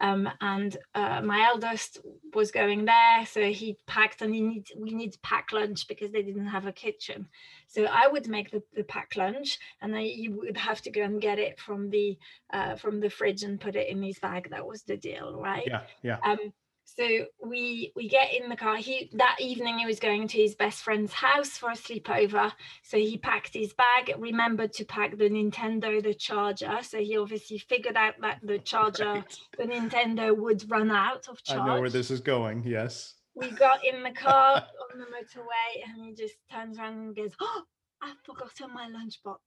Um, 0.00 0.28
and 0.40 0.76
uh, 0.94 1.22
my 1.22 1.48
eldest 1.50 2.00
was 2.34 2.50
going 2.50 2.84
there. 2.84 3.26
So 3.26 3.50
he 3.50 3.78
packed 3.86 4.20
and 4.20 4.34
he 4.34 4.42
need, 4.42 4.66
we 4.76 4.90
need 4.90 5.14
to 5.14 5.18
pack 5.20 5.52
lunch 5.52 5.88
because 5.88 6.12
they 6.12 6.22
didn't 6.22 6.48
have 6.48 6.66
a 6.66 6.72
kitchen. 6.72 7.28
So 7.66 7.84
I 7.84 8.08
would 8.08 8.28
make 8.28 8.50
the, 8.50 8.62
the 8.74 8.84
pack 8.84 9.16
lunch 9.16 9.58
and 9.80 9.94
then 9.94 10.02
you 10.02 10.32
would 10.32 10.58
have 10.58 10.82
to 10.82 10.90
go 10.90 11.02
and 11.02 11.20
get 11.20 11.38
it 11.38 11.58
from 11.58 11.88
the 11.88 12.18
uh, 12.52 12.76
from 12.76 13.00
the 13.00 13.08
fridge 13.08 13.42
and 13.42 13.58
put 13.58 13.76
it 13.76 13.88
in 13.88 14.02
his 14.02 14.18
bag. 14.18 14.50
That 14.50 14.66
was 14.66 14.82
the 14.82 14.98
deal, 14.98 15.40
right? 15.40 15.66
Yeah, 15.66 15.80
yeah. 16.02 16.18
Um, 16.24 16.52
so 16.96 17.26
we 17.42 17.92
we 17.96 18.08
get 18.08 18.34
in 18.34 18.48
the 18.48 18.56
car. 18.56 18.76
He 18.76 19.10
that 19.14 19.36
evening 19.40 19.78
he 19.78 19.86
was 19.86 19.98
going 19.98 20.28
to 20.28 20.38
his 20.38 20.54
best 20.54 20.82
friend's 20.82 21.12
house 21.12 21.50
for 21.50 21.70
a 21.70 21.74
sleepover. 21.74 22.52
So 22.82 22.98
he 22.98 23.16
packed 23.16 23.54
his 23.54 23.72
bag 23.72 24.14
remembered 24.18 24.72
to 24.74 24.84
pack 24.84 25.16
the 25.16 25.30
nintendo 25.30 26.02
the 26.02 26.14
charger. 26.14 26.78
So 26.82 26.98
he 26.98 27.16
obviously 27.16 27.58
figured 27.58 27.96
out 27.96 28.14
that 28.20 28.40
the 28.42 28.58
charger 28.58 29.12
right. 29.12 29.38
the 29.56 29.64
nintendo 29.64 30.36
would 30.36 30.70
run 30.70 30.90
out 30.90 31.28
of 31.28 31.42
charge 31.42 31.60
i 31.60 31.66
know 31.66 31.80
where 31.80 31.90
this 31.90 32.10
is 32.10 32.20
going 32.20 32.62
yes. 32.64 33.14
We 33.34 33.48
got 33.50 33.82
in 33.82 34.02
the 34.02 34.10
car 34.10 34.56
on 34.92 34.98
the 34.98 35.06
motorway 35.06 35.82
and 35.86 36.04
he 36.04 36.14
just 36.14 36.34
turns 36.50 36.78
around 36.78 36.98
and 36.98 37.16
goes 37.16 37.32
oh 37.40 37.62
i've 38.02 38.18
forgotten 38.24 38.74
my 38.74 38.88
lunchbox. 38.88 39.38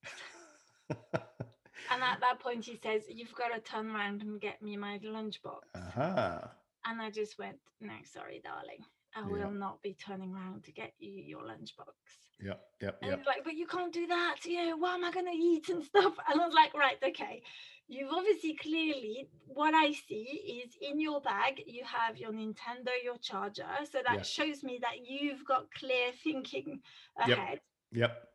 And 1.91 2.01
at 2.01 2.19
that 2.21 2.39
point 2.39 2.65
he 2.65 2.79
says 2.81 3.03
you've 3.09 3.35
got 3.35 3.49
to 3.49 3.59
turn 3.59 3.91
around 3.91 4.23
and 4.23 4.41
get 4.41 4.59
me 4.61 4.75
my 4.75 4.97
lunchbox. 4.97 5.59
Uh-huh 5.75 6.39
and 6.85 7.01
I 7.01 7.09
just 7.09 7.37
went, 7.37 7.57
no, 7.81 7.93
sorry, 8.03 8.41
darling. 8.43 8.85
I 9.15 9.21
yeah. 9.21 9.27
will 9.27 9.51
not 9.51 9.81
be 9.81 9.93
turning 9.93 10.33
around 10.33 10.63
to 10.65 10.71
get 10.71 10.93
you 10.99 11.11
your 11.11 11.41
lunchbox. 11.41 11.93
Yeah, 12.41 12.53
yeah, 12.81 12.91
and 13.01 13.11
yeah. 13.11 13.17
like, 13.25 13.45
but 13.45 13.55
you 13.55 13.65
can't 13.65 13.93
do 13.93 14.07
that. 14.07 14.35
You 14.43 14.65
know, 14.65 14.77
what 14.77 14.95
am 14.95 15.05
I 15.05 15.11
going 15.11 15.25
to 15.25 15.31
eat 15.31 15.69
and 15.69 15.83
stuff? 15.83 16.13
And 16.29 16.41
I 16.41 16.45
was 16.45 16.53
like, 16.53 16.73
right, 16.73 16.97
okay. 17.07 17.41
You've 17.87 18.11
obviously 18.11 18.55
clearly 18.55 19.29
what 19.45 19.73
I 19.73 19.91
see 19.91 20.63
is 20.65 20.75
in 20.81 20.99
your 20.99 21.21
bag 21.21 21.61
you 21.67 21.83
have 21.85 22.17
your 22.17 22.31
Nintendo, 22.31 22.89
your 23.03 23.17
charger. 23.21 23.67
So 23.89 23.99
that 24.05 24.15
yeah. 24.15 24.23
shows 24.23 24.63
me 24.63 24.79
that 24.81 25.07
you've 25.07 25.45
got 25.45 25.71
clear 25.71 26.11
thinking 26.23 26.81
ahead. 27.17 27.61
Yep. 27.91 28.09
yep. 28.09 28.27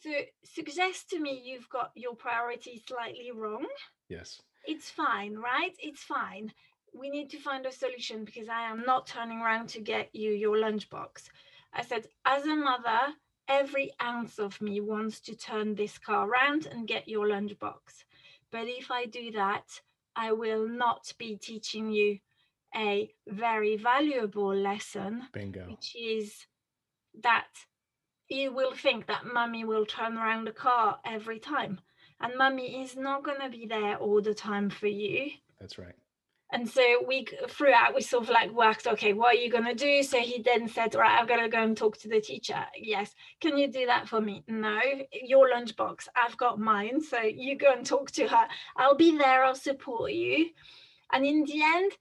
So 0.00 0.10
suggests 0.44 1.04
to 1.10 1.18
me 1.18 1.42
you've 1.44 1.68
got 1.70 1.92
your 1.94 2.14
priorities 2.14 2.82
slightly 2.86 3.32
wrong. 3.34 3.66
Yes. 4.08 4.40
It's 4.66 4.90
fine, 4.90 5.36
right? 5.36 5.74
It's 5.78 6.02
fine 6.02 6.52
we 6.92 7.10
need 7.10 7.30
to 7.30 7.38
find 7.38 7.66
a 7.66 7.72
solution 7.72 8.24
because 8.24 8.48
I 8.48 8.62
am 8.70 8.84
not 8.84 9.06
turning 9.06 9.40
around 9.40 9.68
to 9.70 9.80
get 9.80 10.14
you 10.14 10.32
your 10.32 10.56
lunchbox. 10.56 11.28
I 11.72 11.82
said, 11.82 12.06
as 12.24 12.44
a 12.44 12.54
mother, 12.54 13.14
every 13.48 13.92
ounce 14.02 14.38
of 14.38 14.60
me 14.60 14.80
wants 14.80 15.20
to 15.20 15.36
turn 15.36 15.74
this 15.74 15.98
car 15.98 16.28
around 16.28 16.66
and 16.66 16.88
get 16.88 17.08
your 17.08 17.26
lunchbox. 17.26 18.04
But 18.50 18.66
if 18.66 18.90
I 18.90 19.06
do 19.06 19.30
that, 19.32 19.80
I 20.16 20.32
will 20.32 20.68
not 20.68 21.12
be 21.18 21.36
teaching 21.36 21.90
you 21.92 22.18
a 22.74 23.12
very 23.28 23.76
valuable 23.76 24.54
lesson, 24.54 25.22
Bingo. 25.32 25.66
which 25.68 25.96
is 25.96 26.46
that 27.22 27.48
you 28.28 28.52
will 28.52 28.74
think 28.74 29.06
that 29.06 29.26
mummy 29.26 29.64
will 29.64 29.86
turn 29.86 30.16
around 30.16 30.46
the 30.46 30.52
car 30.52 30.98
every 31.04 31.38
time. 31.38 31.80
And 32.20 32.36
mummy 32.36 32.82
is 32.82 32.96
not 32.96 33.24
going 33.24 33.40
to 33.40 33.48
be 33.48 33.66
there 33.66 33.96
all 33.96 34.20
the 34.20 34.34
time 34.34 34.70
for 34.70 34.86
you. 34.88 35.30
That's 35.58 35.78
right 35.78 35.94
and 36.52 36.68
so 36.68 36.82
we 37.06 37.26
throughout 37.48 37.94
we 37.94 38.00
sort 38.00 38.24
of 38.24 38.30
like 38.30 38.50
worked 38.50 38.86
okay 38.86 39.12
what 39.12 39.36
are 39.36 39.38
you 39.38 39.50
going 39.50 39.64
to 39.64 39.74
do? 39.74 40.02
So 40.02 40.18
he 40.18 40.42
then 40.42 40.68
said 40.68 40.94
right 40.94 41.20
i've 41.20 41.28
got 41.28 41.36
to 41.36 41.48
go 41.48 41.62
and 41.62 41.76
talk 41.76 41.98
to 41.98 42.08
the 42.08 42.20
teacher. 42.20 42.64
Yes. 42.76 43.14
Can 43.40 43.56
you 43.56 43.70
do 43.70 43.86
that 43.86 44.08
for 44.08 44.20
me? 44.20 44.42
No. 44.48 44.80
Your 45.12 45.50
lunchbox. 45.50 46.08
I've 46.16 46.36
got 46.36 46.58
mine 46.58 47.00
so 47.00 47.20
you 47.20 47.56
go 47.56 47.72
and 47.72 47.86
talk 47.86 48.10
to 48.12 48.26
her. 48.26 48.48
I'll 48.76 48.96
be 48.96 49.16
there 49.16 49.44
i'll 49.44 49.54
support 49.54 50.12
you. 50.12 50.50
And 51.12 51.24
in 51.24 51.44
the 51.44 51.62
end 51.62 51.92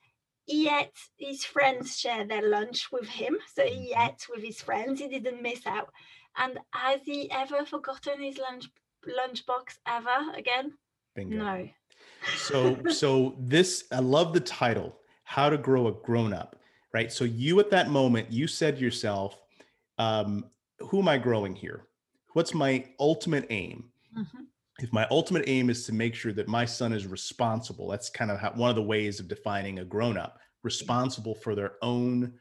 yet 0.47 0.93
his 1.17 1.45
friends 1.45 1.99
share 1.99 2.25
their 2.25 2.47
lunch 2.47 2.91
with 2.91 3.07
him. 3.07 3.37
So 3.53 3.63
he 3.63 3.93
mm-hmm. 3.95 4.33
with 4.33 4.43
his 4.43 4.61
friends 4.61 4.99
he 4.99 5.07
didn't 5.07 5.43
miss 5.43 5.65
out. 5.67 5.91
And 6.37 6.59
has 6.71 7.01
he 7.05 7.29
ever 7.31 7.65
forgotten 7.65 8.21
his 8.21 8.37
lunch 8.37 8.65
lunchbox 9.05 9.77
ever 9.87 10.31
again? 10.35 10.73
Bingo. 11.15 11.37
no 11.37 11.69
so 12.37 12.77
so 12.89 13.35
this 13.39 13.85
i 13.91 13.99
love 13.99 14.33
the 14.33 14.39
title 14.39 14.95
how 15.23 15.49
to 15.49 15.57
grow 15.57 15.87
a 15.87 15.91
grown 15.91 16.33
up 16.33 16.55
right? 16.93 17.11
So 17.11 17.23
you 17.23 17.59
at 17.59 17.69
that 17.71 17.89
moment 17.89 18.31
you 18.31 18.47
said 18.47 18.77
to 18.77 18.81
yourself 18.81 19.39
um, 19.97 20.45
who 20.79 20.99
am 20.99 21.09
i 21.09 21.17
growing 21.17 21.55
here? 21.55 21.87
What's 22.33 22.53
my 22.53 22.85
ultimate 22.99 23.47
aim? 23.49 23.85
Mm-hmm. 24.17 24.43
if 24.79 24.91
my 24.91 25.05
ultimate 25.11 25.43
aim 25.45 25.69
is 25.69 25.85
to 25.85 25.93
make 25.93 26.15
sure 26.15 26.33
that 26.33 26.47
my 26.47 26.65
son 26.65 26.93
is 26.93 27.05
responsible 27.05 27.87
that's 27.87 28.09
kind 28.09 28.31
of 28.31 28.39
how, 28.39 28.49
one 28.53 28.71
of 28.71 28.75
the 28.75 28.81
ways 28.81 29.19
of 29.19 29.27
defining 29.27 29.77
a 29.77 29.85
grown 29.85 30.17
up 30.17 30.39
responsible 30.63 31.35
for 31.35 31.53
their 31.53 31.73
own 31.83 32.33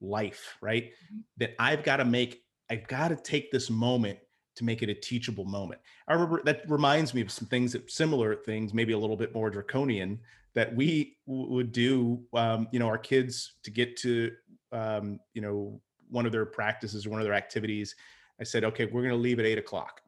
life 0.00 0.56
right? 0.60 0.84
Mm-hmm. 0.84 1.18
that 1.38 1.54
i've 1.58 1.82
got 1.82 1.96
to 1.96 2.04
make 2.04 2.44
i've 2.70 2.86
got 2.86 3.08
to 3.08 3.16
take 3.16 3.50
this 3.50 3.70
moment 3.70 4.20
to 4.56 4.64
make 4.64 4.82
it 4.82 4.88
a 4.88 4.94
teachable 4.94 5.44
moment. 5.44 5.80
I 6.08 6.14
remember 6.14 6.42
that 6.44 6.68
reminds 6.68 7.14
me 7.14 7.20
of 7.20 7.30
some 7.30 7.46
things 7.46 7.72
that 7.72 7.90
similar 7.90 8.34
things, 8.34 8.74
maybe 8.74 8.92
a 8.92 8.98
little 8.98 9.16
bit 9.16 9.34
more 9.34 9.50
draconian 9.50 10.18
that 10.54 10.74
we 10.74 11.18
w- 11.26 11.48
would 11.50 11.72
do. 11.72 12.22
Um, 12.32 12.66
you 12.72 12.78
know, 12.78 12.88
our 12.88 12.98
kids 12.98 13.52
to 13.62 13.70
get 13.70 13.96
to, 13.98 14.32
um, 14.72 15.20
you 15.34 15.42
know, 15.42 15.80
one 16.10 16.26
of 16.26 16.32
their 16.32 16.46
practices 16.46 17.06
or 17.06 17.10
one 17.10 17.20
of 17.20 17.24
their 17.24 17.34
activities. 17.34 17.94
I 18.40 18.44
said, 18.44 18.64
okay, 18.64 18.86
we're 18.86 19.02
going 19.02 19.14
to 19.14 19.16
leave 19.16 19.38
at 19.38 19.46
eight 19.46 19.58
o'clock, 19.58 20.00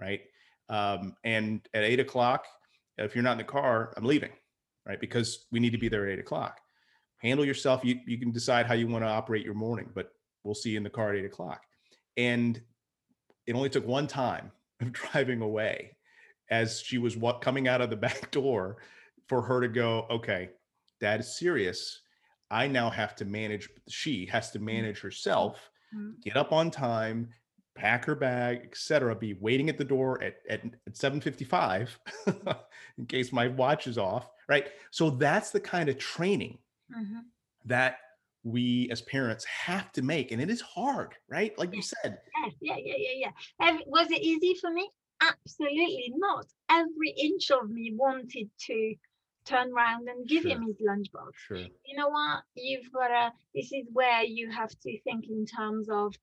right? 0.00 0.22
Um, 0.68 1.16
and 1.24 1.60
at 1.74 1.84
eight 1.84 2.00
o'clock, 2.00 2.46
if 2.98 3.14
you're 3.14 3.24
not 3.24 3.32
in 3.32 3.38
the 3.38 3.44
car, 3.44 3.92
I'm 3.96 4.04
leaving, 4.04 4.32
right? 4.86 5.00
Because 5.00 5.46
we 5.50 5.60
need 5.60 5.70
to 5.70 5.78
be 5.78 5.88
there 5.88 6.06
at 6.06 6.12
eight 6.12 6.18
o'clock. 6.18 6.60
Handle 7.18 7.44
yourself. 7.44 7.84
You 7.84 7.98
you 8.06 8.18
can 8.18 8.30
decide 8.30 8.66
how 8.66 8.74
you 8.74 8.86
want 8.86 9.04
to 9.04 9.08
operate 9.08 9.44
your 9.44 9.54
morning, 9.54 9.90
but 9.94 10.12
we'll 10.44 10.54
see 10.54 10.70
you 10.70 10.76
in 10.76 10.82
the 10.82 10.90
car 10.90 11.10
at 11.10 11.16
eight 11.16 11.24
o'clock. 11.24 11.62
And 12.16 12.60
it 13.46 13.54
only 13.54 13.70
took 13.70 13.86
one 13.86 14.06
time 14.06 14.50
of 14.80 14.92
driving 14.92 15.40
away 15.40 15.92
as 16.50 16.80
she 16.80 16.98
was 16.98 17.16
what 17.16 17.40
coming 17.40 17.68
out 17.68 17.80
of 17.80 17.90
the 17.90 17.96
back 18.06 18.30
door 18.30 18.76
for 19.26 19.42
her 19.42 19.60
to 19.60 19.68
go, 19.68 20.06
okay, 20.10 20.50
dad 21.00 21.20
is 21.20 21.36
serious. 21.36 22.00
I 22.50 22.68
now 22.68 22.90
have 22.90 23.16
to 23.16 23.24
manage, 23.24 23.68
she 23.88 24.26
has 24.26 24.50
to 24.52 24.58
mm-hmm. 24.58 24.66
manage 24.66 25.00
herself, 25.00 25.70
mm-hmm. 25.94 26.12
get 26.22 26.36
up 26.36 26.52
on 26.52 26.70
time, 26.70 27.30
pack 27.74 28.04
her 28.04 28.14
bag, 28.14 28.60
etc. 28.64 29.14
Be 29.16 29.34
waiting 29.34 29.68
at 29.68 29.78
the 29.78 29.84
door 29.84 30.22
at, 30.22 30.36
at, 30.48 30.64
at 30.86 30.96
755 30.96 31.98
in 32.98 33.06
case 33.06 33.32
my 33.32 33.48
watch 33.48 33.86
is 33.88 33.98
off. 33.98 34.30
Right. 34.48 34.68
So 34.92 35.10
that's 35.10 35.50
the 35.50 35.60
kind 35.60 35.88
of 35.88 35.98
training 35.98 36.58
mm-hmm. 36.96 37.18
that 37.64 37.98
we 38.46 38.88
as 38.92 39.02
parents 39.02 39.44
have 39.44 39.90
to 39.90 40.02
make 40.02 40.30
and 40.30 40.40
it 40.40 40.48
is 40.48 40.60
hard 40.60 41.16
right 41.28 41.58
like 41.58 41.74
you 41.74 41.82
said 41.82 42.20
yeah 42.60 42.76
yeah 42.78 42.94
yeah 42.98 43.30
yeah. 43.60 43.78
Was 43.86 44.10
it 44.10 44.22
easy 44.22 44.54
for 44.60 44.70
me? 44.70 44.88
Absolutely 45.20 46.12
not. 46.16 46.46
Every 46.70 47.10
inch 47.10 47.50
of 47.50 47.70
me 47.70 47.92
wanted 47.94 48.50
to 48.66 48.94
turn 49.44 49.72
around 49.72 50.08
and 50.08 50.26
give 50.26 50.42
sure. 50.42 50.52
him 50.52 50.62
his 50.62 50.76
lunchbox. 50.76 51.30
Sure. 51.34 51.56
you 51.58 51.96
know 51.96 52.08
what? 52.08 52.42
You've 52.54 52.92
got 52.92 53.08
to 53.08 53.32
this 53.54 53.72
is 53.72 53.86
where 53.92 54.24
you 54.24 54.50
have 54.50 54.70
to 54.70 55.00
think 55.02 55.26
in 55.28 55.46
terms 55.46 55.88
of 55.90 56.14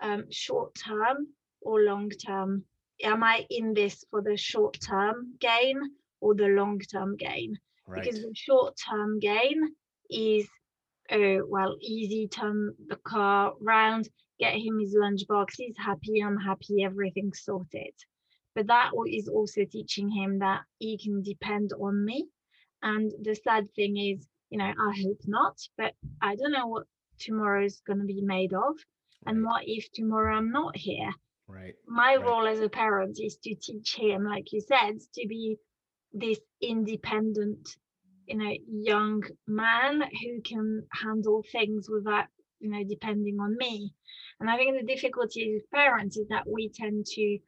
um, 0.00 0.24
short 0.30 0.74
term 0.74 1.28
or 1.60 1.80
long 1.80 2.10
term. 2.10 2.64
Am 3.02 3.24
i 3.24 3.44
in 3.50 3.74
this 3.74 4.04
for 4.10 4.22
the 4.22 4.36
short 4.36 4.78
term 4.80 5.34
gain 5.40 5.80
or 6.20 6.34
the 6.34 6.46
long 6.46 6.78
term 6.78 7.16
gain 7.16 7.58
right. 7.88 8.04
because 8.04 8.20
the 8.20 8.32
short 8.34 8.76
term 8.76 9.18
gain 9.18 9.74
is 10.10 10.46
uh, 11.10 11.38
well, 11.48 11.76
easy, 11.80 12.28
turn 12.28 12.74
the 12.88 12.96
car 12.96 13.54
round, 13.60 14.08
get 14.44 14.60
him 14.60 14.78
his 14.78 14.94
lunchbox. 14.94 15.54
He's 15.56 15.76
happy, 15.78 16.20
I'm 16.20 16.38
happy, 16.38 16.82
everything's 16.82 17.42
sorted. 17.42 17.94
But 18.54 18.68
that 18.68 18.90
is 19.10 19.28
also 19.28 19.64
teaching 19.64 20.10
him 20.10 20.38
that 20.38 20.62
he 20.78 20.98
can 20.98 21.22
depend 21.22 21.72
on 21.72 22.04
me. 22.04 22.28
And 22.82 23.10
the 23.22 23.34
sad 23.34 23.72
thing 23.74 23.96
is, 23.96 24.26
you 24.50 24.58
know, 24.58 24.72
I 24.78 24.92
hope 25.02 25.20
not, 25.26 25.56
but 25.76 25.94
I 26.20 26.36
don't 26.36 26.52
know 26.52 26.68
what 26.68 26.86
tomorrow 27.18 27.64
is 27.64 27.82
going 27.86 28.00
to 28.00 28.04
be 28.04 28.20
made 28.22 28.52
of. 28.52 28.74
And 29.26 29.42
right. 29.42 29.46
what 29.46 29.62
if 29.66 29.90
tomorrow 29.92 30.36
I'm 30.36 30.52
not 30.52 30.76
here? 30.76 31.10
Right. 31.48 31.74
My 31.86 32.16
right. 32.16 32.24
role 32.24 32.46
as 32.46 32.60
a 32.60 32.68
parent 32.68 33.18
is 33.20 33.36
to 33.38 33.54
teach 33.54 33.96
him, 33.96 34.24
like 34.24 34.52
you 34.52 34.60
said, 34.60 35.00
to 35.14 35.26
be 35.28 35.56
this 36.12 36.38
independent 36.60 37.76
you 38.26 38.36
know 38.36 38.52
young 38.68 39.22
man 39.46 40.00
who 40.00 40.40
can 40.42 40.86
handle 40.92 41.44
things 41.52 41.88
without 41.90 42.26
you 42.60 42.70
know 42.70 42.84
depending 42.84 43.38
on 43.40 43.56
me. 43.56 43.92
And 44.40 44.50
i 44.50 44.56
think 44.56 44.76
the 44.78 44.86
difficulty 44.94 45.54
with 45.54 45.70
parents 45.70 46.16
is 46.16 46.28
that 46.28 46.46
we 46.46 46.70
tend 46.70 47.06
to 47.14 47.38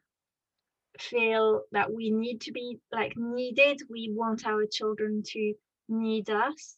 feel 0.99 1.63
that 1.71 1.91
we 1.93 2.11
need 2.11 2.41
to 2.41 2.51
be 2.51 2.79
like 2.91 3.13
needed. 3.17 3.81
We 3.89 4.11
want 4.13 4.47
our 4.47 4.65
children 4.65 5.23
to 5.33 5.53
need 5.89 6.29
us. 6.29 6.77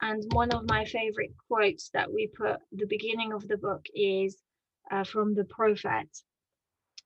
And 0.00 0.24
one 0.32 0.50
of 0.52 0.68
my 0.68 0.84
favorite 0.84 1.32
quotes 1.48 1.90
that 1.90 2.12
we 2.12 2.26
put 2.26 2.56
the 2.72 2.86
beginning 2.86 3.32
of 3.32 3.46
the 3.46 3.56
book 3.56 3.86
is 3.94 4.36
uh, 4.90 5.04
from 5.04 5.34
the 5.34 5.44
prophet 5.44 6.08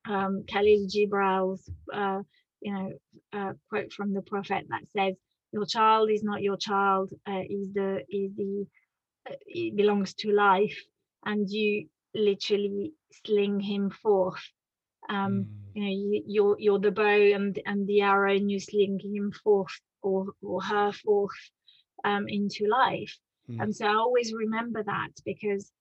um, 0.07 0.43
Kahlil 0.51 1.59
uh, 1.93 2.21
you 2.61 2.73
know 2.73 2.91
uh, 3.33 3.53
quote 3.69 3.93
from 3.93 4.13
the 4.13 4.21
prophet 4.21 4.65
that 4.69 4.83
says 4.95 5.15
your 5.51 5.65
child 5.65 6.09
is 6.09 6.23
not 6.23 6.41
your 6.41 6.57
child 6.57 7.11
uh, 7.29 7.41
is 7.49 7.71
the 7.73 8.03
is 8.09 8.31
the 8.35 8.65
it 9.45 9.75
belongs 9.75 10.13
to 10.13 10.31
life 10.31 10.77
and 11.25 11.49
you 11.49 11.87
literally 12.15 12.93
sling 13.25 13.59
him 13.59 13.89
forth 13.89 14.43
um 15.09 15.31
mm. 15.31 15.45
you 15.73 15.81
know 15.81 15.89
you, 15.89 16.23
you're 16.25 16.59
you're 16.59 16.79
the 16.79 16.91
bow 16.91 17.33
and 17.35 17.59
and 17.65 17.87
the 17.87 18.01
arrow 18.01 18.33
and 18.33 18.51
you 18.51 18.59
sling 18.59 18.99
him 18.99 19.31
forth 19.43 19.79
or 20.01 20.27
or 20.41 20.61
her 20.61 20.91
forth 20.91 21.51
um 22.03 22.27
into 22.27 22.67
life 22.67 23.17
mm. 23.49 23.61
and 23.61 23.75
so 23.75 23.85
i 23.85 23.93
always 23.93 24.33
remember 24.33 24.83
that 24.83 25.09
because 25.25 25.71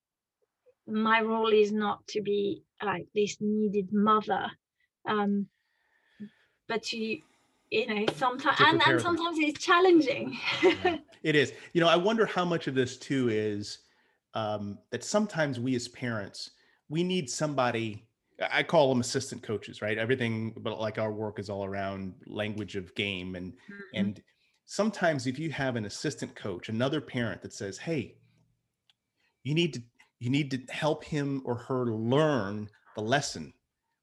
my 0.87 1.21
role 1.21 1.53
is 1.53 1.73
not 1.73 2.07
to 2.07 2.21
be 2.21 2.63
like 2.83 3.09
this 3.15 3.39
needed 3.41 3.93
mother 3.93 4.51
um 5.09 5.47
but 6.69 6.83
to 6.83 7.19
you 7.71 7.87
know 7.87 8.07
sometimes 8.17 8.57
and, 8.61 8.83
and 8.87 9.01
sometimes 9.01 9.39
it's 9.39 9.65
challenging. 9.65 10.39
Yeah, 10.63 10.99
it 11.23 11.35
is. 11.37 11.53
You 11.73 11.81
know 11.81 11.89
i 11.89 11.97
wonder 11.97 12.27
how 12.27 12.45
much 12.45 12.67
of 12.67 12.75
this 12.75 12.97
too 12.97 13.29
is 13.29 13.79
um, 14.35 14.79
that 14.91 15.03
sometimes 15.03 15.59
we 15.59 15.75
as 15.75 15.89
parents 15.89 16.51
we 16.89 17.03
need 17.03 17.29
somebody 17.29 18.07
i 18.53 18.63
call 18.63 18.89
them 18.89 19.01
assistant 19.01 19.43
coaches 19.43 19.83
right? 19.83 19.99
Everything 19.99 20.53
but 20.59 20.79
like 20.81 20.99
our 20.99 21.13
work 21.13 21.39
is 21.39 21.49
all 21.49 21.65
around 21.65 22.15
language 22.27 22.77
of 22.77 22.95
game 22.95 23.35
and 23.35 23.53
mm-hmm. 23.53 23.81
and 23.95 24.23
sometimes 24.67 25.27
if 25.27 25.39
you 25.39 25.51
have 25.51 25.77
an 25.77 25.87
assistant 25.87 26.35
coach 26.35 26.69
another 26.69 27.01
parent 27.01 27.41
that 27.43 27.53
says 27.53 27.79
hey 27.79 28.15
you 29.43 29.55
need 29.55 29.73
to 29.73 29.83
you 30.19 30.31
need 30.31 30.51
to 30.51 30.61
help 30.73 31.05
him 31.05 31.43
or 31.45 31.55
her 31.55 31.87
learn 31.87 32.69
the 32.95 33.03
lesson 33.03 33.53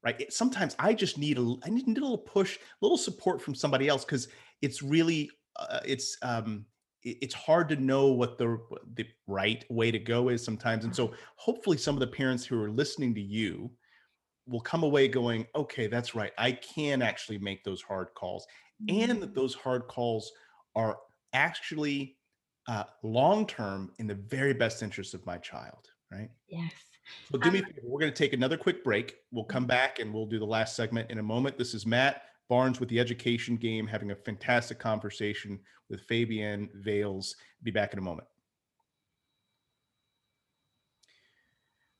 right? 0.04 0.20
It, 0.20 0.32
sometimes 0.32 0.76
i 0.78 0.92
just 0.92 1.18
need 1.18 1.38
a 1.38 1.54
i 1.64 1.70
need 1.70 1.86
a 1.86 2.00
little 2.00 2.18
push 2.18 2.56
a 2.56 2.60
little 2.80 2.98
support 2.98 3.40
from 3.40 3.54
somebody 3.54 3.88
else 3.88 4.04
because 4.04 4.28
it's 4.62 4.82
really 4.82 5.30
uh, 5.56 5.80
it's 5.84 6.16
um 6.22 6.66
it's 7.04 7.34
hard 7.34 7.68
to 7.68 7.76
know 7.76 8.08
what 8.08 8.38
the 8.38 8.58
the 8.94 9.06
right 9.26 9.64
way 9.70 9.90
to 9.90 9.98
go 9.98 10.30
is 10.30 10.42
sometimes. 10.42 10.84
And 10.84 10.96
so 10.96 11.12
hopefully 11.36 11.76
some 11.76 11.94
of 11.94 12.00
the 12.00 12.06
parents 12.06 12.46
who 12.46 12.60
are 12.62 12.70
listening 12.70 13.14
to 13.14 13.20
you 13.20 13.70
will 14.46 14.60
come 14.60 14.82
away 14.82 15.08
going 15.08 15.46
okay 15.54 15.86
that's 15.86 16.14
right. 16.14 16.32
I 16.38 16.52
can 16.52 17.02
actually 17.02 17.38
make 17.38 17.62
those 17.62 17.82
hard 17.82 18.08
calls. 18.14 18.46
And 18.88 19.22
that 19.22 19.28
mm-hmm. 19.28 19.34
those 19.34 19.54
hard 19.54 19.86
calls 19.86 20.32
are 20.74 20.98
actually 21.34 22.16
uh, 22.66 22.84
long 23.02 23.46
term 23.46 23.92
in 23.98 24.06
the 24.06 24.14
very 24.14 24.54
best 24.54 24.82
interest 24.82 25.14
of 25.14 25.24
my 25.26 25.36
child 25.38 25.88
right? 26.10 26.30
Yes 26.48 26.72
so 27.30 27.38
do 27.38 27.50
me 27.50 27.60
um, 27.60 27.66
We're 27.82 28.00
going 28.00 28.12
to 28.12 28.16
take 28.16 28.32
another 28.32 28.56
quick 28.56 28.84
break. 28.84 29.16
We'll 29.30 29.44
come 29.44 29.64
mm-hmm. 29.64 29.68
back 29.68 29.98
and 29.98 30.12
we'll 30.12 30.26
do 30.26 30.38
the 30.38 30.44
last 30.44 30.76
segment 30.76 31.10
in 31.10 31.18
a 31.18 31.22
moment. 31.22 31.58
This 31.58 31.74
is 31.74 31.86
Matt 31.86 32.22
Barnes 32.48 32.80
with 32.80 32.88
the 32.88 33.00
Education 33.00 33.56
Game 33.56 33.86
having 33.86 34.10
a 34.10 34.16
fantastic 34.16 34.78
conversation 34.78 35.58
with 35.88 36.06
Fabienne 36.06 36.68
Vailes. 36.74 37.36
Be 37.62 37.70
back 37.70 37.92
in 37.92 37.98
a 37.98 38.02
moment. 38.02 38.28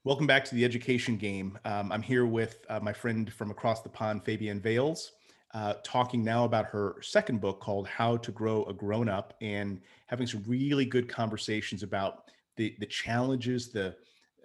Welcome 0.05 0.27
back 0.27 0.45
to 0.45 0.55
the 0.55 0.67
Education 0.67 1.17
Game. 1.17 1.59
Um, 1.65 1.91
I'm 1.91 2.03
here 2.03 2.27
with 2.27 2.65
uh, 2.69 2.79
my 2.81 2.93
friend 2.93 3.33
from 3.33 3.51
across 3.51 3.81
the 3.81 3.89
pond, 3.89 4.23
Fabienne 4.23 4.61
Vailes, 4.61 5.13
uh, 5.55 5.75
talking 5.83 6.23
now 6.23 6.45
about 6.45 6.67
her 6.67 6.97
second 7.01 7.41
book 7.41 7.61
called 7.61 7.89
How 7.89 8.19
to 8.19 8.31
Grow 8.31 8.65
a 8.65 8.75
Grown 8.75 9.09
Up 9.09 9.33
and 9.41 9.81
having 10.07 10.27
some 10.27 10.45
really 10.47 10.85
good 10.85 11.09
conversations 11.09 11.83
about 11.83 12.25
the, 12.57 12.77
the 12.81 12.87
challenges, 12.87 13.73
the, 13.73 13.97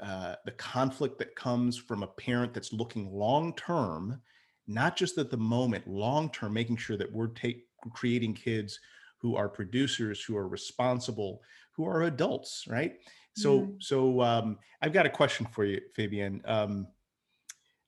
uh, 0.01 0.35
the 0.45 0.51
conflict 0.51 1.17
that 1.19 1.35
comes 1.35 1.77
from 1.77 2.03
a 2.03 2.07
parent 2.07 2.53
that's 2.53 2.73
looking 2.73 3.11
long 3.11 3.53
term 3.55 4.21
not 4.69 4.95
just 4.95 5.17
at 5.17 5.31
the 5.31 5.37
moment, 5.37 5.87
long 5.87 6.29
term, 6.29 6.53
making 6.53 6.77
sure 6.77 6.95
that 6.95 7.11
we're 7.11 7.27
take, 7.27 7.65
creating 7.91 8.35
kids 8.35 8.79
who 9.17 9.35
are 9.35 9.49
producers, 9.49 10.23
who 10.23 10.37
are 10.37 10.47
responsible, 10.47 11.41
who 11.71 11.85
are 11.85 12.03
adults, 12.03 12.65
right? 12.69 12.93
So, 13.35 13.61
mm. 13.61 13.83
so 13.83 14.21
um, 14.21 14.59
I've 14.81 14.93
got 14.93 15.07
a 15.07 15.09
question 15.09 15.47
for 15.51 15.65
you, 15.65 15.81
Fabienne. 15.97 16.47
Um, 16.47 16.87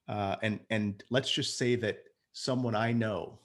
uh, 0.10 0.38
and 0.42 0.60
and 0.72 1.04
let's 1.10 1.32
just 1.32 1.58
say 1.58 1.76
that 1.76 2.00
someone 2.34 2.76
I 2.76 2.92
know 2.92 3.40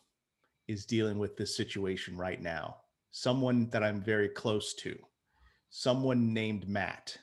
is 0.66 0.86
dealing 0.86 1.18
with 1.18 1.36
this 1.36 1.54
situation 1.56 2.16
right 2.16 2.40
now. 2.40 2.78
Someone 3.12 3.68
that 3.70 3.84
I'm 3.84 4.02
very 4.02 4.28
close 4.28 4.74
to. 4.74 4.98
Someone 5.68 6.32
named 6.32 6.66
Matt. 6.66 7.18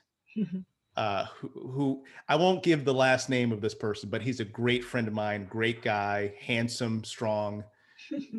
Uh, 0.95 1.25
who, 1.25 1.47
who, 1.55 2.03
I 2.27 2.35
won't 2.35 2.63
give 2.63 2.85
the 2.85 2.93
last 2.93 3.29
name 3.29 3.51
of 3.51 3.61
this 3.61 3.73
person, 3.73 4.09
but 4.09 4.21
he's 4.21 4.39
a 4.39 4.45
great 4.45 4.83
friend 4.83 5.07
of 5.07 5.13
mine, 5.13 5.47
great 5.49 5.81
guy, 5.81 6.33
handsome, 6.39 7.03
strong, 7.03 7.63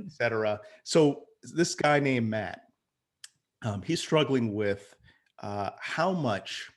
etc. 0.07 0.61
So 0.85 1.25
this 1.43 1.75
guy 1.75 1.99
named 1.99 2.29
Matt, 2.29 2.63
um, 3.63 3.83
he's 3.83 4.01
struggling 4.01 4.55
with 4.55 4.95
uh, 5.43 5.71
how 5.81 6.13
much, 6.13 6.71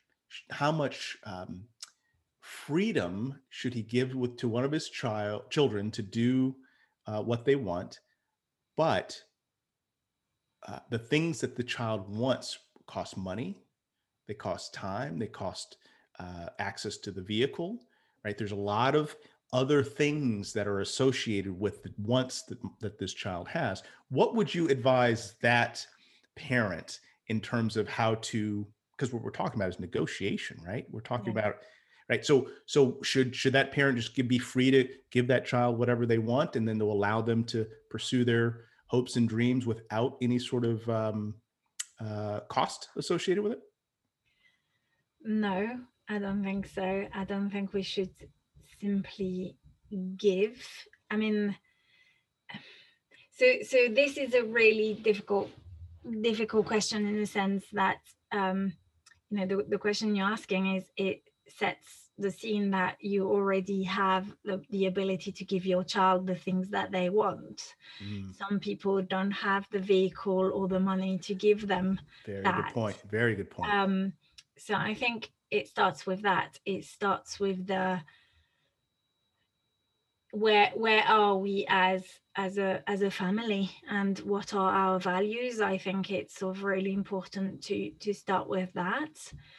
how 0.49 0.71
much 0.71 1.17
um, 1.25 1.65
freedom 2.39 3.39
should 3.49 3.73
he 3.73 3.83
give 3.83 4.15
with 4.15 4.37
to 4.37 4.47
one 4.47 4.63
of 4.63 4.71
his 4.71 4.89
child 4.89 5.49
children 5.51 5.91
to 5.91 6.01
do 6.01 6.55
uh, 7.05 7.21
what 7.21 7.45
they 7.45 7.55
want, 7.55 7.99
but 8.75 9.21
uh, 10.67 10.79
the 10.89 10.99
things 10.99 11.39
that 11.41 11.55
the 11.55 11.63
child 11.63 12.09
wants 12.09 12.57
cost 12.87 13.15
money 13.15 13.57
they 14.27 14.33
cost 14.33 14.73
time, 14.73 15.17
they 15.17 15.27
cost 15.27 15.77
uh, 16.19 16.47
access 16.59 16.97
to 16.97 17.11
the 17.11 17.21
vehicle, 17.21 17.79
right? 18.23 18.37
There's 18.37 18.51
a 18.51 18.55
lot 18.55 18.95
of 18.95 19.15
other 19.53 19.83
things 19.83 20.51
that 20.53 20.67
are 20.67 20.81
associated 20.81 21.57
with 21.57 21.81
the 21.83 21.91
wants 21.97 22.43
that, 22.43 22.59
that 22.81 22.99
this 22.99 23.13
child 23.13 23.47
has. 23.47 23.83
What 24.09 24.35
would 24.35 24.53
you 24.53 24.67
advise 24.67 25.35
that 25.41 25.85
parent 26.35 26.99
in 27.27 27.39
terms 27.39 27.77
of 27.77 27.87
how 27.87 28.15
to? 28.15 28.67
Because 28.91 29.13
what 29.13 29.23
we're 29.23 29.31
talking 29.31 29.59
about 29.59 29.69
is 29.69 29.79
negotiation, 29.79 30.59
right? 30.65 30.85
We're 30.91 31.01
talking 31.01 31.33
yeah. 31.33 31.39
about 31.39 31.55
right 32.09 32.25
so 32.25 32.47
so 32.65 32.97
should 33.03 33.35
should 33.35 33.53
that 33.53 33.71
parent 33.71 33.97
just 33.97 34.15
give, 34.15 34.27
be 34.27 34.39
free 34.39 34.71
to 34.71 34.87
give 35.11 35.27
that 35.27 35.45
child 35.45 35.77
whatever 35.77 36.05
they 36.05 36.17
want 36.17 36.55
and 36.55 36.67
then 36.67 36.77
they'll 36.77 36.91
allow 36.91 37.21
them 37.21 37.43
to 37.43 37.67
pursue 37.89 38.23
their 38.23 38.61
hopes 38.87 39.17
and 39.17 39.27
dreams 39.27 39.65
without 39.65 40.17
any 40.21 40.39
sort 40.39 40.63
of 40.63 40.87
um, 40.89 41.33
uh, 41.99 42.39
cost 42.49 42.89
associated 42.95 43.43
with 43.43 43.53
it 43.53 43.59
no, 45.27 45.79
I 46.09 46.19
don't 46.19 46.43
think 46.43 46.67
so. 46.67 47.05
I 47.13 47.23
don't 47.25 47.49
think 47.49 47.73
we 47.73 47.83
should 47.83 48.09
simply 48.79 49.57
give. 50.15 50.65
I 51.11 51.17
mean, 51.17 51.55
so 53.37 53.45
so 53.67 53.77
this 53.89 54.17
is 54.17 54.33
a 54.33 54.43
really 54.43 54.93
difficult 54.93 55.49
difficult 56.21 56.65
question 56.65 57.05
in 57.05 57.17
the 57.17 57.25
sense 57.25 57.65
that 57.73 57.97
um, 58.31 58.73
you 59.29 59.37
know 59.37 59.45
the, 59.45 59.65
the 59.67 59.77
question 59.77 60.15
you're 60.15 60.31
asking 60.31 60.75
is 60.75 60.85
it 60.95 61.21
sets 61.47 62.07
the 62.17 62.31
scene 62.31 62.71
that 62.71 62.97
you 62.99 63.29
already 63.29 63.83
have 63.83 64.25
the, 64.43 64.59
the 64.71 64.87
ability 64.87 65.31
to 65.31 65.45
give 65.45 65.65
your 65.65 65.83
child 65.83 66.25
the 66.25 66.35
things 66.35 66.69
that 66.69 66.91
they 66.91 67.09
want. 67.09 67.75
Mm. 68.03 68.35
Some 68.35 68.59
people 68.59 69.01
don't 69.03 69.31
have 69.31 69.67
the 69.71 69.79
vehicle 69.79 70.51
or 70.51 70.67
the 70.67 70.79
money 70.79 71.19
to 71.19 71.35
give 71.35 71.67
them. 71.67 71.99
Very 72.25 72.41
that. 72.41 72.55
good 72.55 72.73
point. 72.73 72.97
Very 73.11 73.35
good 73.35 73.51
point. 73.51 73.71
Um, 73.71 74.13
so 74.57 74.75
i 74.75 74.93
think 74.93 75.29
it 75.51 75.67
starts 75.67 76.05
with 76.05 76.21
that 76.23 76.59
it 76.65 76.83
starts 76.83 77.39
with 77.39 77.67
the 77.67 77.99
where 80.31 80.71
where 80.75 81.03
are 81.03 81.37
we 81.37 81.65
as 81.69 82.03
as 82.35 82.57
a 82.57 82.83
as 82.85 83.01
a 83.01 83.09
family 83.09 83.71
and 83.89 84.19
what 84.19 84.53
are 84.53 84.71
our 84.71 84.99
values 84.99 85.61
i 85.61 85.77
think 85.77 86.11
it's 86.11 86.37
sort 86.37 86.55
of 86.57 86.63
really 86.63 86.93
important 86.93 87.63
to 87.63 87.91
to 87.99 88.13
start 88.13 88.49
with 88.49 88.71
that 88.73 89.15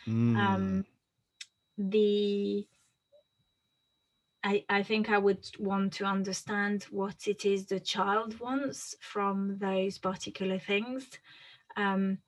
mm. 0.06 0.36
um 0.36 0.84
the 1.78 2.66
I, 4.44 4.64
I 4.68 4.82
think 4.82 5.10
I 5.10 5.18
would 5.18 5.46
want 5.58 5.94
to 5.94 6.04
understand 6.04 6.84
what 6.84 7.26
it 7.26 7.44
is 7.44 7.66
the 7.66 7.80
child 7.80 8.38
wants 8.38 8.94
from 9.00 9.58
those 9.58 9.98
particular 9.98 10.58
things. 10.58 11.06
Um, 11.76 12.18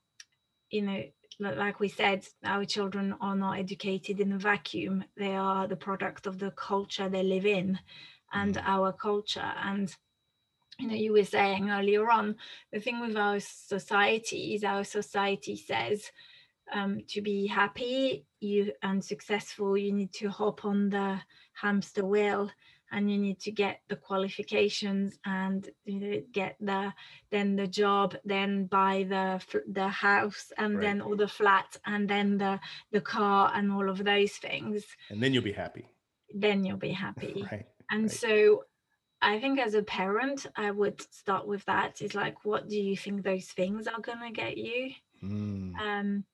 you 0.71 0.83
know, 0.83 1.03
like 1.41 1.80
we 1.80 1.88
said, 1.88 2.26
our 2.45 2.64
children 2.64 3.14
are 3.20 3.34
not 3.34 3.59
educated 3.59 4.20
in 4.20 4.32
a 4.32 4.38
vacuum. 4.38 5.05
They 5.16 5.34
are 5.34 5.66
the 5.66 5.76
product 5.76 6.26
of 6.26 6.38
the 6.38 6.51
culture 6.53 7.09
they 7.09 7.22
live 7.22 7.47
in 7.47 7.78
and 8.32 8.57
mm. 8.57 8.62
our 8.64 8.93
culture. 8.93 9.53
And 9.64 9.95
you 10.78 10.88
know, 10.88 10.95
you 10.95 11.12
were 11.12 11.24
saying 11.24 11.70
earlier 11.70 12.11
on, 12.11 12.36
the 12.72 12.80
thing 12.80 13.01
with 13.01 13.16
our 13.16 13.41
society 13.41 14.55
is 14.55 14.64
our 14.64 14.84
society 14.84 15.57
says 15.57 16.11
um, 16.72 17.01
to 17.09 17.20
be 17.20 17.47
happy 17.47 18.24
you 18.41 18.72
and 18.82 19.05
successful, 19.05 19.76
you 19.76 19.93
need 19.93 20.12
to 20.14 20.28
hop 20.30 20.64
on 20.64 20.88
the 20.91 21.20
hamster 21.53 22.05
wheel 22.05 22.51
and 22.93 23.11
you 23.11 23.18
need 23.18 23.38
to 23.41 23.51
get 23.51 23.80
the 23.88 23.97
qualifications 23.97 25.18
and 25.24 25.70
you 25.84 26.01
know, 26.01 26.22
get 26.32 26.57
the 26.61 26.93
then 27.30 27.57
the 27.57 27.66
job 27.66 28.16
then 28.24 28.66
buy 28.66 29.07
the 29.09 29.41
the 29.72 29.88
house 29.88 30.53
and 30.59 30.74
right. 30.74 30.82
then 30.82 31.01
all 31.01 31.16
the 31.16 31.28
flat 31.28 31.76
and 31.86 32.09
then 32.09 32.38
the 32.38 32.59
the 32.93 33.01
car 33.01 33.53
and 33.55 33.70
all 33.72 33.88
of 33.88 34.05
those 34.05 34.32
things 34.32 34.84
and 35.11 35.22
then 35.22 35.32
you'll 35.32 35.43
be 35.43 35.53
happy 35.53 35.86
then 36.34 36.64
you'll 36.64 36.76
be 36.76 36.93
happy 36.93 37.47
right 37.53 37.66
and 37.91 38.05
right. 38.05 38.11
so 38.11 38.64
I 39.22 39.38
think 39.38 39.61
as 39.61 39.74
a 39.74 39.82
parent, 39.82 40.47
I 40.57 40.70
would 40.70 41.03
start 41.12 41.47
with 41.47 41.62
that. 41.66 42.01
Is 42.01 42.14
like, 42.14 42.45
what 42.45 42.68
do 42.68 42.80
you 42.80 42.97
think 42.97 43.22
those 43.22 43.49
things 43.49 43.86
are 43.86 44.01
gonna 44.01 44.32
get 44.32 44.57
you? 44.57 44.93
Mm. 45.22 45.78
Um, 45.78 46.24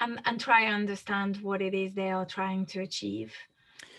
and 0.00 0.20
and 0.24 0.40
try 0.40 0.62
and 0.62 0.74
understand 0.74 1.38
what 1.38 1.62
it 1.62 1.74
is 1.74 1.94
they 1.94 2.10
are 2.10 2.26
trying 2.26 2.66
to 2.66 2.80
achieve. 2.80 3.34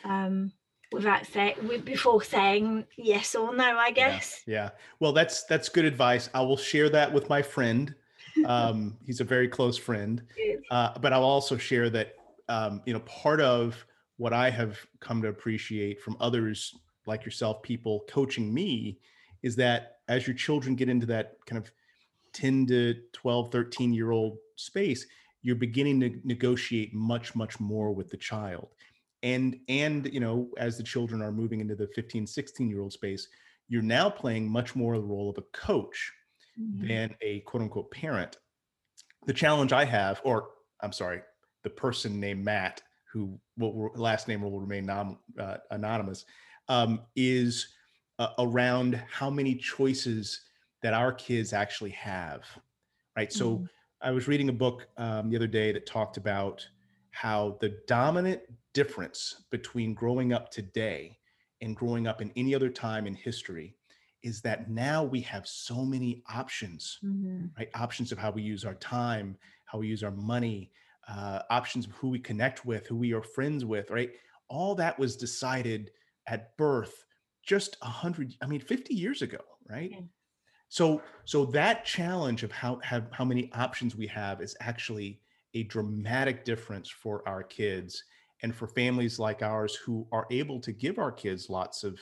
Um, 0.03 0.51
without 0.91 1.25
saying 1.25 1.55
before 1.83 2.21
saying 2.21 2.85
yes 2.97 3.35
or 3.35 3.55
no, 3.55 3.77
I 3.77 3.91
guess. 3.91 4.43
Yeah, 4.45 4.53
yeah. 4.53 4.69
Well, 4.99 5.13
that's 5.13 5.43
that's 5.45 5.69
good 5.69 5.85
advice. 5.85 6.29
I 6.33 6.41
will 6.41 6.57
share 6.57 6.89
that 6.89 7.11
with 7.11 7.29
my 7.29 7.41
friend. 7.41 7.95
Um, 8.45 8.97
he's 9.05 9.19
a 9.19 9.25
very 9.25 9.49
close 9.49 9.77
friend. 9.77 10.23
Uh, 10.71 10.97
but 10.99 11.11
I'll 11.11 11.21
also 11.21 11.57
share 11.57 11.89
that 11.89 12.15
um, 12.47 12.81
you 12.85 12.93
know 12.93 13.01
part 13.01 13.41
of 13.41 13.85
what 14.15 14.31
I 14.31 14.49
have 14.49 14.79
come 15.01 15.21
to 15.23 15.27
appreciate 15.27 16.01
from 16.01 16.15
others 16.21 16.73
like 17.05 17.25
yourself, 17.25 17.61
people 17.61 18.05
coaching 18.07 18.53
me, 18.53 18.99
is 19.43 19.57
that 19.57 19.97
as 20.07 20.27
your 20.27 20.35
children 20.35 20.75
get 20.75 20.87
into 20.87 21.05
that 21.07 21.37
kind 21.45 21.61
of 21.61 21.71
10 22.33 22.67
to 22.67 22.95
12, 23.11 23.51
13 23.51 23.93
year 23.93 24.11
old 24.11 24.37
space, 24.55 25.05
you're 25.41 25.55
beginning 25.55 25.99
to 26.01 26.19
negotiate 26.23 26.93
much, 26.93 27.35
much 27.35 27.59
more 27.59 27.91
with 27.91 28.09
the 28.09 28.17
child. 28.17 28.69
And, 29.23 29.59
and, 29.69 30.11
you 30.11 30.19
know, 30.19 30.49
as 30.57 30.77
the 30.77 30.83
children 30.83 31.21
are 31.21 31.31
moving 31.31 31.61
into 31.61 31.75
the 31.75 31.87
15, 31.93 32.25
16 32.25 32.69
year 32.69 32.81
old 32.81 32.93
space, 32.93 33.27
you're 33.67 33.81
now 33.81 34.09
playing 34.09 34.49
much 34.49 34.75
more 34.75 34.97
the 34.97 35.03
role 35.03 35.29
of 35.29 35.37
a 35.37 35.43
coach 35.53 36.11
mm-hmm. 36.59 36.87
than 36.87 37.15
a 37.21 37.39
quote 37.41 37.63
unquote 37.63 37.91
parent. 37.91 38.37
The 39.27 39.33
challenge 39.33 39.71
I 39.71 39.85
have, 39.85 40.21
or 40.23 40.49
I'm 40.81 40.91
sorry, 40.91 41.21
the 41.63 41.69
person 41.69 42.19
named 42.19 42.43
Matt, 42.43 42.81
who 43.13 43.39
will 43.57 43.91
last 43.95 44.27
name 44.27 44.41
will 44.41 44.59
remain 44.59 44.85
non, 44.85 45.17
uh, 45.39 45.57
anonymous, 45.69 46.25
um, 46.69 47.01
is 47.15 47.67
uh, 48.19 48.29
around 48.39 49.01
how 49.09 49.29
many 49.29 49.55
choices 49.55 50.41
that 50.81 50.93
our 50.93 51.13
kids 51.13 51.53
actually 51.53 51.91
have, 51.91 52.43
right? 53.15 53.31
So 53.31 53.51
mm-hmm. 53.51 53.65
I 54.01 54.11
was 54.11 54.27
reading 54.27 54.49
a 54.49 54.53
book 54.53 54.87
um, 54.97 55.29
the 55.29 55.35
other 55.35 55.47
day 55.47 55.71
that 55.71 55.85
talked 55.85 56.17
about 56.17 56.67
how 57.11 57.57
the 57.61 57.77
dominant 57.87 58.41
difference 58.73 59.43
between 59.51 59.93
growing 59.93 60.33
up 60.33 60.49
today 60.51 61.17
and 61.61 61.75
growing 61.75 62.07
up 62.07 62.21
in 62.21 62.31
any 62.35 62.55
other 62.55 62.69
time 62.69 63.07
in 63.07 63.13
history 63.13 63.75
is 64.23 64.41
that 64.41 64.69
now 64.69 65.03
we 65.03 65.21
have 65.21 65.47
so 65.47 65.83
many 65.83 66.23
options, 66.33 66.99
mm-hmm. 67.03 67.45
right? 67.57 67.69
Options 67.75 68.11
of 68.11 68.17
how 68.17 68.31
we 68.31 68.41
use 68.41 68.65
our 68.65 68.75
time, 68.75 69.35
how 69.65 69.79
we 69.79 69.87
use 69.87 70.03
our 70.03 70.11
money, 70.11 70.71
uh, 71.07 71.39
options 71.49 71.85
of 71.85 71.91
who 71.93 72.09
we 72.09 72.19
connect 72.19 72.65
with, 72.65 72.85
who 72.87 72.95
we 72.95 73.13
are 73.13 73.23
friends 73.23 73.65
with, 73.65 73.89
right? 73.89 74.11
All 74.47 74.75
that 74.75 74.97
was 74.99 75.15
decided 75.15 75.91
at 76.27 76.55
birth 76.57 77.05
just 77.43 77.77
a 77.81 77.87
hundred, 77.87 78.35
I 78.41 78.45
mean, 78.45 78.59
50 78.59 78.93
years 78.93 79.21
ago, 79.21 79.39
right? 79.67 79.91
Yeah. 79.91 80.01
So, 80.69 81.01
so 81.25 81.45
that 81.45 81.83
challenge 81.83 82.43
of 82.43 82.51
how 82.51 82.79
have 82.83 83.07
how 83.11 83.25
many 83.25 83.51
options 83.53 83.95
we 83.95 84.07
have 84.07 84.39
is 84.41 84.55
actually 84.61 85.19
a 85.53 85.63
dramatic 85.63 86.45
difference 86.45 86.89
for 86.89 87.27
our 87.27 87.43
kids 87.43 88.03
and 88.43 88.55
for 88.55 88.67
families 88.67 89.19
like 89.19 89.41
ours 89.41 89.75
who 89.75 90.07
are 90.11 90.27
able 90.31 90.59
to 90.61 90.71
give 90.71 90.99
our 90.99 91.11
kids 91.11 91.49
lots 91.49 91.83
of 91.83 91.99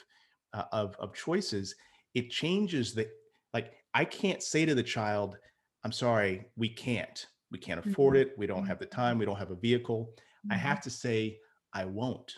uh, 0.53 0.63
of, 0.71 0.95
of 0.99 1.13
choices. 1.13 1.75
It 2.15 2.29
changes 2.29 2.93
the 2.93 3.07
like. 3.53 3.73
I 3.93 4.05
can't 4.05 4.41
say 4.41 4.65
to 4.65 4.75
the 4.75 4.83
child, 4.83 5.37
"I'm 5.83 5.91
sorry, 5.91 6.45
we 6.55 6.69
can't. 6.69 7.25
We 7.51 7.59
can't 7.59 7.85
afford 7.85 8.15
mm-hmm. 8.15 8.29
it. 8.29 8.37
We 8.37 8.47
don't 8.47 8.65
have 8.65 8.79
the 8.79 8.85
time. 8.85 9.17
We 9.17 9.25
don't 9.25 9.37
have 9.39 9.51
a 9.51 9.55
vehicle." 9.55 10.13
Mm-hmm. 10.15 10.53
I 10.53 10.55
have 10.55 10.81
to 10.81 10.89
say, 10.89 11.37
"I 11.73 11.85
won't." 11.85 12.33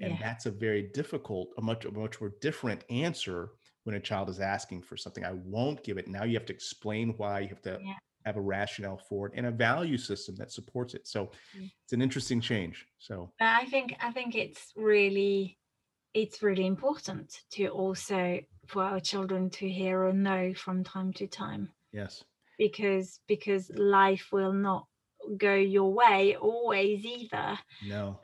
and 0.00 0.12
yeah. 0.12 0.18
that's 0.20 0.46
a 0.46 0.50
very 0.50 0.90
difficult 0.94 1.48
a 1.58 1.62
much 1.62 1.84
a 1.84 1.90
much 1.90 2.20
more 2.20 2.32
different 2.40 2.84
answer 2.90 3.50
when 3.84 3.96
a 3.96 4.00
child 4.00 4.28
is 4.28 4.40
asking 4.40 4.82
for 4.82 4.96
something 4.96 5.24
i 5.24 5.32
won't 5.44 5.82
give 5.84 5.98
it 5.98 6.08
now 6.08 6.24
you 6.24 6.34
have 6.34 6.46
to 6.46 6.52
explain 6.52 7.14
why 7.16 7.40
you 7.40 7.48
have 7.48 7.62
to 7.62 7.78
yeah. 7.82 7.94
Have 8.24 8.36
a 8.36 8.40
rationale 8.40 9.00
for 9.08 9.26
it 9.26 9.32
and 9.36 9.46
a 9.46 9.50
value 9.50 9.98
system 9.98 10.34
that 10.36 10.50
supports 10.50 10.94
it. 10.94 11.06
So 11.06 11.30
mm. 11.58 11.70
it's 11.84 11.92
an 11.92 12.02
interesting 12.02 12.40
change 12.40 12.86
so. 12.98 13.30
I 13.40 13.66
think 13.66 13.96
i 14.00 14.10
think 14.10 14.34
it's 14.34 14.72
really 14.76 15.58
it's 16.14 16.42
really 16.42 16.66
important 16.66 17.40
to 17.50 17.68
also 17.68 18.40
for 18.66 18.84
our 18.84 19.00
children 19.00 19.50
to 19.50 19.68
hear 19.68 20.04
a 20.04 20.12
no 20.12 20.54
from 20.54 20.84
time 20.84 21.12
to 21.14 21.26
time. 21.26 21.70
Yes. 21.92 22.24
Because 22.58 23.20
because 23.26 23.70
life 23.70 24.28
will 24.32 24.52
not 24.52 24.86
go 25.36 25.54
your 25.54 25.92
way 25.92 26.36
always 26.36 27.04
either. 27.04 27.58
No. 27.86 28.20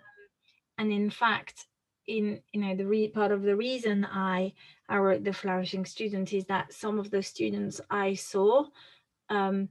And 0.78 0.92
in 0.92 1.11
fact 1.11 1.66
in 2.07 2.40
you 2.53 2.61
know 2.61 2.74
the 2.74 2.86
re- 2.86 3.09
part 3.09 3.30
of 3.30 3.42
the 3.42 3.55
reason 3.55 4.07
i 4.11 4.53
i 4.88 4.96
wrote 4.96 5.22
the 5.22 5.32
flourishing 5.32 5.84
student 5.84 6.32
is 6.32 6.44
that 6.46 6.72
some 6.72 6.98
of 6.98 7.11
the 7.11 7.22
students 7.22 7.80
i 7.90 8.14
saw 8.14 8.64
um, 9.28 9.68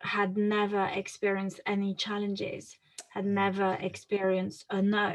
had 0.00 0.36
never 0.36 0.86
experienced 0.86 1.60
any 1.66 1.94
challenges 1.94 2.78
had 3.08 3.24
mm. 3.24 3.28
never 3.28 3.76
experienced 3.80 4.64
a 4.70 4.82
no. 4.82 5.14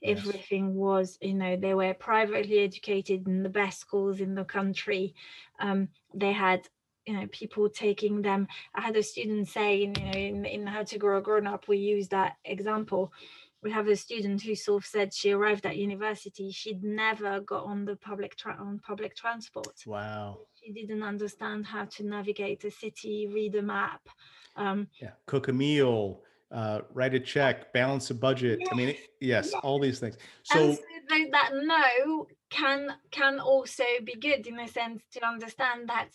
Yes. 0.00 0.18
everything 0.18 0.76
was 0.76 1.18
you 1.20 1.34
know 1.34 1.56
they 1.56 1.74
were 1.74 1.92
privately 1.94 2.60
educated 2.60 3.26
in 3.26 3.42
the 3.42 3.48
best 3.48 3.80
schools 3.80 4.20
in 4.20 4.34
the 4.34 4.44
country. 4.44 5.14
Um, 5.58 5.88
they 6.14 6.32
had 6.32 6.68
you 7.06 7.14
know 7.14 7.26
people 7.32 7.68
taking 7.68 8.22
them. 8.22 8.46
I 8.74 8.80
had 8.80 8.96
a 8.96 9.02
student 9.02 9.48
saying 9.48 9.96
you 9.96 10.04
know 10.04 10.18
in, 10.18 10.44
in 10.44 10.66
how 10.66 10.84
to 10.84 10.98
grow 10.98 11.18
a 11.18 11.22
grown 11.22 11.46
up 11.46 11.68
we 11.68 11.78
use 11.78 12.08
that 12.08 12.36
example. 12.44 13.12
We 13.60 13.72
have 13.72 13.88
a 13.88 13.96
student 13.96 14.40
who 14.42 14.54
sort 14.54 14.84
of 14.84 14.86
said 14.86 15.12
she 15.12 15.32
arrived 15.32 15.66
at 15.66 15.76
university 15.76 16.52
she'd 16.52 16.84
never 16.84 17.40
got 17.40 17.64
on 17.64 17.84
the 17.84 17.96
public 17.96 18.36
tra- 18.36 18.56
on 18.60 18.78
public 18.78 19.16
transport. 19.16 19.74
Wow 19.84 20.38
didn't 20.72 21.02
understand 21.02 21.66
how 21.66 21.84
to 21.84 22.04
navigate 22.04 22.64
a 22.64 22.70
city 22.70 23.28
read 23.32 23.54
a 23.54 23.62
map 23.62 24.08
um, 24.56 24.88
yeah 25.00 25.10
cook 25.26 25.48
a 25.48 25.52
meal 25.52 26.22
uh, 26.50 26.80
write 26.94 27.14
a 27.14 27.20
check 27.20 27.72
balance 27.72 28.10
a 28.10 28.14
budget 28.14 28.58
yes, 28.60 28.68
i 28.72 28.76
mean 28.76 28.88
yes, 28.88 29.50
yes, 29.52 29.54
all 29.62 29.78
these 29.78 30.00
things. 30.00 30.16
So, 30.44 30.72
so 30.72 30.78
that 31.32 31.50
no 31.54 32.26
can 32.50 32.94
can 33.10 33.38
also 33.38 33.84
be 34.04 34.14
good 34.14 34.46
in 34.46 34.58
a 34.60 34.68
sense 34.68 35.02
to 35.12 35.26
understand 35.26 35.88
that 35.88 36.08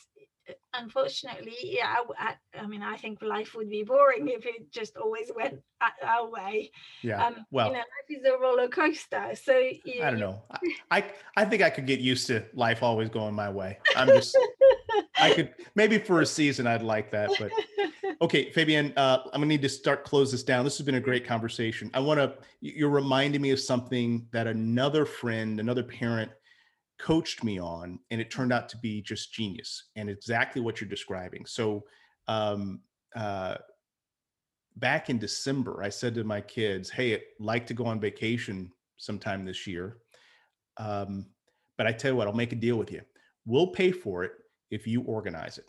unfortunately, 0.74 1.56
yeah, 1.62 1.96
I, 2.20 2.36
I, 2.60 2.68
mean, 2.68 2.82
I 2.82 2.98
think 2.98 3.22
life 3.22 3.56
would 3.56 3.70
be 3.70 3.84
boring 3.84 4.28
if 4.28 4.46
it 4.46 4.72
just 4.72 4.98
always 4.98 5.32
went 5.36 5.62
our 6.06 6.30
way. 6.30 6.72
Yeah. 7.02 7.26
Um, 7.26 7.46
well, 7.52 7.68
you 7.68 7.74
know, 7.74 7.80
life 7.80 8.10
is 8.10 8.26
a 8.26 8.38
roller 8.38 8.68
coaster. 8.68 9.32
So 9.42 9.58
you, 9.58 10.04
I 10.04 10.10
don't 10.10 10.20
know. 10.20 10.44
I, 10.52 10.98
I, 10.98 11.06
I 11.38 11.46
think 11.46 11.62
I 11.62 11.70
could 11.70 11.86
get 11.86 12.00
used 12.00 12.28
to 12.28 12.44
life 12.54 12.84
always 12.84 13.10
going 13.10 13.34
my 13.34 13.50
way. 13.50 13.80
I'm 13.96 14.08
just, 14.08 14.38
I 15.18 15.34
could 15.34 15.54
maybe 15.76 15.98
for 15.98 16.22
a 16.22 16.26
season 16.26 16.68
I'd 16.68 16.82
like 16.82 17.12
that, 17.12 17.32
but 17.40 17.52
okay, 18.22 18.52
Fabienne, 18.52 18.94
uh, 18.98 19.20
I'm 19.26 19.42
gonna 19.42 19.46
need 19.48 19.62
to 19.62 19.70
start 19.70 20.04
close 20.04 20.32
this 20.32 20.44
down. 20.44 20.64
This 20.64 20.78
has 20.78 20.86
been 20.86 20.96
a 20.96 21.02
great 21.02 21.26
conversation. 21.26 21.90
I 21.94 22.00
want 22.00 22.20
to. 22.20 22.34
You're 22.62 22.90
reminding 22.90 23.42
me 23.42 23.52
of 23.52 23.60
something 23.60 24.28
that 24.32 24.48
another 24.48 25.06
friend, 25.06 25.60
another 25.60 25.84
parent 25.84 26.32
coached 27.04 27.44
me 27.44 27.60
on 27.60 28.00
and 28.12 28.22
it 28.22 28.32
turned 28.32 28.54
out 28.54 28.70
to 28.70 28.78
be 28.78 29.02
just 29.02 29.34
genius 29.34 29.90
and 29.98 30.10
exactly 30.10 30.62
what 30.62 30.80
you're 30.80 30.90
describing. 30.90 31.46
So 31.46 31.84
um, 32.30 32.80
uh, 33.14 33.56
back 34.78 35.10
in 35.10 35.20
december 35.20 35.84
i 35.84 35.90
said 35.90 36.16
to 36.16 36.24
my 36.24 36.42
kids 36.42 36.90
hey 36.90 37.14
i'd 37.14 37.22
like 37.40 37.68
to 37.68 37.74
go 37.74 37.86
on 37.86 38.00
vacation 38.00 38.72
sometime 38.98 39.46
this 39.46 39.68
year 39.68 39.98
um, 40.78 41.28
but 41.78 41.86
i 41.86 41.92
tell 41.92 42.12
you 42.12 42.18
what 42.18 42.28
i'll 42.28 42.34
make 42.34 42.54
a 42.54 42.56
deal 42.56 42.78
with 42.78 42.92
you. 42.92 43.02
We'll 43.46 43.68
pay 43.68 43.92
for 43.92 44.24
it 44.24 44.32
if 44.72 44.88
you 44.88 45.02
organize 45.02 45.58
it. 45.58 45.66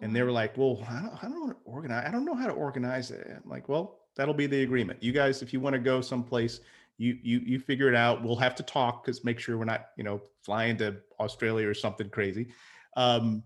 And 0.00 0.14
they 0.14 0.22
were 0.22 0.32
like 0.32 0.56
well 0.56 0.82
i 0.88 1.00
don't, 1.02 1.24
I 1.24 1.28
don't 1.28 1.56
organize 1.64 2.06
i 2.06 2.10
don't 2.10 2.24
know 2.24 2.34
how 2.34 2.46
to 2.46 2.52
organize 2.52 3.10
it. 3.10 3.26
I'm 3.28 3.50
like 3.50 3.68
well 3.68 3.98
that'll 4.16 4.34
be 4.34 4.46
the 4.46 4.62
agreement. 4.62 5.02
You 5.02 5.12
guys 5.12 5.42
if 5.42 5.52
you 5.52 5.60
want 5.60 5.74
to 5.74 5.80
go 5.80 6.00
someplace 6.00 6.60
you 6.98 7.16
you 7.22 7.38
you 7.38 7.58
figure 7.58 7.88
it 7.88 7.94
out. 7.94 8.22
We'll 8.22 8.36
have 8.36 8.54
to 8.56 8.62
talk 8.62 9.04
because 9.04 9.24
make 9.24 9.38
sure 9.38 9.56
we're 9.56 9.64
not 9.64 9.86
you 9.96 10.04
know 10.04 10.20
flying 10.42 10.76
to 10.78 10.96
Australia 11.18 11.66
or 11.68 11.74
something 11.74 12.10
crazy. 12.10 12.48
Um, 12.96 13.44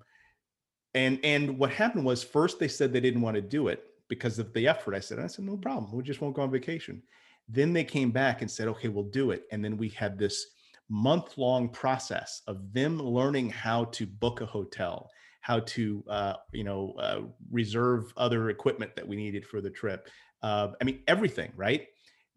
and 0.94 1.20
and 1.22 1.58
what 1.58 1.70
happened 1.70 2.04
was 2.04 2.24
first 2.24 2.58
they 2.58 2.68
said 2.68 2.92
they 2.92 3.00
didn't 3.00 3.20
want 3.20 3.36
to 3.36 3.42
do 3.42 3.68
it 3.68 3.84
because 4.08 4.38
of 4.38 4.52
the 4.54 4.66
effort. 4.66 4.94
I 4.94 5.00
said 5.00 5.18
I 5.18 5.26
said 5.26 5.44
no 5.44 5.56
problem. 5.56 5.92
We 5.92 6.02
just 6.02 6.20
won't 6.20 6.34
go 6.34 6.42
on 6.42 6.50
vacation. 6.50 7.02
Then 7.48 7.72
they 7.72 7.84
came 7.84 8.10
back 8.10 8.40
and 8.40 8.50
said 8.50 8.68
okay 8.68 8.88
we'll 8.88 9.04
do 9.04 9.30
it. 9.30 9.44
And 9.52 9.64
then 9.64 9.76
we 9.76 9.90
had 9.90 10.18
this 10.18 10.46
month 10.88 11.38
long 11.38 11.68
process 11.68 12.42
of 12.46 12.72
them 12.72 12.98
learning 12.98 13.50
how 13.50 13.84
to 13.84 14.06
book 14.06 14.40
a 14.40 14.46
hotel 14.46 15.10
how 15.42 15.58
to 15.60 16.02
uh, 16.08 16.34
you 16.52 16.64
know 16.64 16.94
uh, 16.98 17.20
reserve 17.50 18.12
other 18.16 18.48
equipment 18.48 18.94
that 18.96 19.06
we 19.06 19.16
needed 19.16 19.44
for 19.46 19.60
the 19.60 19.70
trip 19.70 20.08
uh, 20.42 20.68
i 20.80 20.84
mean 20.84 21.00
everything 21.06 21.52
right 21.56 21.88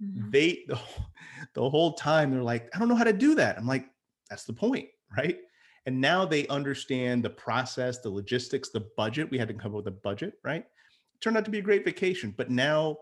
mm-hmm. 0.01 0.29
they 0.29 0.65
the, 0.67 0.79
the 1.53 1.69
whole 1.69 1.93
time 1.93 2.31
they're 2.31 2.43
like, 2.43 2.69
I 2.75 2.79
don't 2.79 2.89
know 2.89 2.95
how 2.95 3.03
to 3.03 3.13
do 3.13 3.35
that. 3.35 3.57
I'm 3.57 3.67
like, 3.67 3.87
that's 4.29 4.45
the 4.45 4.53
point, 4.53 4.87
right? 5.17 5.37
And 5.85 6.01
now 6.01 6.25
they 6.25 6.47
understand 6.47 7.23
the 7.23 7.29
process, 7.29 7.99
the 7.99 8.09
logistics, 8.09 8.69
the 8.69 8.87
budget. 8.97 9.29
We 9.29 9.37
had 9.37 9.47
to 9.49 9.53
come 9.53 9.71
up 9.71 9.77
with 9.77 9.87
a 9.87 9.91
budget, 9.91 10.33
right? 10.43 10.61
It 10.61 11.21
turned 11.21 11.37
out 11.37 11.45
to 11.45 11.51
be 11.51 11.59
a 11.59 11.63
great 11.63 11.85
vacation, 11.85 12.33
but 12.35 12.49
now 12.49 12.97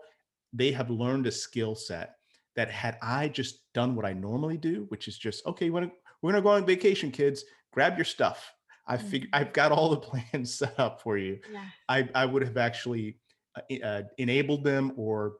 they 0.52 0.70
have 0.72 0.90
learned 0.90 1.26
a 1.26 1.32
skill 1.32 1.74
set 1.74 2.16
that 2.56 2.70
had 2.70 2.98
I 3.02 3.28
just 3.28 3.72
done 3.72 3.96
what 3.96 4.04
I 4.04 4.12
normally 4.12 4.56
do, 4.56 4.86
which 4.88 5.08
is 5.08 5.18
just 5.18 5.44
okay, 5.46 5.70
we're 5.70 5.90
gonna 6.22 6.42
go 6.42 6.50
on 6.50 6.64
vacation, 6.64 7.10
kids. 7.10 7.44
Grab 7.72 7.96
your 7.96 8.04
stuff. 8.04 8.52
I 8.86 8.96
figured 8.96 9.30
mm-hmm. 9.32 9.42
I've 9.42 9.52
got 9.52 9.72
all 9.72 9.90
the 9.90 9.96
plans 10.30 10.54
set 10.54 10.78
up 10.78 11.02
for 11.02 11.18
you. 11.18 11.38
Yeah. 11.50 11.64
I 11.88 12.08
I 12.14 12.26
would 12.26 12.42
have 12.42 12.56
actually 12.56 13.18
uh, 13.56 13.84
uh, 13.84 14.02
enabled 14.18 14.64
them 14.64 14.92
or 14.96 15.34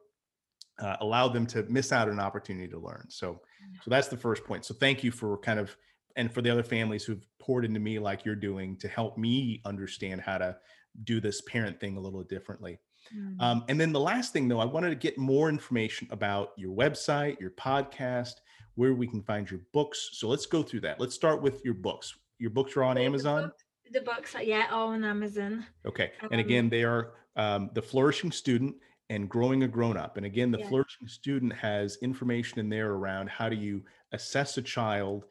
uh, 0.79 0.97
allowed 1.01 1.29
them 1.29 1.47
to 1.47 1.63
miss 1.65 1.93
out 1.93 2.09
on 2.09 2.15
an 2.15 2.21
opportunity 2.21 2.69
to 2.69 2.79
learn. 2.79 3.07
So 3.09 3.41
so 3.83 3.91
that's 3.91 4.09
the 4.09 4.17
first 4.17 4.45
point. 4.45 4.65
So 4.65 4.75
thank 4.75 5.03
you 5.03 5.11
for 5.11 5.39
kind 5.39 5.59
of 5.59 5.77
and 6.17 6.33
for 6.33 6.43
the 6.43 6.51
other 6.51 6.63
families 6.63 7.05
who've 7.05 7.27
poured 7.41 7.65
into 7.65 7.81
me 7.81 7.99
like 7.99 8.25
you're 8.25 8.37
doing 8.37 8.77
to 8.79 8.89
help 8.89 9.19
me 9.19 9.61
understand 9.65 10.21
how 10.21 10.39
to 10.39 10.57
do 11.03 11.21
this 11.21 11.41
parent 11.43 11.81
thing 11.81 11.97
a 11.97 12.01
little 12.01 12.23
differently. 12.23 12.79
Mm. 13.15 13.41
Um, 13.41 13.65
and 13.69 13.81
then 13.81 13.93
the 13.93 14.01
last 14.01 14.33
thing, 14.33 14.49
though, 14.49 14.61
I 14.61 14.65
wanted 14.65 14.91
to 14.91 14.95
get 14.95 15.19
more 15.19 15.49
information 15.49 16.09
about 16.11 16.51
your 16.57 16.75
website, 16.75 17.41
your 17.41 17.51
podcast, 17.51 18.35
where 18.77 18.95
we 18.95 19.07
can 19.07 19.23
find 19.23 19.51
your 19.51 19.61
books. 19.73 20.11
So 20.13 20.29
let's 20.29 20.47
go 20.47 20.63
through 20.63 20.81
that. 20.81 21.01
Let's 21.01 21.15
start 21.15 21.43
with 21.43 21.65
your 21.65 21.75
books. 21.75 22.15
Your 22.39 22.51
books 22.51 22.77
are 22.77 22.85
on 22.85 22.97
Amazon. 22.97 23.53
The 23.93 24.01
books, 24.01 24.35
yeah, 24.41 24.67
all 24.71 24.89
on 24.89 25.05
Amazon. 25.05 25.67
Okay, 25.87 26.13
and 26.31 26.41
again, 26.41 26.69
they 26.69 26.83
are 26.83 27.13
um, 27.37 27.71
the 27.75 27.83
Flourishing 27.83 28.33
Student 28.33 28.75
and 29.11 29.29
Growing 29.29 29.63
a 29.63 29.69
Grown 29.69 29.97
Up. 29.97 30.17
And 30.17 30.27
again, 30.27 30.51
the 30.51 30.59
yeah. 30.59 30.69
Flourishing 30.69 31.09
Student 31.09 31.53
has 31.53 31.99
information 32.03 32.59
in 32.59 32.69
there 32.69 32.93
around 32.93 33.29
how 33.29 33.49
do 33.49 33.57
you 33.57 33.83
assess 34.13 34.57
a 34.57 34.63
child 34.63 35.25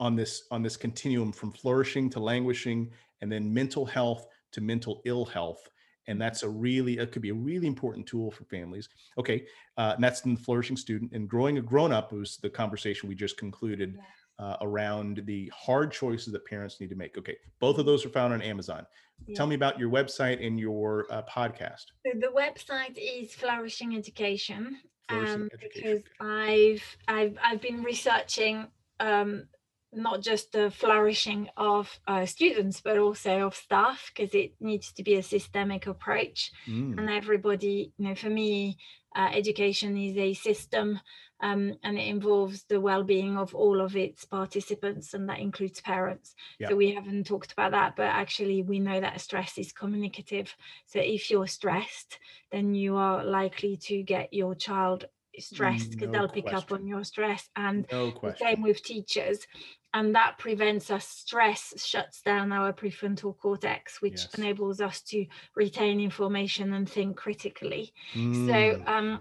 on 0.00 0.16
this 0.16 0.44
on 0.50 0.62
this 0.62 0.76
continuum 0.76 1.32
from 1.32 1.52
flourishing 1.52 2.10
to 2.10 2.20
languishing, 2.20 2.90
and 3.20 3.30
then 3.30 3.52
mental 3.52 3.86
health 3.86 4.26
to 4.52 4.60
mental 4.60 5.02
ill 5.04 5.24
health 5.24 5.68
and 6.08 6.20
that's 6.20 6.42
a 6.42 6.48
really 6.48 6.98
it 6.98 7.12
could 7.12 7.22
be 7.22 7.28
a 7.28 7.34
really 7.34 7.66
important 7.66 8.06
tool 8.06 8.30
for 8.30 8.44
families 8.44 8.88
okay 9.16 9.44
uh, 9.76 9.92
and 9.94 10.02
that's 10.02 10.24
in 10.24 10.34
the 10.34 10.40
flourishing 10.40 10.76
student 10.76 11.12
and 11.12 11.28
growing 11.28 11.58
a 11.58 11.62
grown-up 11.62 12.12
was 12.12 12.38
the 12.38 12.50
conversation 12.50 13.08
we 13.08 13.14
just 13.14 13.36
concluded 13.36 13.96
yeah. 13.96 14.44
uh, 14.44 14.56
around 14.62 15.22
the 15.26 15.52
hard 15.54 15.92
choices 15.92 16.32
that 16.32 16.44
parents 16.44 16.80
need 16.80 16.90
to 16.90 16.96
make 16.96 17.16
okay 17.16 17.36
both 17.60 17.78
of 17.78 17.86
those 17.86 18.04
are 18.04 18.10
found 18.10 18.32
on 18.32 18.42
amazon 18.42 18.84
yeah. 19.26 19.36
tell 19.36 19.46
me 19.46 19.54
about 19.54 19.78
your 19.78 19.90
website 19.90 20.44
and 20.44 20.58
your 20.58 21.06
uh, 21.10 21.22
podcast 21.22 21.86
so 22.06 22.12
the 22.14 22.32
website 22.36 22.96
is 22.96 23.34
flourishing 23.34 23.96
education, 23.96 24.78
flourishing 25.08 25.34
um, 25.34 25.48
education. 25.52 25.82
because 25.84 26.02
i've 26.20 26.96
i've 27.08 27.38
i've 27.44 27.60
been 27.60 27.82
researching 27.82 28.66
um, 29.00 29.44
not 29.92 30.20
just 30.20 30.52
the 30.52 30.70
flourishing 30.70 31.48
of 31.56 31.98
uh, 32.06 32.26
students 32.26 32.80
but 32.80 32.98
also 32.98 33.46
of 33.46 33.54
staff 33.54 34.10
because 34.14 34.34
it 34.34 34.52
needs 34.60 34.92
to 34.92 35.02
be 35.02 35.14
a 35.14 35.22
systemic 35.22 35.86
approach. 35.86 36.52
Mm. 36.68 36.98
and 36.98 37.10
everybody 37.10 37.92
you 37.96 38.08
know 38.08 38.14
for 38.14 38.30
me 38.30 38.76
uh, 39.16 39.30
education 39.32 39.96
is 39.96 40.16
a 40.16 40.34
system 40.34 41.00
um, 41.40 41.74
and 41.82 41.98
it 41.98 42.06
involves 42.06 42.64
the 42.64 42.80
well-being 42.80 43.36
of 43.38 43.54
all 43.54 43.80
of 43.80 43.96
its 43.96 44.24
participants 44.24 45.14
and 45.14 45.28
that 45.28 45.38
includes 45.38 45.80
parents. 45.80 46.34
So 46.68 46.76
we 46.76 46.94
haven't 46.94 47.26
talked 47.26 47.52
about 47.52 47.72
that 47.72 47.94
but 47.96 48.06
actually 48.06 48.62
we 48.62 48.80
know 48.80 49.00
that 49.00 49.20
stress 49.20 49.56
is 49.56 49.72
communicative. 49.72 50.54
So 50.86 50.98
if 51.00 51.30
you're 51.30 51.46
stressed 51.46 52.18
then 52.52 52.74
you 52.74 52.96
are 52.96 53.24
likely 53.24 53.76
to 53.76 54.02
get 54.02 54.32
your 54.32 54.54
child 54.54 55.06
stressed 55.40 55.92
because 55.92 56.08
no 56.08 56.12
they'll 56.12 56.28
pick 56.28 56.52
up 56.52 56.72
on 56.72 56.86
your 56.86 57.04
stress 57.04 57.48
and 57.56 57.86
no 57.90 58.12
same 58.38 58.62
with 58.62 58.82
teachers 58.82 59.46
and 59.94 60.14
that 60.14 60.38
prevents 60.38 60.90
us 60.90 61.06
stress 61.06 61.72
shuts 61.84 62.20
down 62.22 62.52
our 62.52 62.72
prefrontal 62.72 63.36
cortex 63.36 64.02
which 64.02 64.12
yes. 64.12 64.34
enables 64.34 64.80
us 64.80 65.00
to 65.00 65.24
retain 65.54 66.00
information 66.00 66.72
and 66.74 66.88
think 66.88 67.16
critically 67.16 67.92
mm. 68.14 68.46
so 68.46 68.82
um, 68.86 69.20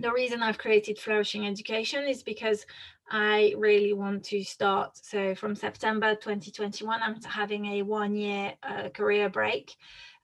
the 0.00 0.12
reason 0.12 0.42
i've 0.42 0.58
created 0.58 0.98
flourishing 0.98 1.46
education 1.46 2.04
is 2.04 2.22
because 2.22 2.66
i 3.10 3.54
really 3.56 3.92
want 3.92 4.24
to 4.24 4.42
start 4.42 4.96
so 4.96 5.34
from 5.34 5.54
september 5.54 6.14
2021 6.14 7.02
i'm 7.02 7.20
having 7.22 7.66
a 7.66 7.82
one 7.82 8.14
year 8.14 8.52
uh, 8.62 8.88
career 8.88 9.28
break 9.28 9.74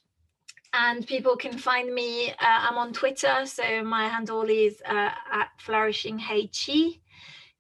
and 0.73 1.07
people 1.07 1.37
can 1.37 1.59
find 1.59 1.93
me. 1.95 2.31
Uh, 2.31 2.35
I'm 2.41 2.79
on 2.79 2.93
Twitter, 2.93 3.45
so 3.45 3.83
my 3.83 4.09
handle 4.09 4.43
is 4.43 4.81
uh, 4.87 5.11
at 5.33 5.49
Flourishing 5.59 6.19
HE. 6.19 7.01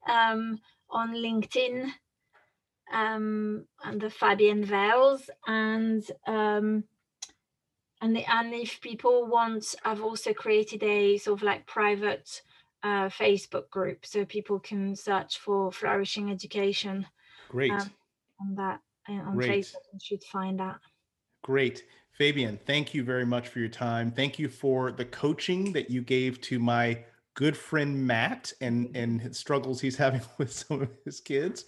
Um, 0.09 0.61
on 0.93 1.15
LinkedIn, 1.15 1.91
um, 2.93 3.65
and 3.85 4.01
the 4.01 4.09
Fabienne 4.09 4.65
Vailes, 4.65 5.31
and 5.47 6.05
um, 6.27 6.85
and 8.01 8.17
the, 8.17 8.25
and 8.31 8.55
if 8.55 8.81
people 8.81 9.27
want, 9.27 9.75
I've 9.85 10.03
also 10.03 10.33
created 10.33 10.83
a 10.83 11.19
sort 11.19 11.39
of 11.39 11.43
like 11.43 11.67
private 11.67 12.43
uh, 12.83 13.09
Facebook 13.09 13.69
group, 13.71 14.07
so 14.07 14.25
people 14.25 14.59
can 14.59 14.97
search 14.97 15.39
for 15.39 15.71
flourishing 15.71 16.31
education. 16.31 17.07
Great. 17.49 17.73
Um, 17.73 17.91
on 18.41 18.55
that 18.57 18.81
on 19.09 19.35
Great. 19.35 19.65
Facebook, 19.65 19.87
and 19.93 20.03
should 20.03 20.23
find 20.25 20.59
that. 20.61 20.79
Great. 21.43 21.85
Fabienne, 22.19 22.61
thank 22.61 22.93
you 22.93 23.03
very 23.03 23.25
much 23.25 23.49
for 23.49 23.61
your 23.61 23.69
time. 23.69 24.11
Thank 24.11 24.39
you 24.39 24.49
for 24.49 24.93
the 24.93 25.07
coaching 25.07 25.73
that 25.73 25.91
you 25.91 26.03
gave 26.03 26.41
to 26.43 26.59
my 26.59 27.05
good 27.35 27.57
friend 27.57 28.07
Matt 28.07 28.53
and 28.61 28.95
and 28.97 29.21
his 29.21 29.39
struggles 29.39 29.81
he's 29.81 29.97
having 29.97 30.23
with 30.39 30.53
some 30.53 30.83
of 30.83 30.91
his 31.05 31.21
kids. 31.21 31.65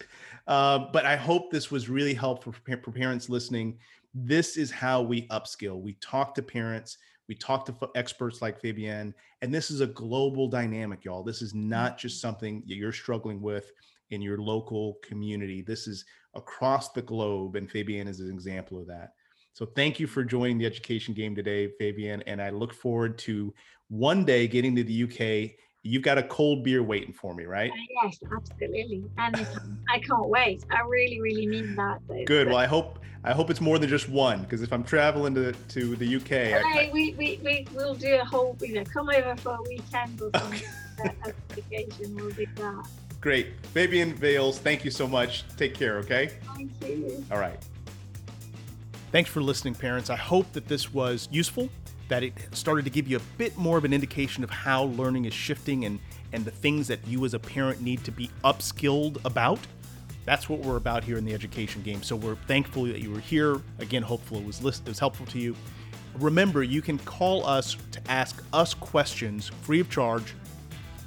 Uh, 0.47 0.79
but 0.91 1.05
I 1.05 1.15
hope 1.15 1.51
this 1.51 1.71
was 1.71 1.89
really 1.89 2.13
helpful 2.13 2.51
for, 2.51 2.77
for 2.77 2.91
parents 2.91 3.29
listening. 3.29 3.77
This 4.13 4.57
is 4.57 4.71
how 4.71 5.01
we 5.01 5.27
upskill. 5.27 5.81
We 5.81 5.93
talk 5.93 6.35
to 6.35 6.43
parents. 6.43 6.97
We 7.29 7.35
talk 7.35 7.65
to 7.65 7.89
experts 7.95 8.41
like 8.41 8.61
Fabienne, 8.61 9.13
and 9.41 9.53
this 9.53 9.71
is 9.71 9.79
a 9.79 9.87
global 9.87 10.49
dynamic, 10.49 11.05
y'all. 11.05 11.23
This 11.23 11.41
is 11.41 11.53
not 11.53 11.97
just 11.97 12.19
something 12.19 12.61
you're 12.65 12.91
struggling 12.91 13.41
with 13.41 13.71
in 14.11 14.21
your 14.21 14.37
local 14.39 14.99
community. 15.01 15.61
This 15.61 15.87
is 15.87 16.03
across 16.33 16.91
the 16.91 17.01
globe, 17.01 17.55
and 17.55 17.69
Fabienne 17.69 18.09
is 18.09 18.19
an 18.19 18.29
example 18.29 18.77
of 18.77 18.87
that. 18.87 19.13
So 19.53 19.67
thank 19.67 19.99
you 19.99 20.07
for 20.07 20.23
joining 20.23 20.57
the 20.57 20.65
education 20.65 21.13
game 21.13 21.35
today, 21.35 21.71
Fabienne. 21.79 22.23
And 22.25 22.41
I 22.41 22.49
look 22.49 22.73
forward 22.73 23.19
to 23.19 23.53
one 23.87 24.25
day 24.25 24.47
getting 24.47 24.75
to 24.75 24.83
the 24.83 25.03
UK. 25.03 25.51
You've 25.83 26.01
got 26.01 26.17
a 26.17 26.23
cold 26.23 26.63
beer 26.63 26.81
waiting 26.81 27.13
for 27.13 27.35
me, 27.35 27.45
right? 27.45 27.69
Uh, 27.69 27.75
yes, 28.03 28.17
absolutely. 28.35 29.03
And 29.19 29.35
I 29.89 29.99
can't 29.99 30.27
wait. 30.27 30.63
I 30.71 30.81
really, 30.81 31.21
really 31.21 31.45
mean 31.45 31.75
that. 31.75 31.99
Though. 32.07 32.23
Good. 32.25 32.47
Well, 32.47 32.57
I 32.57 32.65
hope 32.65 32.99
I 33.23 33.31
hope 33.31 33.51
it's 33.51 33.61
more 33.61 33.77
than 33.77 33.89
just 33.89 34.09
one 34.09 34.41
because 34.41 34.63
if 34.63 34.73
I'm 34.73 34.83
traveling 34.83 35.35
to, 35.35 35.53
to 35.53 35.95
the 35.95 36.15
UK, 36.15 36.27
hey, 36.27 36.61
I, 36.65 36.89
we, 36.91 37.13
we, 37.13 37.39
we, 37.43 37.67
we'll 37.73 37.95
do 37.95 38.15
a 38.15 38.25
whole, 38.25 38.57
you 38.59 38.73
know, 38.73 38.83
come 38.83 39.09
over 39.09 39.35
for 39.37 39.55
a 39.55 39.61
weekend 39.69 40.21
or 40.21 40.29
something. 40.35 40.61
Okay. 40.99 41.87
we'll 42.09 42.29
do 42.31 42.45
that. 42.55 42.87
Great. 43.21 43.61
Fabienne 43.73 44.13
Vailes, 44.17 44.57
thank 44.57 44.83
you 44.83 44.91
so 44.91 45.07
much. 45.07 45.45
Take 45.55 45.73
care, 45.73 45.99
okay? 45.99 46.31
Thank 46.53 46.71
you. 46.85 47.23
All 47.31 47.39
right. 47.39 47.63
Thanks 49.13 49.29
for 49.29 49.43
listening, 49.43 49.75
parents. 49.75 50.09
I 50.09 50.15
hope 50.15 50.51
that 50.53 50.67
this 50.67 50.91
was 50.91 51.29
useful, 51.31 51.69
that 52.07 52.23
it 52.23 52.33
started 52.51 52.83
to 52.85 52.89
give 52.89 53.07
you 53.07 53.17
a 53.17 53.21
bit 53.37 53.55
more 53.55 53.77
of 53.77 53.85
an 53.85 53.93
indication 53.93 54.43
of 54.43 54.49
how 54.49 54.85
learning 54.85 55.25
is 55.25 55.35
shifting 55.35 55.85
and, 55.85 55.99
and 56.31 56.43
the 56.43 56.49
things 56.49 56.87
that 56.87 56.97
you 57.05 57.23
as 57.23 57.35
a 57.35 57.39
parent 57.39 57.79
need 57.79 58.03
to 58.05 58.11
be 58.11 58.31
upskilled 58.43 59.23
about. 59.23 59.59
That's 60.25 60.49
what 60.49 60.61
we're 60.61 60.77
about 60.77 61.03
here 61.03 61.19
in 61.19 61.25
the 61.25 61.33
education 61.35 61.83
game. 61.83 62.01
So 62.01 62.15
we're 62.15 62.37
thankful 62.47 62.85
that 62.85 63.03
you 63.03 63.11
were 63.11 63.19
here. 63.19 63.61
Again, 63.77 64.01
hopefully 64.01 64.41
it 64.41 64.47
was, 64.47 64.63
list, 64.63 64.81
it 64.81 64.89
was 64.89 64.97
helpful 64.97 65.27
to 65.27 65.37
you. 65.37 65.55
Remember, 66.15 66.63
you 66.63 66.81
can 66.81 66.97
call 66.97 67.45
us 67.45 67.77
to 67.91 68.01
ask 68.09 68.43
us 68.51 68.73
questions 68.73 69.49
free 69.61 69.79
of 69.79 69.91
charge 69.91 70.33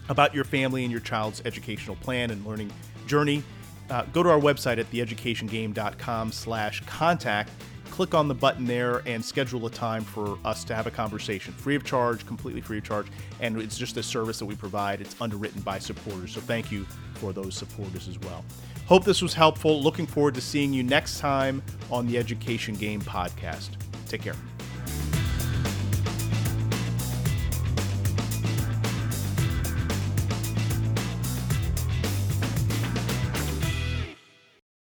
about 0.09 0.33
your 0.33 0.45
family 0.45 0.85
and 0.85 0.93
your 0.93 1.01
child's 1.01 1.43
educational 1.45 1.97
plan 1.97 2.31
and 2.31 2.47
learning 2.47 2.71
journey. 3.09 3.43
Uh, 3.91 4.05
go 4.13 4.23
to 4.23 4.29
our 4.29 4.39
website 4.39 4.79
at 4.79 4.89
theeducationgame.com 4.93 6.31
slash 6.31 6.83
contact 6.87 7.51
click 7.91 8.15
on 8.15 8.29
the 8.29 8.35
button 8.35 8.65
there 8.65 9.03
and 9.07 9.25
schedule 9.25 9.65
a 9.67 9.71
time 9.71 10.03
for 10.05 10.39
us 10.45 10.65
to 10.65 10.75
have 10.75 10.87
a 10.87 10.91
conversation. 10.91 11.53
Free 11.55 11.75
of 11.75 11.85
charge, 11.85 12.27
completely 12.27 12.61
free 12.61 12.79
of 12.79 12.85
charge. 12.85 13.07
And 13.41 13.61
it's 13.61 13.79
just 13.79 13.97
a 13.97 14.03
service 14.03 14.39
that 14.39 14.47
we 14.47 14.55
provide. 14.55 15.01
It's 15.01 15.17
underwritten 15.21 15.61
by 15.63 15.79
supporters. 15.79 16.33
So 16.33 16.41
thank 16.41 16.71
you 16.71 16.85
for 17.15 17.33
those 17.33 17.55
supporters 17.55 18.09
as 18.09 18.19
well. 18.21 18.45
Hope 18.87 19.05
this 19.05 19.23
was 19.23 19.35
helpful. 19.35 19.83
Looking 19.83 20.07
forward 20.07 20.35
to 20.35 20.41
seeing 20.41 20.73
you 20.73 20.83
next 20.83 21.19
time 21.19 21.63
on 21.91 22.07
the 22.07 22.19
Education 22.19 22.75
Game 22.75 23.01
podcast. 23.01 23.71
Take 24.07 24.23
care. 24.23 24.37